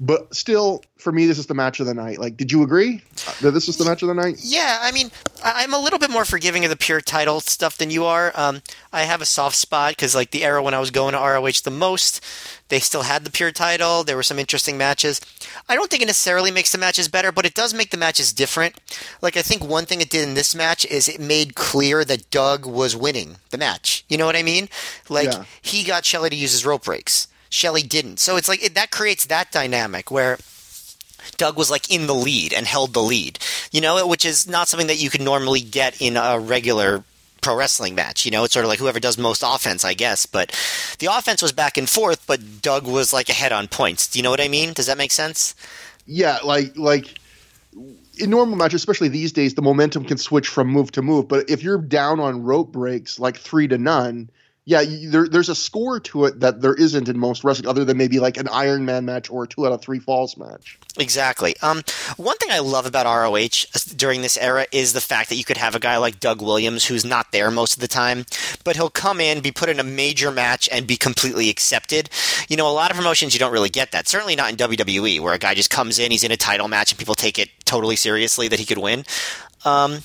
[0.00, 2.18] but still, for me, this is the match of the night.
[2.18, 3.02] Like, did you agree
[3.40, 4.36] that this was the match of the night?
[4.40, 5.10] Yeah, I mean,
[5.42, 8.32] I'm a little bit more forgiving of the pure title stuff than you are.
[8.36, 8.62] Um,
[8.92, 11.62] I have a soft spot because, like, the era when I was going to ROH
[11.64, 12.24] the most,
[12.68, 14.04] they still had the pure title.
[14.04, 15.20] There were some interesting matches.
[15.68, 18.32] I don't think it necessarily makes the matches better, but it does make the matches
[18.32, 18.76] different.
[19.20, 22.30] Like, I think one thing it did in this match is it made clear that
[22.30, 24.04] Doug was winning the match.
[24.08, 24.68] You know what I mean?
[25.08, 25.44] Like, yeah.
[25.60, 27.26] he got Shelley to use his rope breaks.
[27.50, 28.18] Shelley didn't.
[28.18, 30.38] So it's like it, that creates that dynamic where
[31.36, 33.38] Doug was like in the lead and held the lead,
[33.72, 37.04] you know, which is not something that you could normally get in a regular
[37.40, 38.24] pro wrestling match.
[38.24, 40.26] You know, it's sort of like whoever does most offense, I guess.
[40.26, 40.50] But
[40.98, 44.08] the offense was back and forth, but Doug was like ahead on points.
[44.08, 44.72] Do you know what I mean?
[44.72, 45.54] Does that make sense?
[46.06, 47.18] Yeah, like like
[48.18, 51.28] in normal matches, especially these days, the momentum can switch from move to move.
[51.28, 54.30] But if you're down on rope breaks, like three to none,
[54.68, 57.96] yeah, there, there's a score to it that there isn't in most wrestling, other than
[57.96, 60.78] maybe like an Iron Man match or a two out of three falls match.
[60.98, 61.56] Exactly.
[61.62, 61.82] Um,
[62.18, 63.64] one thing I love about ROH
[63.96, 66.84] during this era is the fact that you could have a guy like Doug Williams
[66.84, 68.26] who's not there most of the time,
[68.62, 72.10] but he'll come in, be put in a major match, and be completely accepted.
[72.50, 74.06] You know, a lot of promotions you don't really get that.
[74.06, 76.92] Certainly not in WWE, where a guy just comes in, he's in a title match,
[76.92, 79.06] and people take it totally seriously that he could win.
[79.64, 80.00] Um,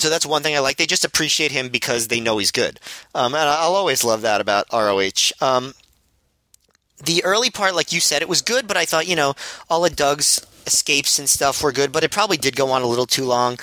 [0.00, 0.76] so that's one thing I like.
[0.76, 2.80] They just appreciate him because they know he's good,
[3.14, 5.32] um, and I'll always love that about ROH.
[5.40, 5.74] Um,
[7.02, 9.34] the early part, like you said, it was good, but I thought you know
[9.68, 12.86] all of Doug's escapes and stuff were good, but it probably did go on a
[12.86, 13.58] little too long.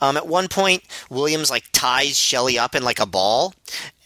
[0.00, 3.54] Um, at one point, Williams like ties Shelley up in like a ball,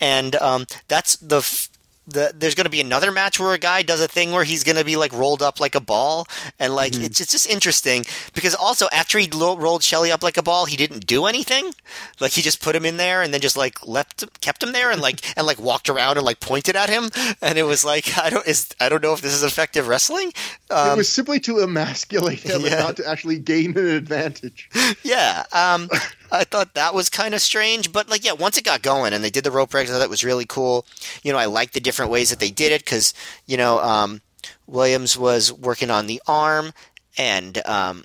[0.00, 1.68] and um, that's the f-
[2.06, 4.64] the, there's going to be another match where a guy does a thing where he's
[4.64, 6.26] going to be like rolled up like a ball,
[6.58, 7.04] and like mm-hmm.
[7.04, 8.04] it's, it's just interesting
[8.34, 11.72] because also after he lo- rolled Shelley up like a ball, he didn't do anything.
[12.20, 14.90] Like he just put him in there and then just like left, kept him there
[14.90, 17.10] and like and like walked around and like pointed at him,
[17.40, 20.32] and it was like I don't is I don't know if this is effective wrestling.
[20.70, 22.70] Um, it was simply to emasculate him yeah.
[22.70, 24.68] and not to actually gain an advantage.
[25.02, 25.44] Yeah.
[25.52, 25.90] Um,
[26.32, 29.22] I thought that was kind of strange, but like, yeah, once it got going and
[29.22, 30.86] they did the rope breaks, I thought it was really cool.
[31.22, 33.14] You know, I liked the different ways that they did it because,
[33.46, 34.20] you know, um,
[34.66, 36.72] Williams was working on the arm
[37.16, 38.04] and, um,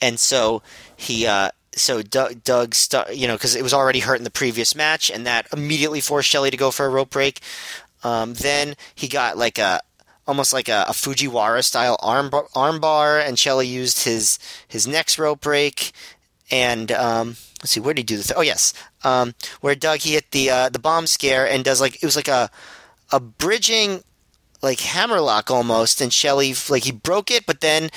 [0.00, 0.62] and so
[0.96, 2.74] he, uh, so Doug, Doug
[3.12, 6.28] you know, because it was already hurt in the previous match, and that immediately forced
[6.28, 7.40] Shelley to go for a rope break.
[8.02, 9.80] Um, then he got like a
[10.26, 14.38] almost like a, a Fujiwara style arm bar, and Shelley used his
[14.68, 15.92] his next rope break,
[16.50, 18.30] and um, let's see, where did he do this?
[18.36, 18.74] Oh yes,
[19.04, 22.14] um, where Doug he hit the uh, the bomb scare and does like it was
[22.14, 22.50] like a
[23.10, 24.04] a bridging
[24.62, 27.88] like hammerlock almost, and Shelley like he broke it, but then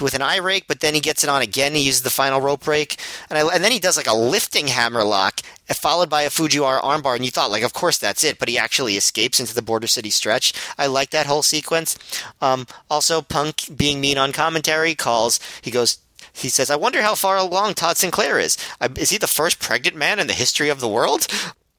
[0.00, 1.74] with an eye rake, but then he gets it on again.
[1.74, 4.68] He uses the final rope break, and I, and then he does like a lifting
[4.68, 8.48] hammerlock, followed by a Fujiwara armbar, and you thought like, of course that's it, but
[8.48, 10.52] he actually escapes into the Border City stretch.
[10.78, 11.98] I like that whole sequence.
[12.40, 15.40] Um, also, Punk being mean on commentary calls.
[15.62, 15.98] He goes,
[16.36, 18.58] he says, I wonder how far along Todd Sinclair is.
[18.96, 21.26] Is he the first pregnant man in the history of the world?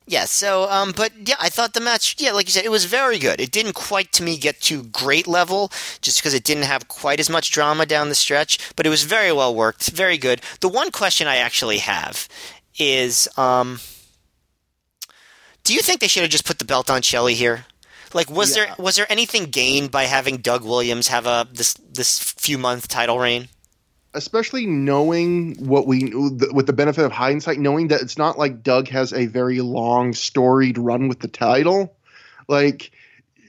[0.09, 2.85] Yeah, so, um, but yeah, I thought the match, yeah, like you said, it was
[2.85, 3.41] very good.
[3.41, 5.69] It didn't quite, to me, get to great level,
[6.01, 9.03] just because it didn't have quite as much drama down the stretch, but it was
[9.03, 10.41] very well worked, very good.
[10.61, 12.29] The one question I actually have
[12.79, 13.81] is, um,
[15.65, 17.65] do you think they should have just put the belt on Shelley here?
[18.13, 18.67] Like, was yeah.
[18.67, 22.87] there was there anything gained by having Doug Williams have a this this few month
[22.87, 23.49] title reign?
[24.17, 26.11] Especially knowing what we
[26.51, 30.13] with the benefit of hindsight knowing that it's not like Doug has a very long
[30.13, 31.95] storied run with the title.
[32.47, 32.91] Like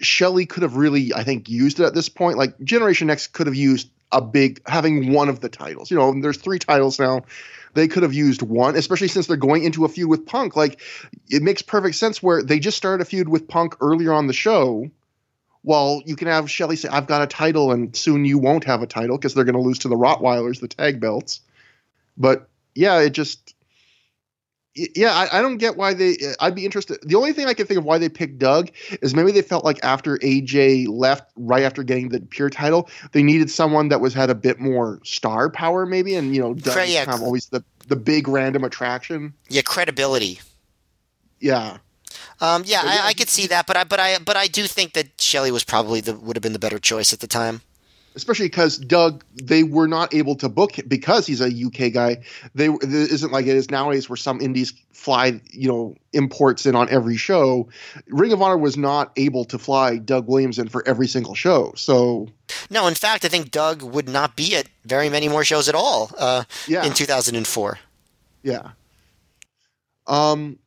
[0.00, 2.36] Shelley could have really I think used it at this point.
[2.36, 5.90] Like Generation X could have used a big having one of the titles.
[5.90, 7.22] You know there's three titles now.
[7.72, 10.54] They could have used one especially since they're going into a feud with Punk.
[10.54, 10.80] Like
[11.30, 14.34] it makes perfect sense where they just started a feud with Punk earlier on the
[14.34, 14.90] show
[15.68, 18.80] well, you can have Shelley say, I've got a title, and soon you won't have
[18.80, 21.40] a title because they're going to lose to the Rottweilers, the tag belts.
[22.16, 23.54] But yeah, it just.
[24.74, 26.12] Yeah, I, I, don't get why they.
[26.12, 27.00] Uh, I'd be interested.
[27.02, 28.70] The only thing I can think of why they picked Doug
[29.02, 33.22] is maybe they felt like after AJ left, right after getting the pure title, they
[33.22, 36.14] needed someone that was had a bit more star power, maybe.
[36.14, 39.34] And you know, Doug yeah, kind of always the the big random attraction.
[39.50, 40.40] Yeah, credibility.
[41.40, 41.76] Yeah.
[42.40, 44.92] Um, yeah, I, I, could see that, but I but I but I do think
[44.92, 47.62] that Shelley was probably the would have been the better choice at the time.
[48.14, 52.16] Especially because Doug, they were not able to book him because he's a UK guy.
[52.54, 56.74] They it isn't like it is nowadays where some indies fly, you know, imports in
[56.74, 57.68] on every show.
[58.08, 61.72] Ring of Honor was not able to fly Doug Williams in for every single show.
[61.76, 62.28] So
[62.70, 65.74] no, in fact, I think Doug would not be at very many more shows at
[65.74, 66.10] all.
[66.18, 66.84] Uh, yeah.
[66.84, 67.78] in 2004.
[68.42, 68.70] Yeah.
[70.06, 70.58] Um,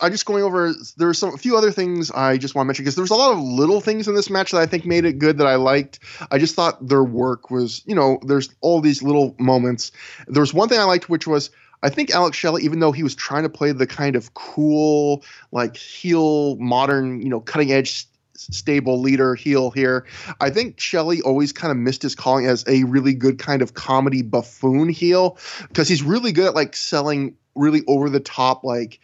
[0.00, 0.72] I just going over.
[0.96, 3.32] There's some a few other things I just want to mention because there's a lot
[3.32, 6.00] of little things in this match that I think made it good that I liked.
[6.30, 9.92] I just thought their work was, you know, there's all these little moments.
[10.26, 11.50] There was one thing I liked, which was
[11.82, 15.24] I think Alex Shelley, even though he was trying to play the kind of cool,
[15.50, 20.06] like heel, modern, you know, cutting edge stable leader heel here.
[20.40, 23.74] I think Shelley always kind of missed his calling as a really good kind of
[23.74, 25.38] comedy buffoon heel
[25.68, 29.00] because he's really good at like selling really over the top like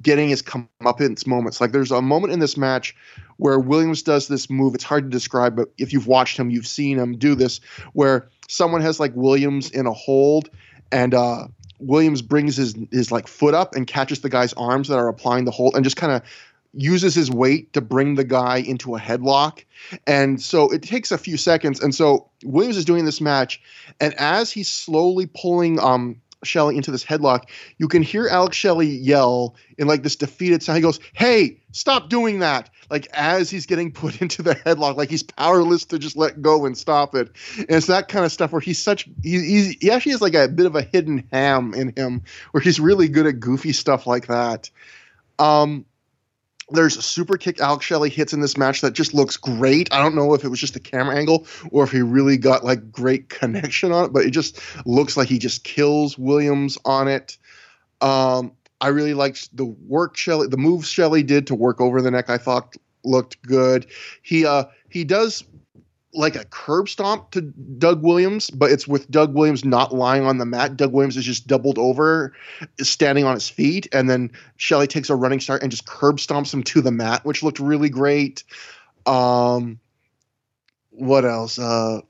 [0.00, 1.60] getting his comeuppance moments.
[1.60, 2.94] Like there's a moment in this match
[3.36, 4.74] where Williams does this move.
[4.74, 7.60] It's hard to describe, but if you've watched him, you've seen him do this,
[7.92, 10.50] where someone has like Williams in a hold,
[10.92, 11.48] and uh,
[11.80, 15.44] Williams brings his his like foot up and catches the guy's arms that are applying
[15.44, 16.22] the hold, and just kind of
[16.74, 19.64] uses his weight to bring the guy into a headlock.
[20.06, 21.80] And so it takes a few seconds.
[21.80, 23.60] And so Williams is doing this match,
[24.00, 27.48] and as he's slowly pulling um Shelley into this headlock,
[27.78, 30.76] you can hear Alex Shelley yell in like this defeated sound.
[30.76, 32.70] He goes, Hey, stop doing that.
[32.90, 36.66] Like as he's getting put into the headlock, like he's powerless to just let go
[36.66, 37.30] and stop it.
[37.56, 40.48] And it's that kind of stuff where he's such, he, he actually has like a
[40.48, 44.26] bit of a hidden ham in him where he's really good at goofy stuff like
[44.26, 44.70] that.
[45.38, 45.86] Um,
[46.72, 49.92] there's a super kick Alex Shelley hits in this match that just looks great.
[49.92, 52.64] I don't know if it was just the camera angle or if he really got
[52.64, 57.08] like great connection on it, but it just looks like he just kills Williams on
[57.08, 57.38] it.
[58.00, 62.10] Um, I really liked the work Shelley, the moves Shelley did to work over the
[62.10, 62.28] neck.
[62.28, 63.86] I thought looked good.
[64.22, 65.44] He uh he does
[66.14, 70.38] like a curb stomp to Doug Williams, but it's with Doug Williams not lying on
[70.38, 70.76] the mat.
[70.76, 72.34] Doug Williams is just doubled over,
[72.80, 76.52] standing on his feet, and then Shelley takes a running start and just curb stomps
[76.52, 78.44] him to the mat, which looked really great.
[79.06, 79.80] Um,
[80.90, 81.58] what else?
[81.58, 82.00] Uh,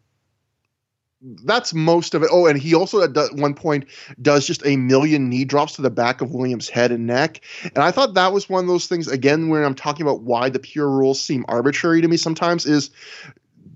[1.44, 2.30] that's most of it.
[2.32, 3.86] Oh, and he also at one point
[4.20, 7.40] does just a million knee drops to the back of Williams' head and neck.
[7.62, 10.48] And I thought that was one of those things, again, when I'm talking about why
[10.48, 12.90] the pure rules seem arbitrary to me sometimes, is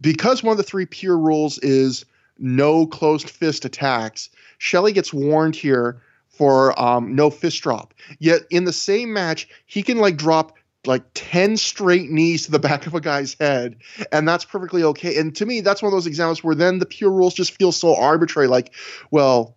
[0.00, 2.04] because one of the three pure rules is
[2.38, 4.28] no closed fist attacks,
[4.58, 7.94] Shelley gets warned here for um, no fist drop.
[8.18, 12.58] Yet in the same match, he can like drop like 10 straight knees to the
[12.60, 13.76] back of a guy's head
[14.12, 16.86] and that's perfectly okay and to me that's one of those examples where then the
[16.86, 18.72] pure rules just feel so arbitrary like
[19.10, 19.56] well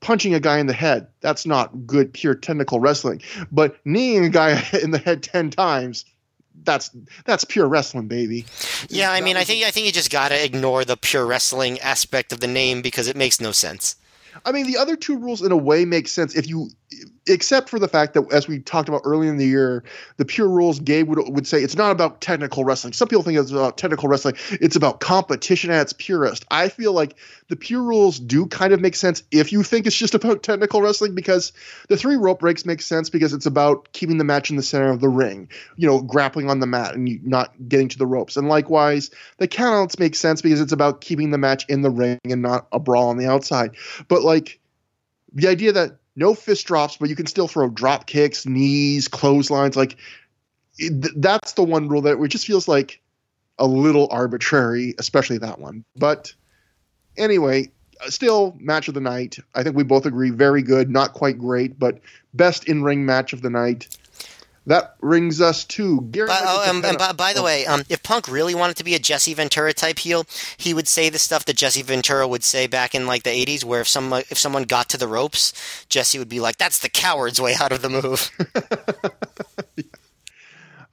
[0.00, 3.20] punching a guy in the head that's not good pure technical wrestling
[3.52, 6.06] but kneeing a guy in the head 10 times
[6.62, 6.90] that's
[7.24, 8.46] that's pure wrestling, baby.
[8.88, 12.32] Yeah, I mean, I think I think you just gotta ignore the pure wrestling aspect
[12.32, 13.96] of the name because it makes no sense.
[14.44, 16.70] I mean, the other two rules in a way make sense if you
[17.26, 19.84] except for the fact that, as we talked about earlier in the year,
[20.16, 22.92] the pure rules, Gabe would, would say it's not about technical wrestling.
[22.92, 24.34] Some people think it's about technical wrestling.
[24.50, 26.44] It's about competition at its purest.
[26.50, 27.16] I feel like
[27.48, 30.82] the pure rules do kind of make sense if you think it's just about technical
[30.82, 31.52] wrestling because
[31.88, 34.90] the three rope breaks make sense because it's about keeping the match in the center
[34.90, 38.36] of the ring, you know, grappling on the mat and not getting to the ropes.
[38.36, 42.18] And likewise, the countouts make sense because it's about keeping the match in the ring
[42.24, 43.76] and not a brawl on the outside.
[44.08, 44.58] But like
[45.32, 49.74] the idea that no fist drops, but you can still throw drop kicks, knees, clotheslines.
[49.74, 49.96] Like
[50.78, 53.00] it, that's the one rule that it just feels like
[53.58, 55.84] a little arbitrary, especially that one.
[55.96, 56.32] But
[57.16, 57.70] anyway,
[58.04, 59.38] uh, still match of the night.
[59.54, 61.98] I think we both agree very good, not quite great, but
[62.34, 63.88] best in ring match of the night.
[64.70, 66.28] That brings us to Gary.
[66.28, 68.94] By, oh, um, and by, by the way, um, if Punk really wanted to be
[68.94, 70.24] a Jesse Ventura type heel,
[70.58, 73.64] he would say the stuff that Jesse Ventura would say back in like the '80s,
[73.64, 75.52] where if someone if someone got to the ropes,
[75.88, 78.30] Jesse would be like, "That's the coward's way out of the move."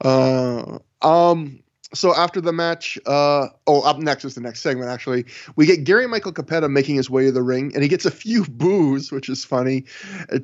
[0.00, 1.60] uh, um,
[1.94, 4.90] so after the match, uh, oh, up next is the next segment.
[4.90, 5.24] Actually,
[5.56, 8.10] we get Gary Michael Cappetta making his way to the ring, and he gets a
[8.10, 9.84] few boos, which is funny,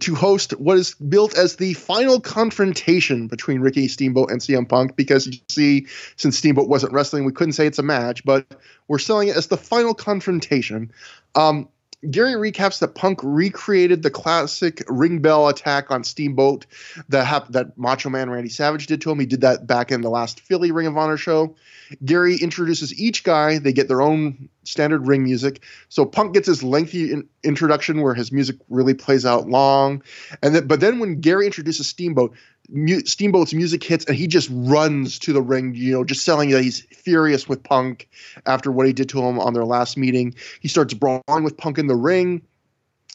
[0.01, 4.97] to host what is built as the final confrontation between Ricky Steamboat and CM Punk.
[4.97, 8.47] Because you see, since Steamboat wasn't wrestling, we couldn't say it's a match, but
[8.89, 10.93] we're selling it as the final confrontation.
[11.35, 11.69] Um,
[12.11, 16.67] Gary recaps that Punk recreated the classic ring bell attack on Steamboat
[17.09, 19.21] that hap- that Macho Man Randy Savage did to him.
[19.21, 21.57] He did that back in the last Philly Ring of Honor show.
[22.05, 23.59] Gary introduces each guy.
[23.59, 25.63] They get their own standard ring music.
[25.89, 30.03] So Punk gets his lengthy in- introduction where his music really plays out long,
[30.43, 32.35] and then but then when Gary introduces Steamboat,
[32.69, 36.51] mu- Steamboat's music hits and he just runs to the ring, you know, just selling
[36.51, 38.09] that he's furious with Punk
[38.47, 40.35] after what he did to him on their last meeting.
[40.61, 42.43] He starts brawling with Punk in the ring.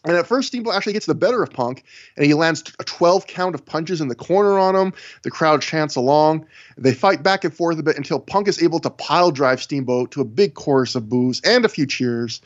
[0.06, 1.84] And at first, Steamboat actually gets the better of Punk,
[2.16, 4.94] and he lands a 12 count of punches in the corner on him.
[5.24, 6.46] The crowd chants along.
[6.78, 10.12] They fight back and forth a bit until Punk is able to pile drive Steamboat
[10.12, 12.40] to a big chorus of boos and a few cheers.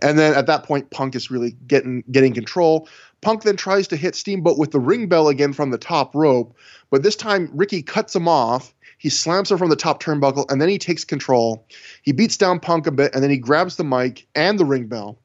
[0.00, 2.88] And then at that point, Punk is really getting getting control.
[3.22, 6.56] Punk then tries to hit Steamboat with the ring bell again from the top rope,
[6.90, 8.72] but this time Ricky cuts him off.
[8.96, 11.66] He slams him from the top turnbuckle, and then he takes control.
[12.02, 14.86] He beats down Punk a bit, and then he grabs the mic and the ring
[14.86, 15.18] bell.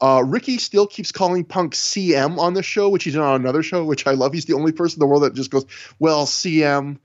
[0.00, 3.84] Uh, Ricky still keeps calling Punk CM on the show, which he's on another show,
[3.84, 4.32] which I love.
[4.32, 5.64] He's the only person in the world that just goes,
[5.98, 6.98] well, CM.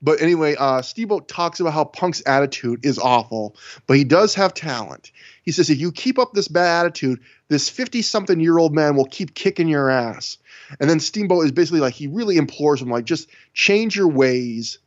[0.00, 3.56] But anyway, uh, Steamboat talks about how Punk's attitude is awful,
[3.86, 5.10] but he does have talent.
[5.42, 8.94] He says, if you keep up this bad attitude, this 50 something year old man
[8.94, 10.38] will keep kicking your ass.
[10.78, 14.78] And then Steamboat is basically like, he really implores him, like, just change your ways.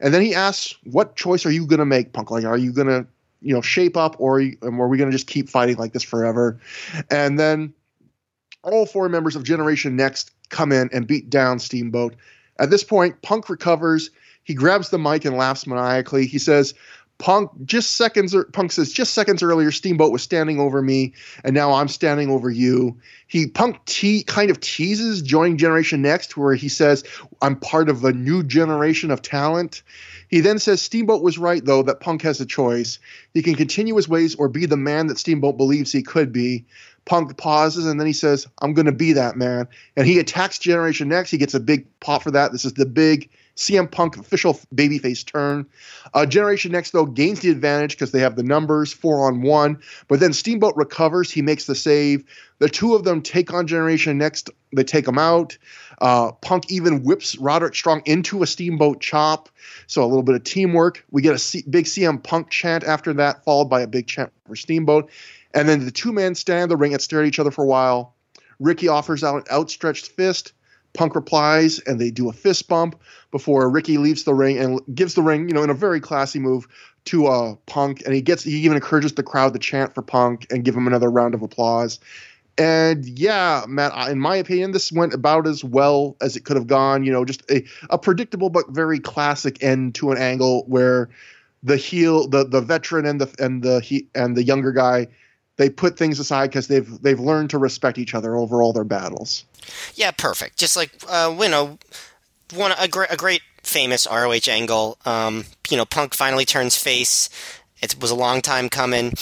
[0.00, 2.30] And then he asks, what choice are you going to make, Punk?
[2.30, 3.06] Like, are you going to,
[3.40, 6.02] you know, shape up or or are we going to just keep fighting like this
[6.02, 6.60] forever?
[7.10, 7.72] And then
[8.62, 12.14] all four members of Generation Next come in and beat down Steamboat.
[12.58, 14.10] At this point, Punk recovers.
[14.44, 16.26] He grabs the mic and laughs maniacally.
[16.26, 16.74] He says,
[17.20, 21.12] Punk just seconds er, Punk says just seconds earlier Steamboat was standing over me
[21.44, 22.98] and now I'm standing over you.
[23.26, 27.04] He Punk te- kind of teases joining Generation Next where he says
[27.42, 29.82] I'm part of a new generation of talent.
[30.28, 32.98] He then says Steamboat was right though that Punk has a choice.
[33.34, 36.64] He can continue his ways or be the man that Steamboat believes he could be.
[37.04, 39.68] Punk pauses and then he says, I'm going to be that man.
[39.96, 41.30] And he attacks Generation Next.
[41.30, 42.52] He gets a big pop for that.
[42.52, 43.28] This is the big
[43.60, 45.66] CM Punk official babyface turn.
[46.14, 49.82] Uh, Generation Next, though, gains the advantage because they have the numbers four on one.
[50.08, 51.30] But then Steamboat recovers.
[51.30, 52.24] He makes the save.
[52.58, 54.48] The two of them take on Generation Next.
[54.74, 55.58] They take him out.
[56.00, 59.50] Uh, Punk even whips Roderick Strong into a Steamboat chop.
[59.86, 61.04] So a little bit of teamwork.
[61.10, 64.32] We get a C- big CM Punk chant after that, followed by a big chant
[64.46, 65.10] for Steamboat.
[65.52, 67.64] And then the two men stand in the ring and stare at each other for
[67.64, 68.14] a while.
[68.58, 70.54] Ricky offers out an outstretched fist.
[70.92, 73.00] Punk replies, and they do a fist bump
[73.30, 76.38] before Ricky leaves the ring and gives the ring, you know, in a very classy
[76.38, 76.66] move
[77.06, 78.02] to uh, Punk.
[78.04, 80.86] And he gets, he even encourages the crowd to chant for Punk and give him
[80.86, 82.00] another round of applause.
[82.58, 86.66] And yeah, Matt, in my opinion, this went about as well as it could have
[86.66, 87.04] gone.
[87.04, 91.08] You know, just a, a predictable but very classic end to an angle where
[91.62, 95.06] the heel, the the veteran and the and the he and the younger guy
[95.60, 98.82] they put things aside because they've they've learned to respect each other over all their
[98.82, 99.44] battles.
[99.94, 100.56] Yeah, perfect.
[100.56, 101.78] Just like uh, you know,
[102.54, 104.96] one a great a great famous ROH angle.
[105.04, 107.28] Um, you know, Punk finally turns face.
[107.82, 109.12] It was a long time coming.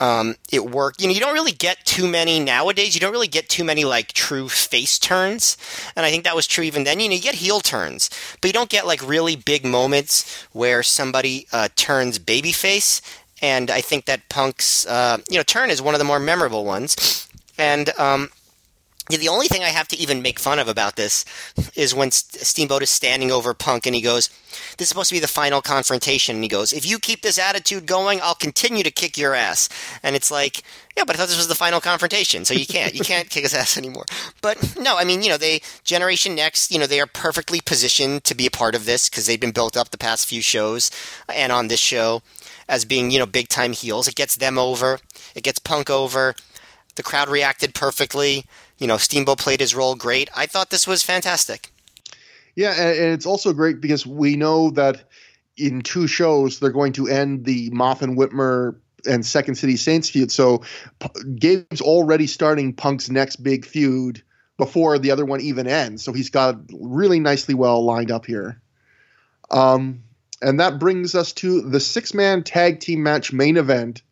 [0.00, 1.00] Um, it worked.
[1.00, 2.94] You know, you don't really get too many nowadays.
[2.94, 5.58] You don't really get too many like true face turns,
[5.94, 7.00] and I think that was true even then.
[7.00, 8.08] You know, you get heel turns,
[8.40, 13.02] but you don't get like really big moments where somebody uh, turns babyface
[13.42, 16.64] and I think that Punk's uh, you know turn is one of the more memorable
[16.64, 17.28] ones.
[17.58, 18.30] And um,
[19.08, 21.24] the only thing I have to even make fun of about this
[21.74, 24.28] is when Steamboat is standing over Punk and he goes,
[24.78, 26.36] This is supposed to be the final confrontation.
[26.36, 29.68] And he goes, If you keep this attitude going, I'll continue to kick your ass.
[30.04, 30.62] And it's like,
[30.96, 32.94] Yeah, but I thought this was the final confrontation, so you can't.
[32.94, 34.04] You can't kick his ass anymore.
[34.40, 38.22] But no, I mean, you know, they, Generation Next, you know, they are perfectly positioned
[38.24, 40.90] to be a part of this because they've been built up the past few shows
[41.28, 42.22] and on this show
[42.72, 44.08] as being, you know, big time heels.
[44.08, 44.98] It gets them over,
[45.36, 46.34] it gets Punk over.
[46.96, 48.44] The crowd reacted perfectly
[48.82, 50.28] you know, Steamboat played his role great.
[50.34, 51.70] I thought this was fantastic.
[52.56, 55.04] Yeah, and it's also great because we know that
[55.56, 58.74] in two shows they're going to end the Maff and Whitmer
[59.06, 60.32] and Second City Saints feud.
[60.32, 60.62] So
[61.38, 64.20] Gabe's already starting Punk's next big feud
[64.58, 66.02] before the other one even ends.
[66.02, 68.60] So he's got really nicely well lined up here.
[69.52, 70.02] Um,
[70.42, 74.02] and that brings us to the six man tag team match main event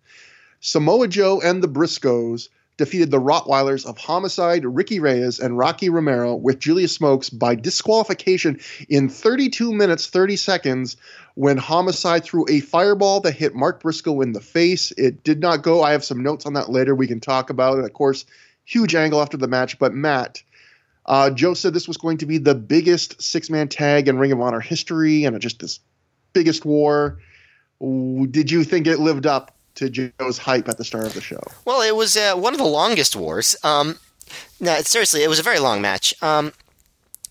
[0.60, 6.34] Samoa Joe and the Briscoes defeated the Rottweilers of Homicide, Ricky Reyes, and Rocky Romero
[6.34, 8.58] with Julius Smokes by disqualification
[8.88, 10.96] in 32 minutes 30 seconds
[11.34, 14.92] when Homicide threw a fireball that hit Mark Briscoe in the face.
[14.92, 15.82] It did not go.
[15.82, 17.76] I have some notes on that later we can talk about.
[17.76, 18.24] And of course,
[18.64, 19.78] huge angle after the match.
[19.78, 20.42] But Matt,
[21.04, 24.32] uh, Joe said this was going to be the biggest six man tag in Ring
[24.32, 25.80] of Honor history and just this
[26.32, 27.18] biggest war.
[27.80, 31.40] Did you think it lived up to Joe's hype at the start of the show.
[31.64, 33.56] Well, it was uh, one of the longest wars.
[33.64, 33.98] Um,
[34.60, 36.14] no, seriously, it was a very long match.
[36.22, 36.52] Um,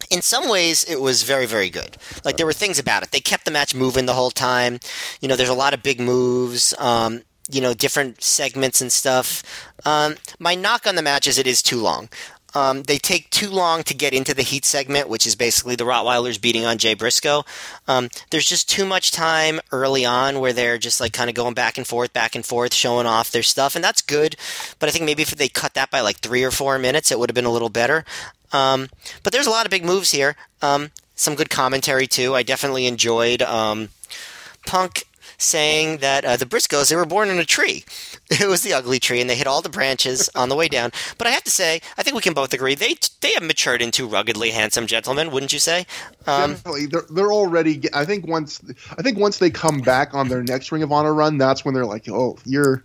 [0.10, 1.98] in some ways, it was very, very good.
[2.26, 3.12] Like there were things about it.
[3.12, 4.80] They kept the match moving the whole time.
[5.22, 6.74] You know, there's a lot of big moves.
[6.80, 7.22] Um,
[7.52, 9.44] you know, different segments and stuff.
[9.86, 12.10] Um, my knock on the match is it is too long.
[12.56, 15.84] Um, they take too long to get into the heat segment, which is basically the
[15.84, 17.46] Rottweilers beating on Jay Briscoe.
[17.88, 21.54] Um, there's just too much time early on where they're just like kind of going
[21.54, 24.36] back and forth, back and forth, showing off their stuff, and that's good.
[24.80, 27.20] But I think maybe if they cut that by like three or four minutes, it
[27.20, 28.06] would have been a little better.
[28.52, 28.90] Um,
[29.24, 30.36] but there's a lot of big moves here.
[30.62, 32.34] Um, some good commentary too.
[32.34, 33.90] I definitely enjoyed um,
[34.66, 35.04] Punk
[35.40, 37.84] saying that uh, the Briscoes they were born in a tree.
[38.32, 40.92] It was the ugly tree, and they hit all the branches on the way down.
[41.18, 43.82] But I have to say, I think we can both agree they they have matured
[43.82, 45.88] into ruggedly handsome gentlemen, wouldn't you say?
[46.28, 47.82] Um, Definitely, they're they're already.
[47.92, 48.62] I think once
[48.96, 51.74] I think once they come back on their next Ring of Honor run, that's when
[51.74, 52.84] they're like, oh, you're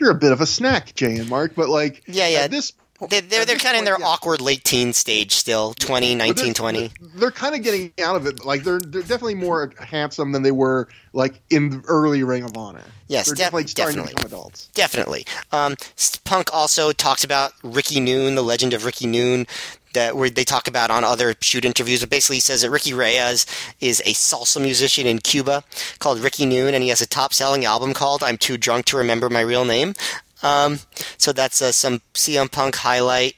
[0.00, 1.54] you're a bit of a snack, Jay and Mark.
[1.54, 2.40] But like, yeah, yeah.
[2.40, 2.72] At this
[3.08, 4.06] they, they're they're kind of in their yeah.
[4.06, 6.90] awkward late teen stage still, 20, 19, they're, 20.
[7.16, 8.44] They're kind of getting out of it.
[8.44, 12.56] Like they're they're definitely more handsome than they were like in the early Ring of
[12.56, 12.82] Honor.
[13.08, 14.14] Yes, they're de- definitely definitely.
[14.24, 14.68] adults.
[14.68, 15.26] Definitely.
[15.52, 15.76] Um,
[16.24, 19.46] Punk also talks about Ricky Noon, the legend of Ricky Noon.
[19.92, 22.92] That where they talk about on other shoot interviews, but basically he says that Ricky
[22.92, 23.46] Reyes
[23.80, 25.64] is a salsa musician in Cuba
[26.00, 29.30] called Ricky Noon, and he has a top-selling album called "I'm Too Drunk to Remember
[29.30, 29.94] My Real Name."
[30.42, 30.80] Um,
[31.18, 33.34] so that's uh, some CM Punk highlight.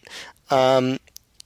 [0.50, 0.98] Um,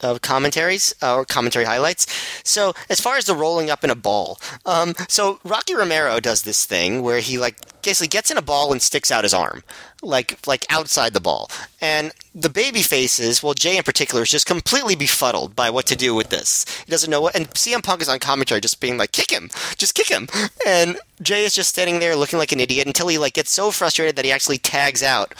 [0.03, 2.07] uh, commentaries uh, or commentary highlights.
[2.45, 6.43] So as far as the rolling up in a ball, um, so Rocky Romero does
[6.43, 9.63] this thing where he like basically gets in a ball and sticks out his arm,
[10.03, 11.51] like like outside the ball,
[11.81, 13.43] and the baby faces.
[13.43, 16.65] Well, Jay in particular is just completely befuddled by what to do with this.
[16.85, 19.51] He doesn't know what, and CM Punk is on commentary just being like, "Kick him,
[19.77, 20.29] just kick him,"
[20.67, 23.71] and Jay is just standing there looking like an idiot until he like gets so
[23.71, 25.35] frustrated that he actually tags out.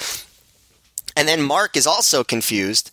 [1.15, 2.91] And then Mark is also confused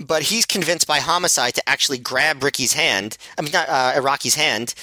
[0.00, 3.16] but he's convinced by homicide to actually grab Ricky's hand.
[3.38, 4.74] I mean, not uh, Rocky's hand,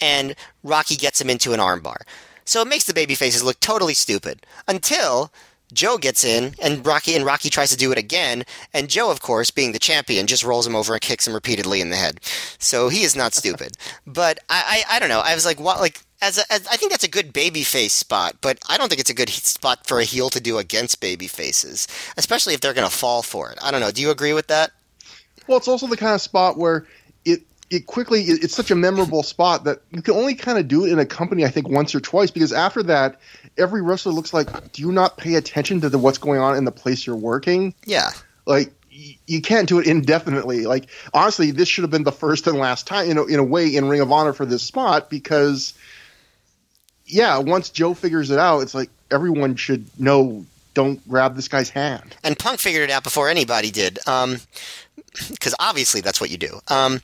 [0.00, 2.02] and Rocky gets him into an armbar.
[2.44, 5.32] So it makes the baby faces look totally stupid until
[5.72, 9.20] Joe gets in and Rocky and Rocky tries to do it again, and Joe, of
[9.20, 12.20] course, being the champion, just rolls him over and kicks him repeatedly in the head.
[12.58, 13.76] So he is not stupid.
[14.06, 15.20] but I, I, I don't know.
[15.20, 15.80] I was like, what?
[15.80, 18.88] Like as, a, as I think that's a good baby face spot, but I don't
[18.88, 22.60] think it's a good spot for a heel to do against baby faces, especially if
[22.60, 23.58] they're going to fall for it.
[23.62, 23.90] I don't know.
[23.90, 24.70] Do you agree with that?
[25.46, 26.86] Well, it's also the kind of spot where
[27.24, 30.84] it it quickly it's such a memorable spot that you can only kind of do
[30.84, 33.20] it in a company I think once or twice because after that
[33.58, 36.64] every wrestler looks like do you not pay attention to the, what's going on in
[36.64, 37.74] the place you're working?
[37.84, 38.10] Yeah.
[38.44, 38.72] Like
[39.26, 40.66] you can't do it indefinitely.
[40.66, 43.44] Like honestly, this should have been the first and last time, you know, in a
[43.44, 45.74] way in Ring of Honor for this spot because
[47.06, 51.70] yeah, once Joe figures it out, it's like everyone should know don't grab this guy's
[51.70, 52.14] hand.
[52.22, 53.98] And Punk figured it out before anybody did.
[54.06, 54.40] Um,
[55.30, 56.60] because obviously that's what you do.
[56.68, 57.00] Um,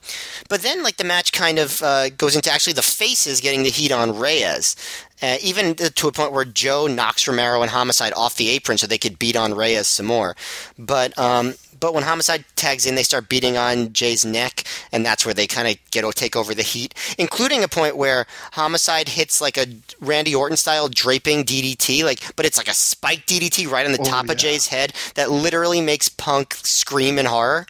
[0.49, 3.71] but then, like the match kind of uh, goes into actually the faces getting the
[3.71, 4.77] heat on Reyes,
[5.23, 8.87] uh, even to a point where Joe knocks Romero and Homicide off the apron so
[8.87, 10.37] they could beat on Reyes some more.
[10.79, 15.27] But um, but when Homicide tags in, they start beating on Jay's neck, and that's
[15.27, 19.09] where they kind of get to take over the heat, including a point where Homicide
[19.09, 19.67] hits like a
[20.01, 23.99] Randy Orton style draping DDT, like, but it's like a spike DDT right on the
[24.01, 24.33] oh, top yeah.
[24.33, 27.67] of Jay's head that literally makes Punk scream in horror.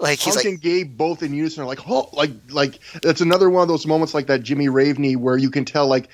[0.00, 3.20] Like he's Punk like, and Gabe both in unison are like, oh, like, like that's
[3.20, 6.08] another one of those moments like that Jimmy Raveney where you can tell like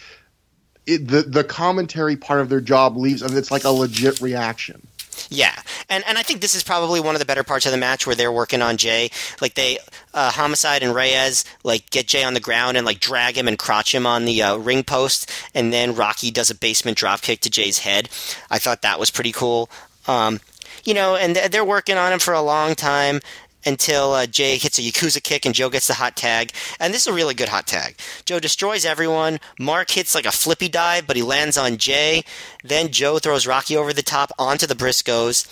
[0.84, 4.86] it, the the commentary part of their job leaves and it's like a legit reaction.
[5.30, 5.54] Yeah,
[5.88, 8.06] and and I think this is probably one of the better parts of the match
[8.06, 9.10] where they're working on Jay.
[9.40, 9.78] Like they,
[10.14, 13.58] uh, Homicide and Reyes like get Jay on the ground and like drag him and
[13.58, 17.50] crotch him on the uh, ring post, and then Rocky does a basement dropkick to
[17.50, 18.08] Jay's head.
[18.50, 19.70] I thought that was pretty cool.
[20.06, 20.40] Um,
[20.84, 23.20] you know, and they're working on him for a long time
[23.68, 26.52] until uh, Jay hits a Yakuza kick and Joe gets the hot tag.
[26.80, 27.96] And this is a really good hot tag.
[28.24, 29.38] Joe destroys everyone.
[29.60, 32.24] Mark hits like a flippy dive, but he lands on Jay.
[32.64, 35.46] Then Joe throws Rocky over the top onto the Briscoes.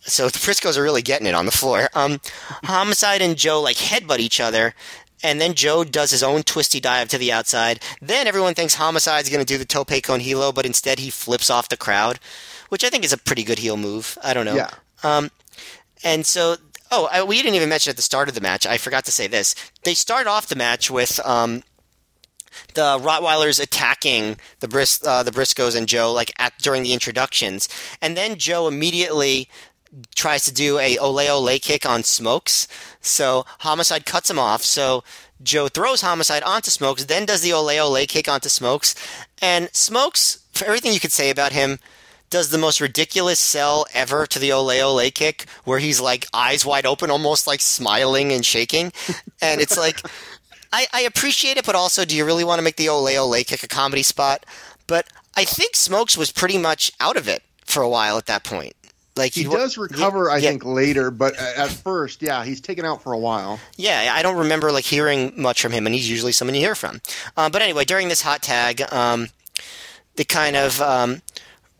[0.00, 1.88] So the Briscoes are really getting it on the floor.
[1.94, 2.20] Um,
[2.64, 4.74] Homicide and Joe like headbutt each other.
[5.22, 7.80] And then Joe does his own twisty dive to the outside.
[8.00, 11.50] Then everyone thinks Homicide's going to do the tope con hilo, but instead he flips
[11.50, 12.20] off the crowd,
[12.68, 14.16] which I think is a pretty good heel move.
[14.22, 14.54] I don't know.
[14.54, 14.70] Yeah.
[15.02, 15.30] Um,
[16.04, 16.56] and so
[16.90, 18.66] Oh, I, we didn't even mention at the start of the match.
[18.66, 19.54] I forgot to say this.
[19.84, 21.62] They start off the match with um,
[22.74, 27.68] the Rottweilers attacking the Bris- uh, the Briscoes and Joe like at during the introductions,
[28.00, 29.48] and then Joe immediately
[30.14, 32.68] tries to do a ole ole kick on Smokes.
[33.00, 34.62] So Homicide cuts him off.
[34.62, 35.02] So
[35.42, 38.94] Joe throws Homicide onto Smokes, then does the ole ole kick onto Smokes,
[39.40, 41.78] and Smokes, for everything you could say about him,
[42.30, 46.64] does the most ridiculous sell ever to the ole ole kick, where he's like eyes
[46.64, 48.92] wide open, almost like smiling and shaking,
[49.40, 50.00] and it's like.
[50.70, 53.42] I, I appreciate it, but also, do you really want to make the ole ole
[53.42, 54.44] kick a comedy spot?
[54.86, 58.44] But I think Smokes was pretty much out of it for a while at that
[58.44, 58.74] point.
[59.16, 60.50] Like He does recover, I yeah.
[60.50, 63.58] think, later, but at first, yeah, he's taken out for a while.
[63.76, 66.74] Yeah, I don't remember like hearing much from him, and he's usually someone you hear
[66.74, 67.00] from.
[67.36, 69.28] Uh, but anyway, during this hot tag, um,
[70.16, 71.22] the kind of um,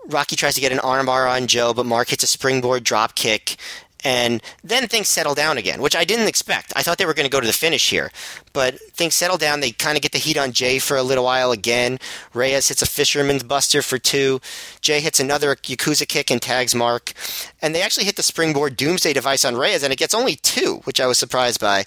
[0.08, 3.56] Rocky tries to get an armbar on Joe, but Mark hits a springboard drop kick,
[4.04, 6.72] and then things settle down again, which I didn't expect.
[6.74, 8.10] I thought they were going to go to the finish here,
[8.52, 9.60] but things settle down.
[9.60, 11.98] They kind of get the heat on Jay for a little while again.
[12.32, 14.40] Reyes hits a fisherman's buster for two.
[14.80, 17.12] Jay hits another Yakuza kick and tags Mark,
[17.60, 20.80] and they actually hit the springboard Doomsday device on Reyes, and it gets only two,
[20.84, 21.84] which I was surprised by.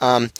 [0.00, 0.30] Um,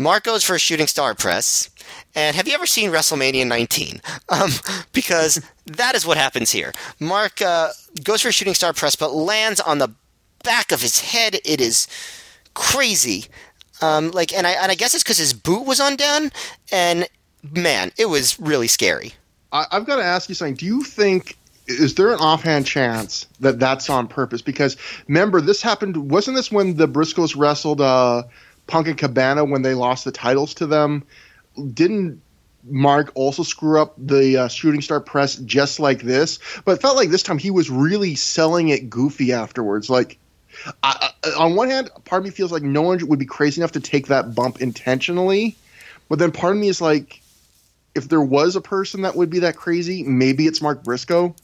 [0.00, 1.70] Mark goes for a shooting star press.
[2.18, 4.00] And have you ever seen WrestleMania 19?
[4.30, 4.50] Um,
[4.92, 6.74] because that is what happens here.
[7.00, 7.70] Mark uh,
[8.04, 9.88] goes for a shooting star press, but lands on the
[10.44, 11.36] back of his head.
[11.46, 11.88] It is
[12.52, 13.24] crazy.
[13.80, 16.30] Um, like, and I and I guess it's because his boot was undone.
[16.70, 17.08] And
[17.42, 19.14] man, it was really scary.
[19.50, 20.56] I, I've got to ask you something.
[20.56, 24.42] Do you think is there an offhand chance that that's on purpose?
[24.42, 24.76] Because
[25.06, 26.10] remember, this happened.
[26.10, 28.24] Wasn't this when the Briscoes wrestled uh,
[28.66, 31.02] Punk and Cabana when they lost the titles to them?
[31.72, 32.22] Didn't
[32.64, 36.38] Mark also screw up the uh, shooting star press just like this?
[36.64, 39.90] But it felt like this time he was really selling it goofy afterwards.
[39.90, 40.18] Like.
[40.82, 43.60] I, I, on one hand, part of me feels like no one would be crazy
[43.60, 45.56] enough to take that bump intentionally,
[46.08, 47.20] but then part of me is like,
[47.94, 51.36] if there was a person that would be that crazy, maybe it's Mark Briscoe.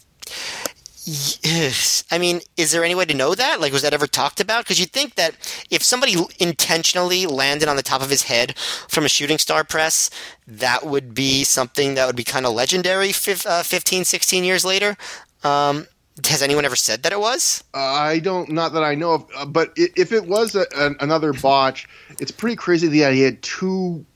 [2.10, 3.60] I mean, is there any way to know that?
[3.60, 4.64] Like, was that ever talked about?
[4.64, 5.34] Because you'd think that
[5.70, 8.56] if somebody intentionally landed on the top of his head
[8.88, 10.08] from a shooting star press,
[10.46, 14.96] that would be something that would be kind of legendary uh, 15, 16 years later.
[15.42, 15.86] Um,
[16.26, 17.64] has anyone ever said that it was?
[17.74, 20.96] Uh, I don't, not that I know of, uh, but if it was a, an,
[21.00, 21.88] another botch,
[22.20, 24.06] it's pretty crazy that he had two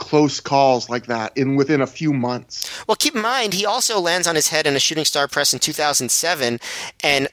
[0.00, 2.68] close calls like that in within a few months.
[2.88, 5.52] Well, keep in mind, he also lands on his head in a shooting star press
[5.52, 6.58] in 2007
[7.04, 7.28] and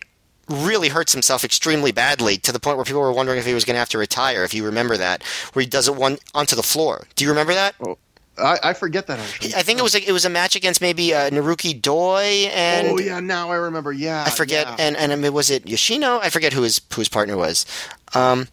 [0.48, 3.66] really hurts himself extremely badly to the point where people were wondering if he was
[3.66, 5.24] going to have to retire, if you remember that,
[5.54, 7.08] where he does it one onto the floor.
[7.16, 7.76] Do you remember that?
[7.82, 7.98] Oh,
[8.38, 9.56] I, I forget that actually.
[9.56, 12.88] I think it was a, it was a match against maybe uh, Naruki Doi and
[12.88, 13.92] oh yeah, now I remember.
[13.92, 14.76] Yeah, I forget yeah.
[14.78, 16.20] and and I mean, was it Yoshino?
[16.20, 17.66] I forget who his who his partner was,
[18.14, 18.48] um,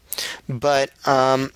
[0.48, 1.52] but um,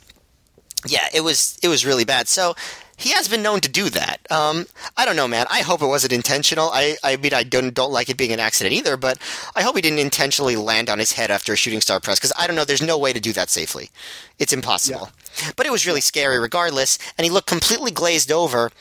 [0.86, 2.28] yeah, it was it was really bad.
[2.28, 2.54] So
[2.98, 4.20] he has been known to do that.
[4.30, 5.46] Um, I don't know, man.
[5.48, 6.68] I hope it wasn't intentional.
[6.72, 9.18] I, I mean, I don't don't like it being an accident either, but
[9.54, 12.32] I hope he didn't intentionally land on his head after a shooting star press because
[12.36, 12.64] I don't know.
[12.64, 13.90] There's no way to do that safely.
[14.38, 15.10] It's impossible.
[15.56, 16.98] But it was really scary, regardless.
[17.16, 18.72] And he looked completely glazed over,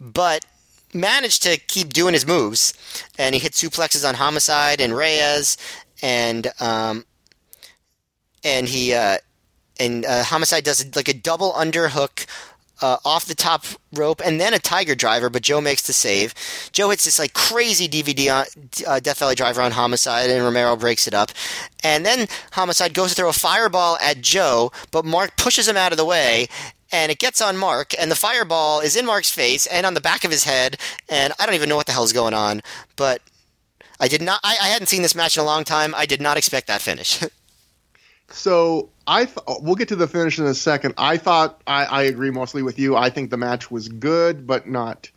[0.00, 0.46] but
[0.94, 2.72] managed to keep doing his moves.
[3.18, 5.58] And he hit suplexes on Homicide and Reyes,
[6.00, 7.04] and um,
[8.42, 9.18] and he uh,
[9.78, 12.26] and uh, Homicide does like a double underhook
[12.82, 16.34] uh, off the top rope and then a tiger driver, but Joe makes the save.
[16.72, 18.46] Joe hits this like crazy DVD on,
[18.86, 21.30] uh, Death Valley driver on Homicide, and Romero breaks it up.
[21.82, 25.92] And then Homicide goes to throw a fireball at Joe, but Mark pushes him out
[25.92, 26.48] of the way.
[26.92, 30.00] And it gets on Mark, and the fireball is in Mark's face and on the
[30.00, 30.76] back of his head.
[31.08, 32.62] And I don't even know what the hell's going on,
[32.94, 33.20] but
[33.98, 34.40] I did not.
[34.44, 35.94] I, I hadn't seen this match in a long time.
[35.96, 37.22] I did not expect that finish.
[38.30, 40.94] So I th- we'll get to the finish in a second.
[40.98, 42.96] I thought I, I agree mostly with you.
[42.96, 45.10] I think the match was good, but not.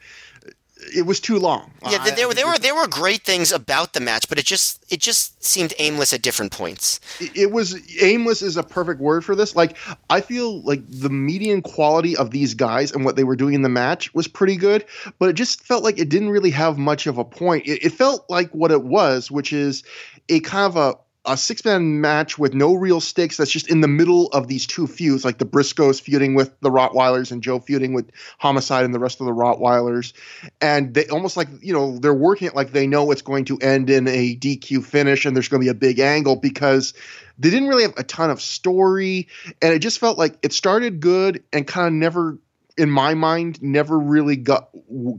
[0.95, 1.71] It was too long.
[1.89, 4.45] Yeah, I- there, were there were there were great things about the match, but it
[4.45, 7.01] just it just seemed aimless at different points.
[7.19, 9.55] it it was aimless is a perfect word for this.
[9.57, 9.75] Like
[10.09, 13.61] I feel like the median quality of these guys and what they were doing in
[13.61, 14.85] the match was pretty good,
[15.19, 17.67] but it just felt like it didn't really have much of a point.
[17.67, 19.83] It, it felt like what it was, which is
[20.29, 20.95] a kind of a
[21.29, 24.65] a six man match with no real stakes that's just in the middle of these
[24.65, 28.95] two feuds, like the Briscoes feuding with the Rottweilers and Joe feuding with Homicide and
[28.95, 30.13] the rest of the Rottweilers.
[30.59, 33.59] And they almost like, you know, they're working it like they know it's going to
[33.59, 36.95] end in a DQ finish and there's going to be a big angle because
[37.37, 39.27] they didn't really have a ton of story.
[39.61, 42.39] And it just felt like it started good and kind of never
[42.75, 44.69] in my mind never really got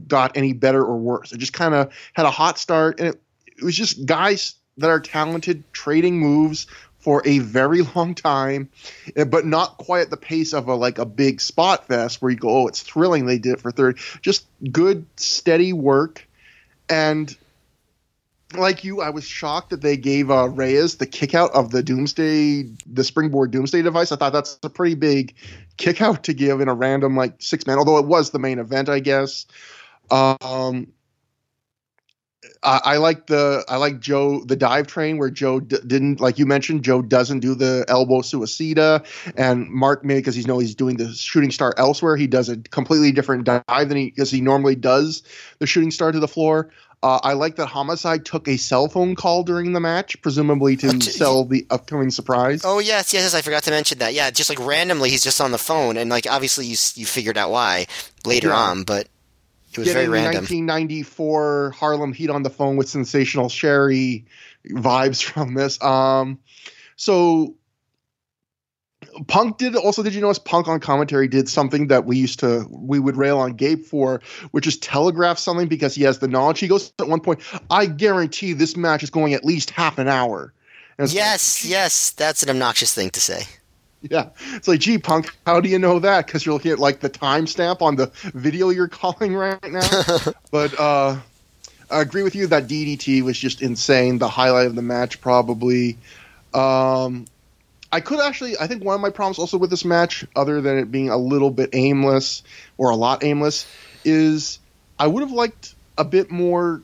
[0.07, 1.31] got any better or worse.
[1.31, 3.21] It just kind of had a hot start and it,
[3.57, 6.67] it was just guys that are talented trading moves
[6.99, 8.69] for a very long time,
[9.15, 12.31] eh, but not quite at the pace of a like a big spot fest where
[12.31, 13.99] you go, oh, it's thrilling they did it for third.
[14.21, 16.27] Just good, steady work,
[16.89, 17.35] and
[18.55, 21.81] like you, I was shocked that they gave uh, Reyes the kick out of the
[21.83, 24.11] Doomsday, the springboard Doomsday device.
[24.11, 25.35] I thought that's a pretty big
[25.77, 28.59] kick out to give in a random like six man, although it was the main
[28.59, 29.45] event, I guess.
[30.09, 30.87] Um,
[32.63, 36.37] I, I like the I like Joe the dive train where Joe d- didn't like
[36.37, 39.03] you mentioned Joe doesn't do the elbow suicida
[39.35, 42.57] and Mark maybe because he's know he's doing the shooting star elsewhere he does a
[42.57, 45.23] completely different dive than he because he normally does
[45.59, 46.69] the shooting star to the floor.
[47.03, 50.87] Uh, I like that Homicide took a cell phone call during the match, presumably to
[50.89, 52.61] Oh, t- sell the upcoming surprise.
[52.63, 54.13] Oh yes, yes, yes, I forgot to mention that.
[54.13, 57.39] Yeah, just like randomly, he's just on the phone, and like obviously you you figured
[57.39, 57.87] out why
[58.23, 58.55] later Yeah.
[58.57, 59.07] on, but
[59.71, 60.41] it was Getting very random.
[60.41, 64.25] 1994 Harlem Heat on the phone with sensational Sherri
[64.67, 65.81] vibes from this.
[65.81, 66.39] Um,
[66.95, 67.55] so
[69.27, 70.03] Punk did also.
[70.03, 73.39] Did you notice Punk on commentary did something that we used to we would rail
[73.39, 74.21] on Gabe for,
[74.51, 76.59] which is telegraph something because he has the knowledge.
[76.59, 77.39] He goes at one point,
[77.69, 80.53] "I guarantee this match is going at least half an hour."
[80.99, 83.43] It's like, Yes, yes, that's an obnoxious thing to say.
[84.09, 84.29] yeah.
[84.53, 86.25] It's like, gee, Punk, how do you know that?
[86.25, 90.17] Because you're looking at like the timestamp on the video you're calling right now.
[90.51, 91.17] but uh,
[91.89, 94.17] I agree with you that DDT was just insane.
[94.17, 95.97] The highlight of the match, probably.
[96.53, 97.25] Um,
[97.91, 100.77] I could actually, I think one of my problems also with this match, other than
[100.77, 102.43] it being a little bit aimless
[102.77, 103.67] or a lot aimless,
[104.03, 104.59] is
[104.97, 106.81] I would have liked a bit more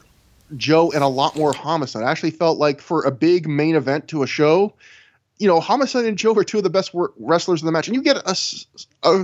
[0.55, 2.03] Joe and a lot more Homicide.
[2.03, 4.73] I actually felt like for a big main event to a show,
[5.39, 7.95] you know, Homicide and Joe are two of the best wrestlers in the match, and
[7.95, 8.35] you get a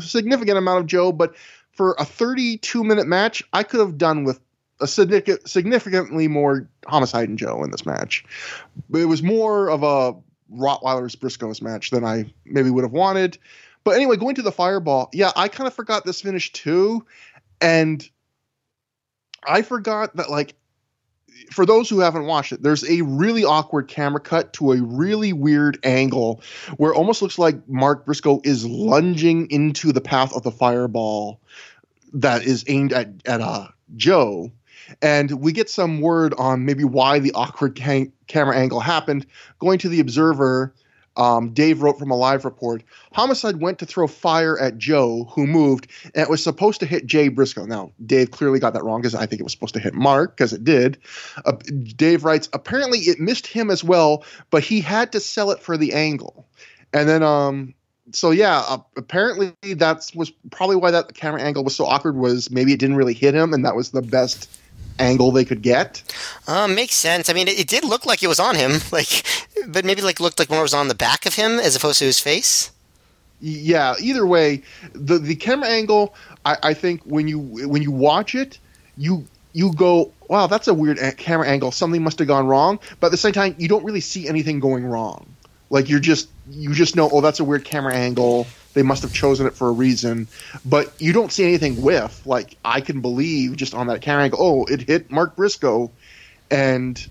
[0.02, 1.12] significant amount of Joe.
[1.12, 1.36] But
[1.72, 4.40] for a 32 minute match, I could have done with
[4.80, 8.26] a significantly more Homicide and Joe in this match.
[8.90, 10.14] But it was more of a
[10.54, 13.38] Rottweilers Briscoes match than I maybe would have wanted.
[13.84, 17.06] But anyway, going to the Fireball, yeah, I kind of forgot this finish too,
[17.60, 18.08] and
[19.46, 20.56] I forgot that like
[21.52, 25.34] for those who haven't watched it, there's a really awkward camera cut to a really
[25.34, 26.42] weird angle
[26.78, 31.40] where it almost looks like Mark Briscoe is lunging into the path of the fireball
[32.14, 34.52] that is aimed at at uh, Joe.
[35.02, 39.26] And we get some word on maybe why the awkward ca- camera angle happened.
[39.60, 40.74] Going to the Observer,
[41.16, 45.46] um, Dave wrote from a live report Homicide went to throw fire at Joe, who
[45.46, 47.66] moved, and it was supposed to hit Jay Briscoe.
[47.66, 50.36] Now, Dave clearly got that wrong because I think it was supposed to hit Mark,
[50.36, 50.98] because it did.
[51.46, 55.60] Uh, Dave writes, apparently it missed him as well, but he had to sell it
[55.60, 56.48] for the angle.
[56.92, 57.76] And then, um,
[58.12, 62.16] so yeah, uh, apparently that was probably why that camera angle was so awkward.
[62.16, 64.50] Was maybe it didn't really hit him, and that was the best
[65.00, 66.02] angle they could get.
[66.48, 67.30] Uh, makes sense.
[67.30, 69.24] I mean, it, it did look like it was on him, like,
[69.68, 72.06] but maybe like looked like more was on the back of him as opposed to
[72.06, 72.72] his face.
[73.42, 74.62] yeah either way
[74.94, 76.14] the the camera angle
[76.46, 78.58] I, I think when you when you watch it
[78.98, 82.80] you you go wow that's a weird a- camera angle something must have gone wrong
[83.02, 85.26] but at the same time you don't really see anything going wrong
[85.70, 89.14] like you're just you just know oh that's a weird camera angle they must have
[89.14, 90.28] chosen it for a reason
[90.66, 94.40] but you don't see anything with like i can believe just on that camera angle
[94.42, 95.92] oh it hit mark briscoe
[96.52, 97.08] and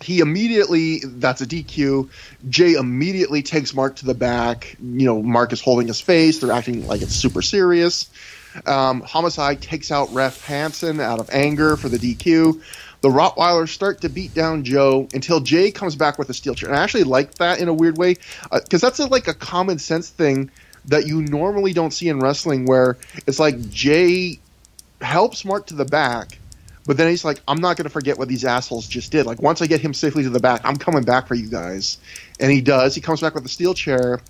[0.00, 2.08] he immediately that's a DQ.
[2.48, 4.76] Jay immediately takes Mark to the back.
[4.80, 6.38] You know, Mark is holding his face.
[6.38, 8.08] They're acting like it's super serious.
[8.66, 12.62] Um, Homicide takes out Ref Hansen out of anger for the DQ.
[13.00, 16.68] The Rottweilers start to beat down Joe until Jay comes back with a steel chair.
[16.68, 18.16] And I actually like that in a weird way
[18.50, 20.50] uh, because that's a, like a common sense thing
[20.86, 22.96] that you normally don't see in wrestling, where
[23.26, 24.40] it's like Jay
[25.00, 26.38] helps Mark to the back,
[26.88, 29.26] But then he's like, I'm not going to forget what these assholes just did.
[29.26, 31.98] Like, once I get him safely to the back, I'm coming back for you guys.
[32.40, 32.94] And he does.
[32.94, 34.20] He comes back with a steel chair.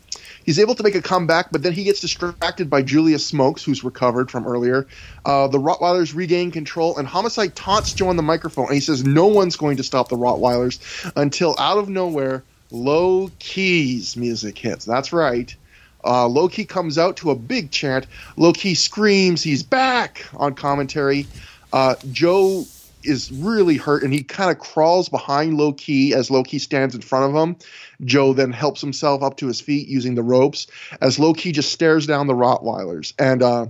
[0.49, 3.85] He's able to make a comeback, but then he gets distracted by Julius Smokes, who's
[3.85, 4.87] recovered from earlier.
[5.23, 9.05] Uh, the Rottweilers regain control, and Homicide taunts Joe on the microphone, and he says
[9.05, 14.87] no one's going to stop the Rottweilers until out of nowhere, Low Ki's music hits.
[14.87, 15.55] That's right.
[16.03, 18.07] Uh, Low Ki comes out to a big chant.
[18.39, 21.27] Low Ki screams, he's back on commentary.
[21.75, 22.65] Uh, Joe
[23.03, 26.95] is really hurt and he kind of crawls behind Low Ki as Low Ki stands
[26.95, 27.57] in front of him.
[28.05, 30.67] Joe then helps himself up to his feet using the ropes
[31.01, 33.15] as Low Ki just stares down the Rottweilers.
[33.19, 33.67] And uh,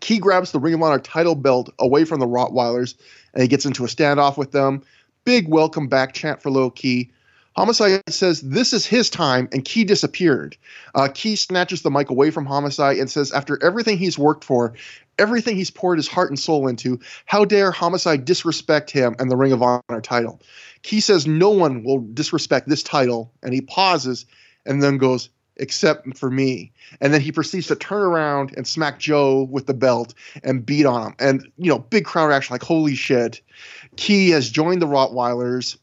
[0.00, 2.94] Ki grabs the Ring of Honor title belt away from the Rottweilers
[3.32, 4.82] and he gets into a standoff with them.
[5.24, 7.10] Big welcome back chant for Low Ki.
[7.56, 10.56] Homicide says this is his time, and Ki disappeared.
[10.94, 14.74] Uh, Ki snatches the mic away from Homicide and says, after everything he's worked for,
[15.18, 19.36] everything he's poured his heart and soul into, how dare Homicide disrespect him and the
[19.36, 20.40] Ring of Honor title?
[20.82, 24.26] Ki says no one will disrespect this title, and he pauses
[24.66, 26.72] and then goes, except for me.
[27.00, 30.86] And then he proceeds to turn around and smack Joe with the belt and beat
[30.86, 31.14] on him.
[31.18, 33.40] And, you know, big crowd reaction like, holy shit.
[33.96, 35.76] Ki has joined the Rottweilers.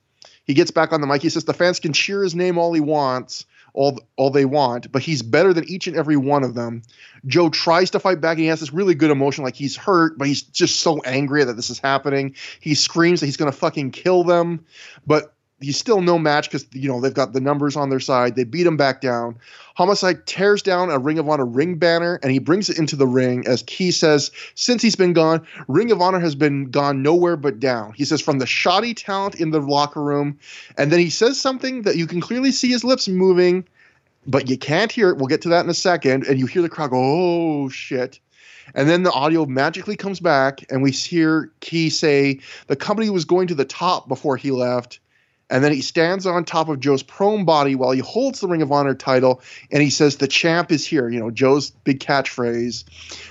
[0.43, 1.21] He gets back on the mic.
[1.21, 4.91] He says the fans can cheer his name all he wants, all all they want,
[4.91, 6.83] but he's better than each and every one of them.
[7.25, 8.37] Joe tries to fight back.
[8.37, 11.53] He has this really good emotion, like he's hurt, but he's just so angry that
[11.53, 12.35] this is happening.
[12.59, 14.65] He screams that he's going to fucking kill them,
[15.05, 18.35] but he's still no match because you know they've got the numbers on their side.
[18.35, 19.37] They beat him back down.
[19.75, 23.07] Homicide tears down a Ring of Honor ring banner and he brings it into the
[23.07, 23.45] ring.
[23.47, 27.59] As Ki says, since he's been gone, Ring of Honor has been gone nowhere but
[27.59, 27.93] down.
[27.93, 30.37] He says from the shoddy talent in the locker room,
[30.77, 33.65] and then he says something that you can clearly see his lips moving,
[34.27, 35.17] but you can't hear it.
[35.17, 38.19] We'll get to that in a second, and you hear the crowd go, "Oh shit."
[38.73, 43.25] And then the audio magically comes back, and we hear Ki say the company was
[43.25, 44.99] going to the top before he left,
[45.51, 48.61] and then he stands on top of Joe's prone body while he holds the Ring
[48.61, 51.09] of Honor title and he says, The champ is here.
[51.09, 52.85] You know, Joe's big catchphrase.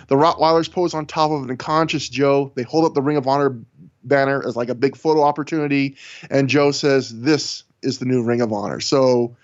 [0.08, 2.52] The Rottweilers pose on top of an unconscious Joe.
[2.54, 3.58] They hold up the Ring of Honor
[4.04, 5.96] banner as like a big photo opportunity.
[6.30, 8.80] And Joe says, This is the new Ring of Honor.
[8.80, 9.34] So,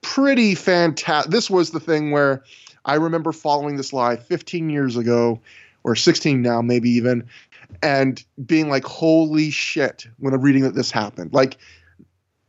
[0.00, 1.30] pretty fantastic.
[1.30, 2.42] This was the thing where
[2.84, 5.40] I remember following this live 15 years ago,
[5.84, 7.28] or 16 now, maybe even,
[7.80, 11.32] and being like, Holy shit, when I'm reading that this happened.
[11.32, 11.58] Like,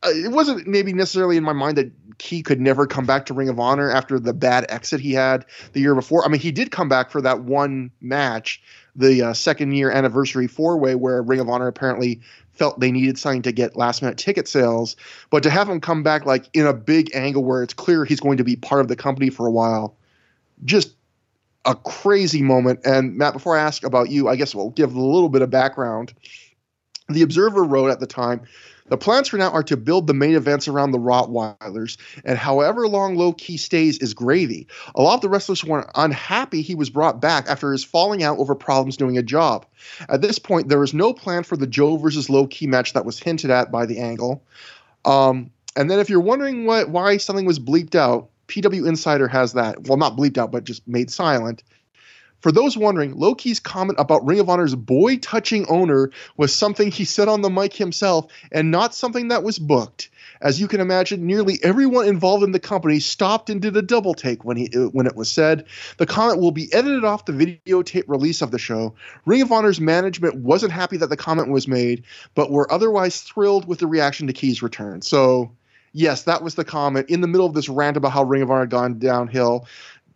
[0.04, 3.50] it wasn't maybe necessarily in my mind that Ki could never come back to Ring
[3.50, 6.26] of Honor after the bad exit he had the year before.
[6.26, 8.62] I mean, he did come back for that one match,
[8.96, 12.22] the uh, second year anniversary four way, where Ring of Honor apparently
[12.52, 14.98] felt they needed something to get last minute ticket sales.
[15.30, 18.20] But to have him come back like in a big angle where it's clear he's
[18.20, 19.96] going to be part of the company for a while,
[20.66, 20.94] just
[21.66, 22.82] a crazy moment.
[22.84, 25.50] And Matt, before I ask about you, I guess we'll give a little bit of
[25.50, 26.14] background.
[27.08, 28.42] The Observer wrote at the time
[28.90, 32.88] the plans for now are to build the main events around the Rottweilers, and however
[32.88, 34.68] long Low Ki stays is gravy.
[34.96, 38.38] A lot of the wrestlers were unhappy he was brought back after his falling out
[38.40, 39.66] over problems doing a job.
[40.10, 43.06] At this point, there is no plan for the Joe versus Low Ki match that
[43.06, 44.44] was hinted at by the angle.
[45.06, 49.54] Um, and then, if you're wondering what why something was bleeped out, PW Insider has
[49.54, 49.88] that.
[49.88, 51.64] Well, not bleeped out, but just made silent.
[52.40, 56.92] For those wondering, Low Ki's comment about Ring of Honor's boy touching owner was something
[56.92, 60.10] he said on the mic himself and not something that was booked.
[60.42, 64.14] As you can imagine, nearly everyone involved in the company stopped and did a double
[64.14, 65.66] take when he when it was said.
[65.98, 68.96] The comment will be edited off the videotape release of the show.
[69.26, 72.04] Ring of Honor's management wasn't happy that the comment was made,
[72.36, 75.02] but were otherwise thrilled with the reaction to Ki's return.
[75.02, 75.52] So,
[75.92, 78.50] yes, that was the comment in the middle of this rant about how Ring of
[78.50, 79.68] Honor had gone downhill.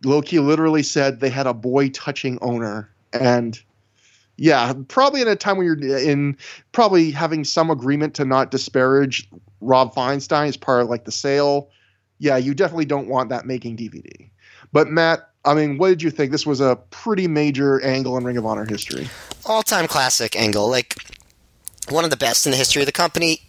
[0.04, 2.90] Low Ki literally said they had a boy touching owner.
[3.12, 3.60] And
[4.36, 6.36] yeah, probably in a time when you're in
[6.72, 9.28] probably having some agreement to not disparage
[9.60, 11.70] Rob Feinstein as part of like the sale.
[12.18, 14.28] Yeah, you definitely don't want that making DVD.
[14.72, 16.32] But Matt, I mean, what did you think?
[16.32, 19.08] This was a pretty major angle in Ring of Honor history.
[19.46, 20.68] All time classic angle.
[20.68, 20.96] Like
[21.88, 23.42] one of the best in the history of the company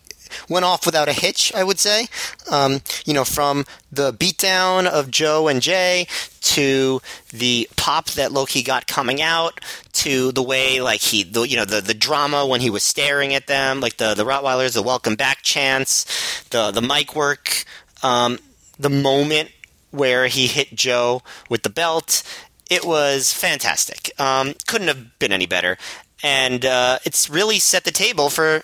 [0.50, 2.08] went off without a hitch, I would say.
[2.50, 6.08] Um, you know, from the beatdown of Joe and Jay
[6.42, 9.60] to the pop that Low Ki got coming out
[9.94, 13.34] to the way like he the, you know the the drama when he was staring
[13.34, 17.66] at them like the the Rottweilers the welcome back chants the the mic work
[18.04, 18.38] um,
[18.78, 19.50] the moment
[19.92, 22.22] where he hit Joe with the belt
[22.70, 25.78] it was fantastic um, couldn't have been any better
[26.24, 28.62] and uh, it's really set the table for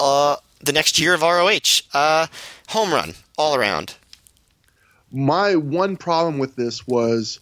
[0.00, 1.82] uh, the next year of ROH.
[1.92, 2.26] Uh,
[2.68, 3.94] home run all around.
[5.10, 7.40] My one problem with this was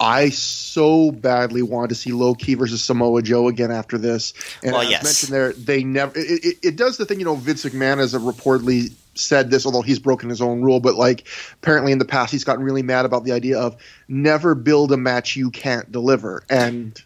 [0.00, 4.32] I so badly wanted to see Low Ki versus Samoa Joe again after this.
[4.62, 5.04] And well, as yes.
[5.04, 6.18] mentioned there, they never.
[6.18, 7.36] It, it, it, does the thing, you know.
[7.36, 10.80] Vince McMahon has reportedly said this, although he's broken his own rule.
[10.80, 11.26] But like,
[11.62, 13.76] apparently in the past, he's gotten really mad about the idea of
[14.08, 16.44] never build a match you can't deliver.
[16.48, 17.00] And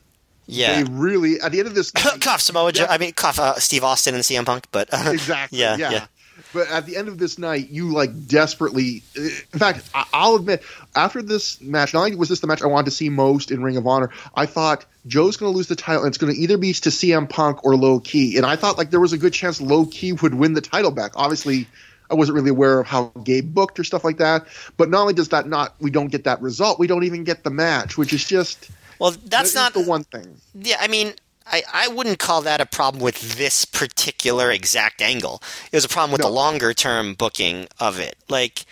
[0.46, 2.86] yeah, they really at the end of this, night, cough Samoa Joe.
[2.88, 4.66] I mean, cough uh, Steve Austin and CM Punk.
[4.70, 5.90] But uh, exactly, yeah, yeah.
[5.90, 6.06] yeah.
[6.52, 9.02] But at the end of this night, you like desperately.
[9.16, 10.62] In fact, I'll admit,
[10.94, 13.62] after this match, not only was this the match I wanted to see most in
[13.62, 16.40] Ring of Honor, I thought Joe's going to lose the title, and it's going to
[16.40, 18.36] either be to CM Punk or Low Ki.
[18.36, 20.92] And I thought like there was a good chance Low Ki would win the title
[20.92, 21.12] back.
[21.16, 21.66] Obviously,
[22.10, 24.46] I wasn't really aware of how Gabe booked or stuff like that.
[24.76, 27.44] But not only does that not, we don't get that result, we don't even get
[27.44, 28.70] the match, which is just.
[28.98, 30.36] Well, that's not the one thing.
[30.54, 31.14] Yeah, I mean,
[31.46, 35.42] I, I wouldn't call that a problem with this particular exact angle.
[35.70, 36.28] It was a problem with no.
[36.28, 38.16] the longer term booking of it.
[38.28, 38.64] Like,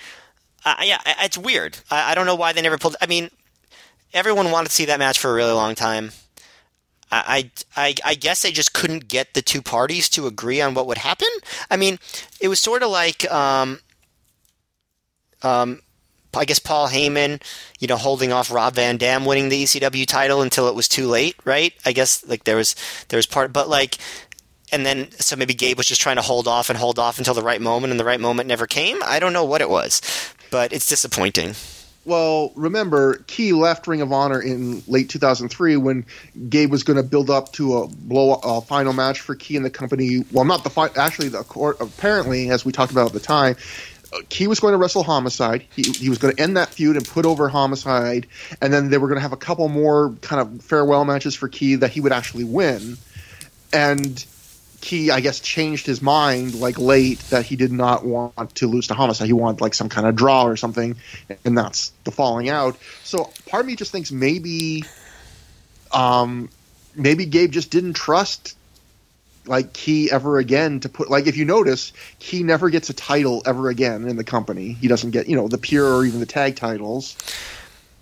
[0.65, 1.79] uh, yeah, it's weird.
[1.91, 2.97] I, I, don't know why they never pulled.
[3.01, 3.31] I mean,
[4.15, 6.13] everyone wanted to see that match for a really long time.
[7.15, 10.87] I, I, I guess they just couldn't get the two parties to agree on what
[10.87, 11.29] would happen.
[11.71, 11.99] I mean,
[12.41, 13.81] it was sort of like, um,
[15.43, 15.83] um,
[16.41, 17.43] I guess Paul Heyman,
[17.79, 21.07] you know, holding off Rob Van Dam winning the ECW title until it was too
[21.07, 21.75] late, right?
[21.85, 22.75] I guess like there was
[23.09, 23.99] there was part, but like,
[24.73, 27.35] and then so maybe Gabe was just trying to hold off and hold off until
[27.35, 28.99] the right moment, and the right moment never came.
[29.05, 30.01] I don't know what it was,
[30.51, 31.55] but it's disappointing.
[32.05, 36.05] Well, remember, Ki left Ring of Honor in late 2003 when
[36.49, 39.65] Gabe was going to build up to a blow a final match for Ki and
[39.65, 40.25] the company.
[40.33, 40.97] Well, not the fight.
[40.97, 43.55] Actually, the court apparently, as we talked about at the time,
[44.29, 45.65] Ki was going to wrestle Homicide.
[45.75, 48.27] He, he was going to end that feud and put over Homicide,
[48.61, 51.49] and then they were going to have a couple more kind of farewell matches for
[51.49, 52.99] Ki that he would actually win.
[53.73, 54.25] And
[54.83, 58.89] Ki, I guess, changed his mind like late that he did not want to lose
[58.89, 59.27] to Homicide.
[59.27, 60.97] He wanted like some kind of draw or something,
[61.45, 62.77] and that's the falling out.
[63.05, 64.85] So part of me just thinks maybe,
[65.93, 66.51] um,
[66.95, 68.57] maybe Gabe just didn't trust
[69.47, 73.43] like Ki ever again to put like if you notice Ki never gets a title
[73.47, 74.73] ever again in the company.
[74.73, 77.17] He doesn't get you know the pure or even the tag titles.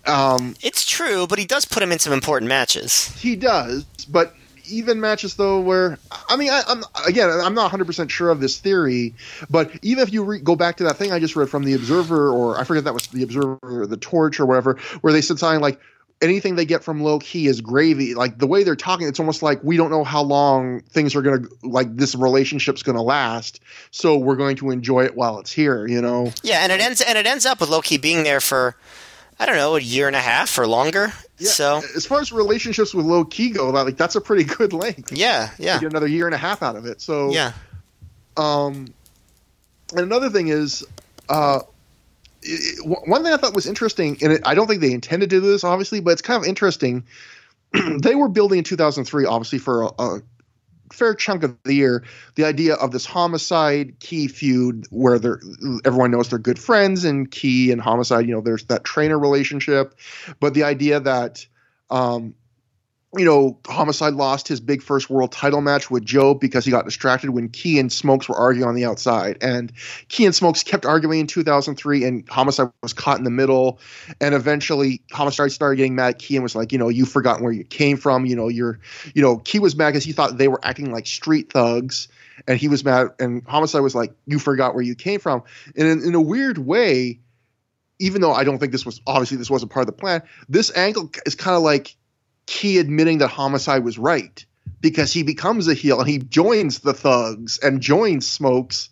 [0.05, 3.07] Um it's true but he does put him in some important matches.
[3.19, 4.35] He does but
[4.71, 5.97] even matches though where
[6.29, 9.13] i mean I, am again i'm not 100% sure of this theory
[9.49, 11.73] but even if you re- go back to that thing i just read from the
[11.73, 15.21] observer or i forget that was the observer or the torch or whatever where they
[15.21, 15.79] said something like
[16.21, 18.13] anything they get from Low Ki is gravy.
[18.13, 21.21] Like the way they're talking, it's almost like we don't know how long things are
[21.21, 23.59] gonna like this relationship's gonna last.
[23.91, 26.31] So we're going to enjoy it while it's here, you know.
[26.43, 28.75] Yeah, and it ends and it ends up with Low Ki being there for
[29.39, 31.11] I don't know a year and a half or longer.
[31.37, 34.73] Yeah, so as far as relationships with Low Ki go, like that's a pretty good
[34.73, 35.11] length.
[35.11, 35.79] Yeah, yeah.
[35.79, 37.01] get another year and a half out of it.
[37.01, 37.53] So yeah.
[38.37, 38.93] Um,
[39.91, 40.85] and another thing is,
[41.27, 41.61] uh,
[42.41, 45.39] it, one thing I thought was interesting, and it, I don't think they intended to
[45.39, 47.05] do this, obviously, but it's kind of interesting.
[48.01, 50.21] they were building in 2003, obviously, for a, a,
[50.91, 52.03] fair chunk of the year,
[52.35, 55.39] the idea of this homicide Ki feud, where they're
[55.85, 59.97] everyone knows they're good friends, and Ki and homicide, you know, there's that trainer relationship,
[60.39, 61.45] but the idea that
[61.89, 62.35] um,
[63.17, 66.85] you know, Homicide lost his big first world title match with Joe because he got
[66.85, 69.37] distracted when Ki and Smokes were arguing on the outside.
[69.41, 69.71] And
[70.07, 73.79] Ki and Smokes kept arguing in 2003, and Homicide was caught in the middle.
[74.21, 77.43] And eventually, Homicide started getting mad at Ki and was like, you know, you've forgotten
[77.43, 78.25] where you came from.
[78.25, 78.79] You know, you're,
[79.13, 82.07] you know, Ki was mad because he thought they were acting like street thugs.
[82.47, 85.43] And he was mad, and Homicide was like, you forgot where you came from.
[85.75, 87.19] And in, in a weird way,
[87.99, 90.75] even though I don't think this was obviously this wasn't part of the plan, this
[90.75, 91.95] angle is kind of like
[92.51, 94.45] Ki admitting that Homicide was right
[94.81, 98.89] because he becomes a heel and he joins the thugs and joins Smokes.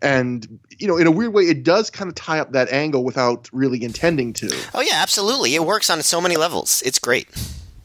[0.00, 3.04] And, you know, in a weird way, it does kind of tie up that angle
[3.04, 4.48] without really intending to.
[4.72, 5.54] Oh, yeah, absolutely.
[5.54, 6.82] It works on so many levels.
[6.86, 7.28] It's great.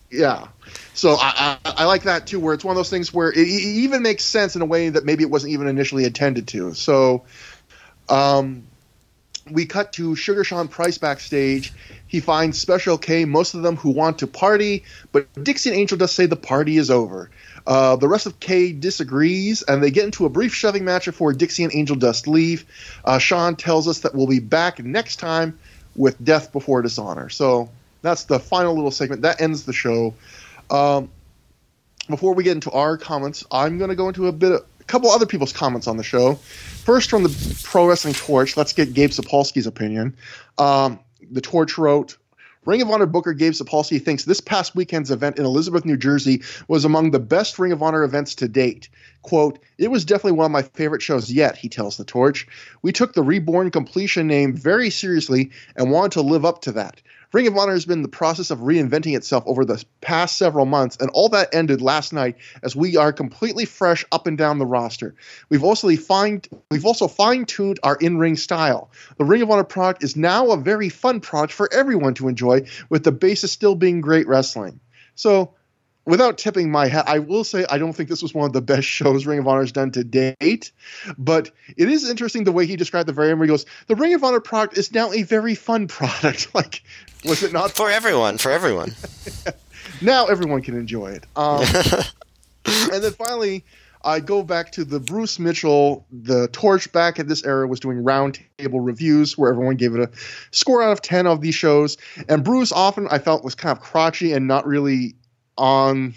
[0.10, 0.48] Yeah.
[0.94, 3.40] So I, I, I like that too, where it's one of those things where it,
[3.40, 6.74] it even makes sense in a way that maybe it wasn't even initially intended to.
[6.74, 7.26] So,
[8.08, 8.69] um,
[9.52, 11.74] we cut to Sugar Sean Price backstage.
[12.08, 15.98] He finds Special K, most of them who want to party, but Dixie and Angel
[15.98, 17.30] Dust say the party is over.
[17.68, 21.34] Uh, the rest of K disagrees, and they get into a brief shoving match before
[21.34, 22.66] Dixie and Angel Dust leave.
[23.06, 25.60] Uh, Sean tells us that we'll be back next time
[25.96, 27.30] with Death Before Dishonor.
[27.30, 27.70] So
[28.02, 29.22] that's the final little segment.
[29.22, 30.16] That ends the show.
[30.70, 31.10] Um,
[32.10, 35.10] before we get into our comments, I'm going to go into a bit of, couple
[35.12, 36.36] other people's comments on the show.
[36.36, 40.18] First, from the Pro Wrestling Torch, let's get Gabe Sapolsky's opinion.
[40.58, 41.00] Um,
[41.32, 42.18] the Torch wrote,
[42.66, 46.44] Ring of Honor Booker Gabe Sapolsky thinks this past weekend's event in Elizabeth, New Jersey
[46.68, 48.90] was among the best Ring of Honor events to date.
[49.22, 52.48] Quote, it was definitely one of my favorite shows yet, he tells The Torch.
[52.82, 57.02] We took the Reborn completion name very seriously and wanted to live up to that.
[57.32, 60.66] Ring of Honor has been in the process of reinventing itself over the past several
[60.66, 64.58] months, and all that ended last night as we are completely fresh up and down
[64.58, 65.14] the roster.
[65.50, 66.42] We've also fine
[66.72, 68.90] we've also fine-tuned our in-ring style.
[69.18, 72.66] The Ring of Honor product is now a very fun product for everyone to enjoy,
[72.90, 74.80] with the basis still being great wrestling.
[75.14, 75.54] So
[76.06, 78.62] without tipping my hat, I will say I don't think this was one of the
[78.62, 80.72] best shows Ring of Honor's done to date.
[81.18, 83.96] But it is interesting the way he described the very end where he goes, The
[83.96, 86.54] Ring of Honor product is now a very fun product.
[86.56, 86.84] like,
[87.26, 87.72] was it not?
[87.72, 88.96] For everyone, for everyone.
[90.02, 91.26] now everyone can enjoy it.
[91.36, 91.64] Um,
[92.66, 93.64] and then finally,
[94.04, 97.98] I go back to the Bruce Mitchell, the torch back at this era was doing
[97.98, 100.10] roundtable reviews where everyone gave it a
[100.52, 101.98] score out of 10 of these shows.
[102.30, 105.16] And Bruce often I felt was kind of crotchety and not really
[105.60, 106.16] on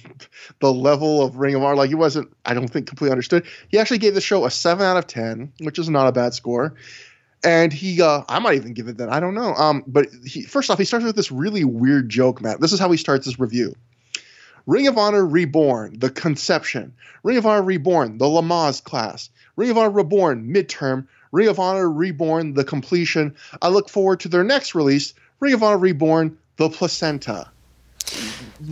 [0.61, 1.77] the level of Ring of Honor.
[1.77, 3.45] Like he wasn't, I don't think, completely understood.
[3.69, 6.33] He actually gave the show a seven out of ten, which is not a bad
[6.33, 6.75] score.
[7.45, 9.09] And he, uh, I might even give it that.
[9.09, 9.53] I don't know.
[9.55, 12.61] Um, but he, first off, he starts with this really weird joke, Matt.
[12.61, 13.75] This is how he starts his review.
[14.65, 16.95] Ring of Honor Reborn, the conception.
[17.25, 19.29] Ring of Honor Reborn, the Lamaze class.
[19.57, 21.09] Ring of Honor Reborn, midterm.
[21.33, 23.35] Ring of Honor Reborn, the completion.
[23.61, 27.51] I look forward to their next release, Ring of Honor Reborn, the placenta.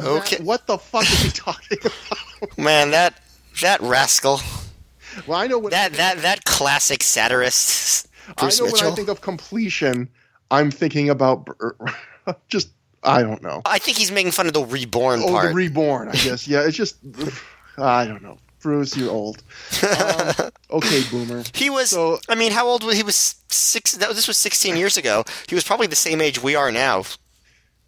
[0.00, 0.42] Okay.
[0.42, 2.58] What the fuck is he talking about?
[2.58, 3.14] Man, that
[3.62, 4.40] that rascal.
[5.26, 8.08] Well, I know when that that that classic satirist.
[8.38, 8.86] Bruce I know Mitchell.
[8.86, 10.08] when I think of completion,
[10.50, 11.48] I'm thinking about
[12.48, 12.68] just
[13.02, 13.62] I don't know.
[13.64, 15.48] I think he's making fun of the reborn Oh, part.
[15.48, 16.08] the reborn.
[16.10, 16.46] I guess.
[16.46, 16.96] Yeah, it's just
[17.78, 18.38] I don't know.
[18.62, 19.42] Bruce, you're old.
[19.82, 21.42] Um, okay, boomer.
[21.54, 21.88] he was.
[21.90, 23.02] So- I mean, how old was he?
[23.02, 23.92] Was six?
[23.92, 25.24] That this was 16 years ago.
[25.48, 27.04] He was probably the same age we are now.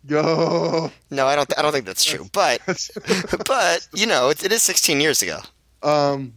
[0.07, 0.91] Go.
[1.11, 1.59] No, I don't.
[1.59, 2.27] I don't think that's true.
[2.33, 2.61] But
[3.47, 5.39] but you know, it, it is 16 years ago.
[5.83, 6.35] Um,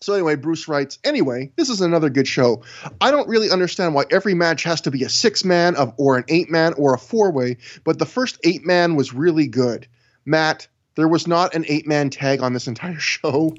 [0.00, 0.98] so anyway, Bruce writes.
[1.04, 2.62] Anyway, this is another good show.
[3.00, 6.16] I don't really understand why every match has to be a six man of or
[6.18, 9.86] an eight man or a four way, but the first eight man was really good.
[10.26, 13.54] Matt, there was not an eight man tag on this entire show.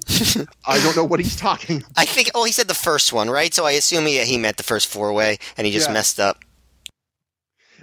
[0.67, 1.77] I don't know what he's talking.
[1.77, 1.91] about.
[1.97, 2.29] I think.
[2.35, 3.53] Oh, he said the first one, right?
[3.53, 5.93] So I assume he he meant the first four way, and he just Yeah.
[5.93, 6.43] messed up.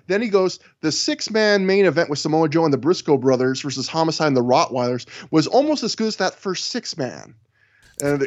[0.07, 3.61] Then he goes, the six man main event with Samoa Joe and the Briscoe brothers
[3.63, 7.35] versus Homicide and the Rottweilers was almost as good as that first six man.
[8.03, 8.23] And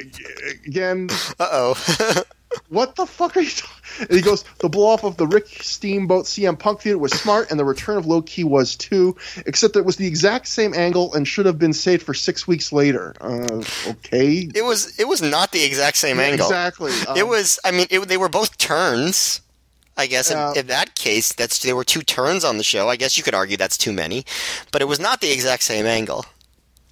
[0.66, 1.10] again,
[1.40, 2.24] Uh oh.
[2.70, 3.74] what the fuck are you talking?
[4.00, 7.52] And he goes, the blow off of the Rick Steamboat CM Punk feud was smart,
[7.52, 10.74] and the return of Low Ki was too, except that it was the exact same
[10.74, 13.14] angle and should have been saved for six weeks later.
[13.20, 14.50] Uh, okay.
[14.54, 14.98] it was.
[15.00, 16.48] It was not the exact same angle.
[16.48, 16.92] Exactly.
[16.92, 17.60] it Um, was.
[17.66, 19.42] I mean, it, they were both turns.
[19.98, 22.90] I guess in, in that case, that's there were two turns on the show.
[22.90, 24.26] I guess you could argue that's too many,
[24.72, 26.26] but it was not the exact same angle.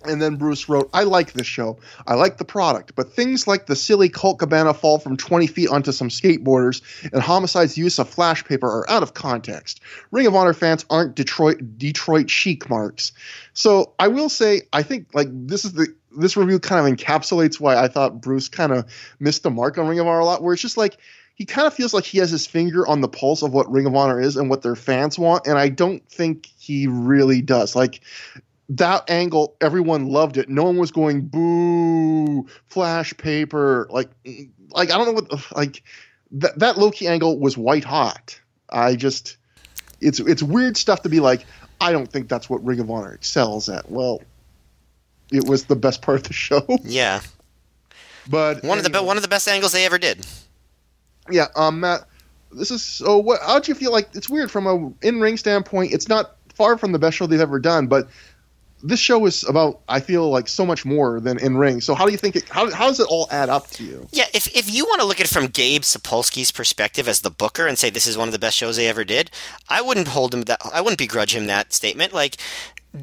[0.08, 1.78] And then Bruce wrote, I like this show.
[2.08, 5.70] I like the product, but things like the silly Colt Cabana fall from 20 feet
[5.70, 9.82] onto some skateboarders and Homicide's use of flash paper are out of context.
[10.12, 13.12] Ring of Honor fans aren't Detroit Detroit chic marks.
[13.54, 15.88] So I will say, I think like this is the
[16.18, 18.86] this review kind of encapsulates why I thought Bruce kind of
[19.20, 20.98] missed the mark on Ring of Honor a lot, where it's just like
[21.36, 23.86] he kind of feels like he has his finger on the pulse of what Ring
[23.86, 27.76] of Honor is and what their fans want, and I don't think he really does.
[27.76, 28.00] Like
[28.70, 30.48] that angle, everyone loved it.
[30.48, 34.10] No one was going boo, flash paper, like,
[34.70, 35.84] like I don't know what, like
[36.32, 38.40] that that Low Ki angle was white hot.
[38.70, 39.36] I just,
[40.00, 41.46] it's it's weird stuff to be like.
[41.82, 43.92] I don't think that's what Ring of Honor excels at.
[43.92, 44.22] Well,
[45.30, 47.20] it was the best part of the show, Yeah,
[48.30, 50.26] but one of the one of the best angles they ever did.
[51.30, 52.02] Yeah, um, Matt,
[52.52, 53.18] this is so.
[53.18, 53.42] What?
[53.42, 53.92] How'd you feel?
[53.92, 55.94] Like it's weird from a in ring standpoint.
[55.94, 58.08] It's not far from the best show they've ever done, but
[58.84, 59.82] this show is about.
[59.90, 61.82] I feel like so much more than in ring.
[61.82, 62.48] So how do you think it?
[62.50, 64.08] How how does it all add up to you?
[64.12, 67.32] Yeah, if if you want to look at it from Gabe Sapolsky's perspective as the
[67.32, 69.32] booker and say this is one of the best shows they ever did,
[69.70, 70.62] I wouldn't hold him that.
[70.74, 72.14] I wouldn't begrudge him that statement.
[72.14, 72.38] Like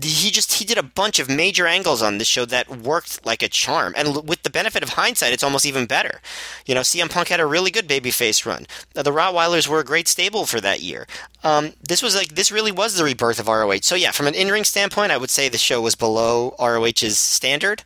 [0.00, 3.42] he just he did a bunch of major angles on this show that worked like
[3.42, 6.20] a charm, and with the benefit of hindsight, it's almost even better.
[6.66, 8.66] You know, CM Punk had a really good babyface run.
[8.94, 11.06] The Rottweilers were a great stable for that year.
[11.44, 13.80] Um, this was like this really was the rebirth of ROH.
[13.82, 17.82] So yeah, from an in-ring standpoint, I would say the show was below ROH's standard.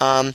[0.00, 0.34] Um,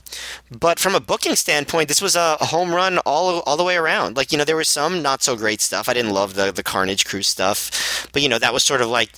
[0.50, 3.76] but from a booking standpoint, this was a, a home run all all the way
[3.76, 4.16] around.
[4.16, 5.88] Like you know, there was some not so great stuff.
[5.88, 8.88] I didn't love the the Carnage Crew stuff, but you know that was sort of
[8.88, 9.10] like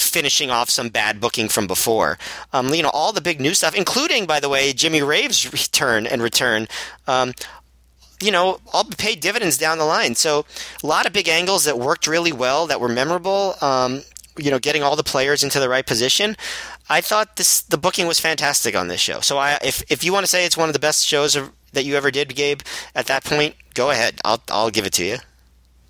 [0.00, 2.18] finishing off some bad booking from before.
[2.52, 6.06] Um, you know, all the big new stuff, including by the way Jimmy Rave's return
[6.06, 6.68] and return.
[7.06, 7.34] Um,
[8.20, 10.14] you know, all paid dividends down the line.
[10.14, 10.44] So
[10.82, 13.54] a lot of big angles that worked really well, that were memorable.
[13.60, 14.02] Um,
[14.36, 16.36] you know, getting all the players into the right position.
[16.88, 19.20] I thought this the booking was fantastic on this show.
[19.20, 21.50] So I, if if you want to say it's one of the best shows of,
[21.72, 22.60] that you ever did, Gabe,
[22.94, 24.20] at that point, go ahead.
[24.24, 25.18] I'll I'll give it to you.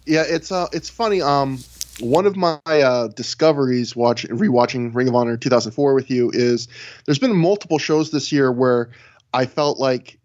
[0.07, 1.21] Yeah, it's uh, it's funny.
[1.23, 1.59] Um,
[2.01, 6.69] one of my uh, discoveries watch rewatching Ring of Honor 2004 with you is
[7.05, 8.91] there's been multiple shows this year where
[9.33, 10.19] I felt like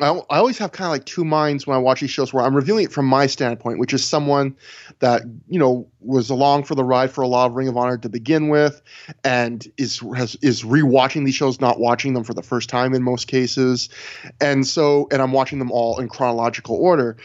[0.00, 2.44] I, I always have kind of like two minds when I watch these shows where
[2.44, 4.56] I'm reviewing it from my standpoint, which is someone
[4.98, 7.96] that you know was along for the ride for a lot of Ring of Honor
[7.98, 8.82] to begin with,
[9.22, 13.04] and is has, is rewatching these shows, not watching them for the first time in
[13.04, 13.88] most cases,
[14.40, 17.16] and so and I'm watching them all in chronological order.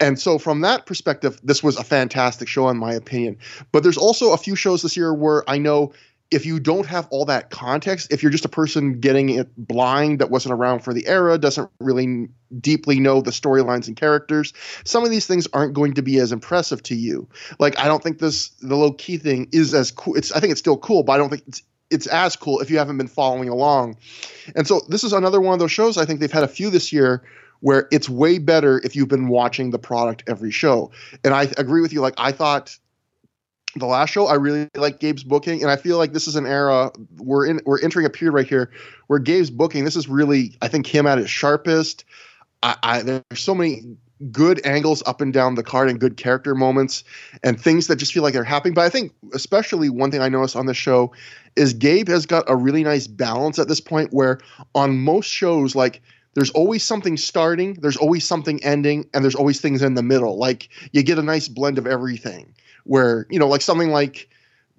[0.00, 3.36] And so, from that perspective, this was a fantastic show, in my opinion.
[3.70, 5.92] But there's also a few shows this year where I know
[6.30, 10.20] if you don't have all that context, if you're just a person getting it blind
[10.20, 12.28] that wasn't around for the era, doesn't really
[12.60, 14.52] deeply know the storylines and characters,
[14.84, 17.28] some of these things aren't going to be as impressive to you.
[17.58, 20.14] Like, I don't think this the Low Ki thing is as cool.
[20.14, 22.70] It's I think it's still cool, but I don't think it's it's as cool if
[22.70, 23.96] you haven't been following along.
[24.54, 25.98] And so this is another one of those shows.
[25.98, 27.24] I think they've had a few this year
[27.60, 30.90] where it's way better if you've been watching the product every show.
[31.24, 32.00] And I agree with you.
[32.00, 32.76] Like I thought
[33.76, 36.46] the last show, I really like Gabe's booking, and I feel like this is an
[36.46, 37.60] era we're in.
[37.64, 38.70] We're entering a period right here
[39.06, 39.84] where Gabe's booking.
[39.84, 42.04] This is really, I think, him at his sharpest.
[42.62, 43.96] I, I there's so many
[44.30, 47.04] good angles up and down the card and good character moments
[47.42, 48.74] and things that just feel like they're happening.
[48.74, 51.12] But I think especially one thing I noticed on the show
[51.56, 54.38] is Gabe has got a really nice balance at this point where
[54.74, 56.02] on most shows like
[56.34, 60.38] there's always something starting, there's always something ending, and there's always things in the middle.
[60.38, 62.54] Like you get a nice blend of everything.
[62.84, 64.28] Where you know, like something like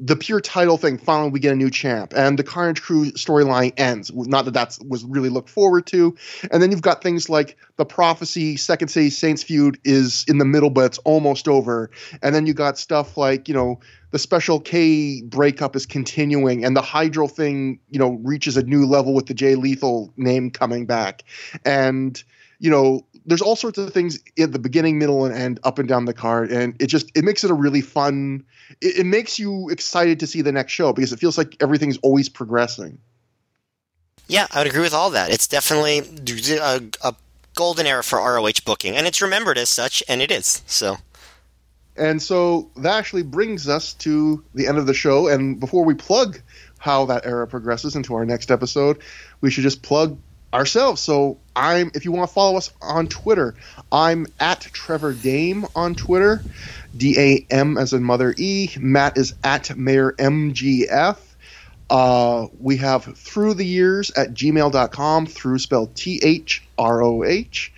[0.03, 0.97] the pure title thing.
[0.97, 4.11] Finally, we get a new champ, and the Carnage Crew storyline ends.
[4.13, 6.15] Not that that was really looked forward to.
[6.51, 10.45] And then you've got things like the Prophecy Second City Saints feud is in the
[10.45, 11.91] middle, but it's almost over.
[12.23, 16.75] And then you got stuff like you know the Special K breakup is continuing, and
[16.75, 20.88] the Hydro thing, you know, reaches a new level with the Jay Lethal name coming
[20.88, 21.23] back,
[21.63, 22.21] and
[22.57, 25.88] you know, there's all sorts of things at the beginning, middle, and end, up and
[25.88, 28.43] down the card, and it just it makes it a really fun.
[28.82, 31.98] It, it makes you excited to see the next show because it feels like everything's
[31.98, 32.98] always progressing.
[34.27, 35.30] Yeah, I would agree with all that.
[35.30, 36.00] It's definitely
[36.58, 37.16] a, a
[37.56, 40.98] golden era for ROH booking, and it's remembered as such, and it is so.
[41.98, 45.27] And so that actually brings us to the end of the show.
[45.27, 46.41] And before we plug
[46.80, 49.01] how that era progresses into our next episode,
[49.41, 50.17] we should just plug
[50.53, 51.01] ourselves.
[51.01, 53.55] So I'm if you want to follow us on Twitter,
[53.91, 56.41] I'm at Trevor Dame on Twitter.
[56.95, 58.69] D A M as in mother E.
[58.80, 61.17] Matt is at Mayor MGF.
[61.89, 67.73] Uh, we have through the years at gmail.com, through spelled T H R O H.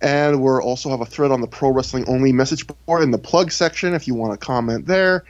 [0.00, 3.18] And we're also have a thread on the Pro Wrestling Only message board in the
[3.18, 5.24] plug section if you want to comment there.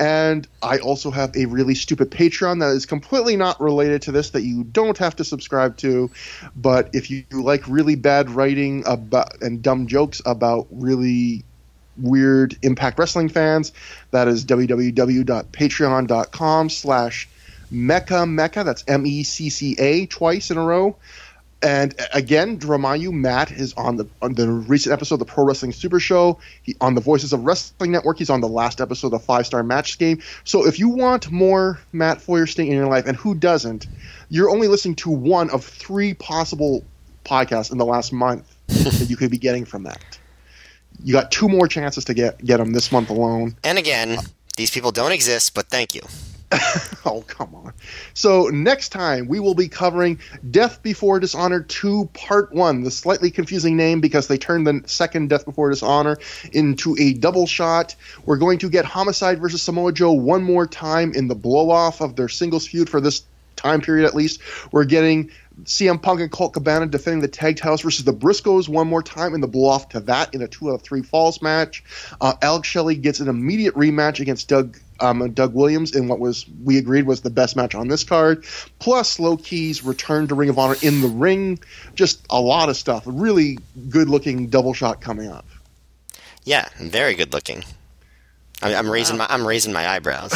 [0.00, 4.30] And I also have a really stupid Patreon that is completely not related to this
[4.30, 6.10] that you don't have to subscribe to.
[6.56, 11.44] But if you like really bad writing about and dumb jokes about really
[11.98, 13.72] weird Impact Wrestling fans,
[14.10, 17.28] that is www.patreon.com slash
[17.70, 18.64] Mecca Mecca.
[18.64, 20.96] That's M E C C A twice in a row.
[21.62, 25.18] And uh, again, to remind you, Matt is on the on the recent episode of
[25.18, 26.38] the Pro Wrestling Super Show.
[26.62, 28.18] He on the Voices of Wrestling Network.
[28.18, 30.22] He's on the last episode of the Five Star Match Game.
[30.44, 33.86] So if you want more Matt Feuerstein in your life, and who doesn't,
[34.30, 36.84] you're only listening to one of three possible
[37.24, 40.18] podcasts in the last month that you could be getting from that.
[41.02, 43.56] You got two more chances to get get them this month alone.
[43.64, 44.18] And again,
[44.56, 46.02] these people don't exist, but thank you.
[47.04, 47.72] oh, come on.
[48.14, 50.18] So, next time we will be covering
[50.50, 55.28] Death Before Dishonor 2 Part 1, the slightly confusing name because they turned the second
[55.28, 56.18] Death Before Dishonor
[56.52, 57.94] into a double shot.
[58.24, 62.00] We're going to get Homicide versus Samoa Joe one more time in the blow off
[62.00, 63.22] of their singles feud for this
[63.54, 64.40] time period at least.
[64.72, 65.30] We're getting
[65.64, 69.34] CM Punk and Colt Cabana defending the tag titles versus the Briscoes one more time
[69.34, 71.84] in the blow off to that in a two out of three falls match.
[72.20, 76.46] Uh, Alex Shelley gets an immediate rematch against Doug um, Doug Williams in what was
[76.64, 78.44] we agreed was the best match on this card.
[78.78, 81.58] Plus, Low Ki's return to Ring of Honor in the ring.
[81.94, 83.06] Just a lot of stuff.
[83.06, 85.46] A really good looking double shot coming up.
[86.44, 87.64] Yeah, very good looking.
[88.62, 89.26] I, am raising wow.
[89.28, 90.34] my I'm raising my eyebrows.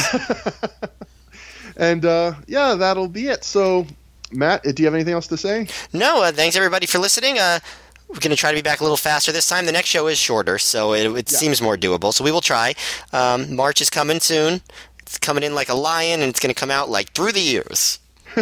[1.77, 3.45] and uh, yeah, that'll be it.
[3.45, 3.87] So,
[4.33, 5.69] Matt, do you have anything else to say?
[5.93, 6.23] No.
[6.23, 7.39] Uh, thanks everybody for listening.
[7.39, 7.61] Uh,
[8.09, 9.67] we're going to try to be back a little faster this time.
[9.67, 11.39] The next show is shorter, so it, it yeah.
[11.39, 12.13] seems more doable.
[12.13, 12.75] So we will try.
[13.13, 14.61] Um, March is coming soon.
[15.01, 17.41] It's coming in like a lion, and it's going to come out like through the
[17.41, 17.99] years.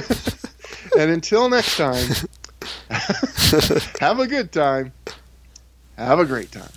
[0.99, 2.07] and until next time,
[4.01, 4.93] have a good time.
[5.97, 6.71] Have a great time.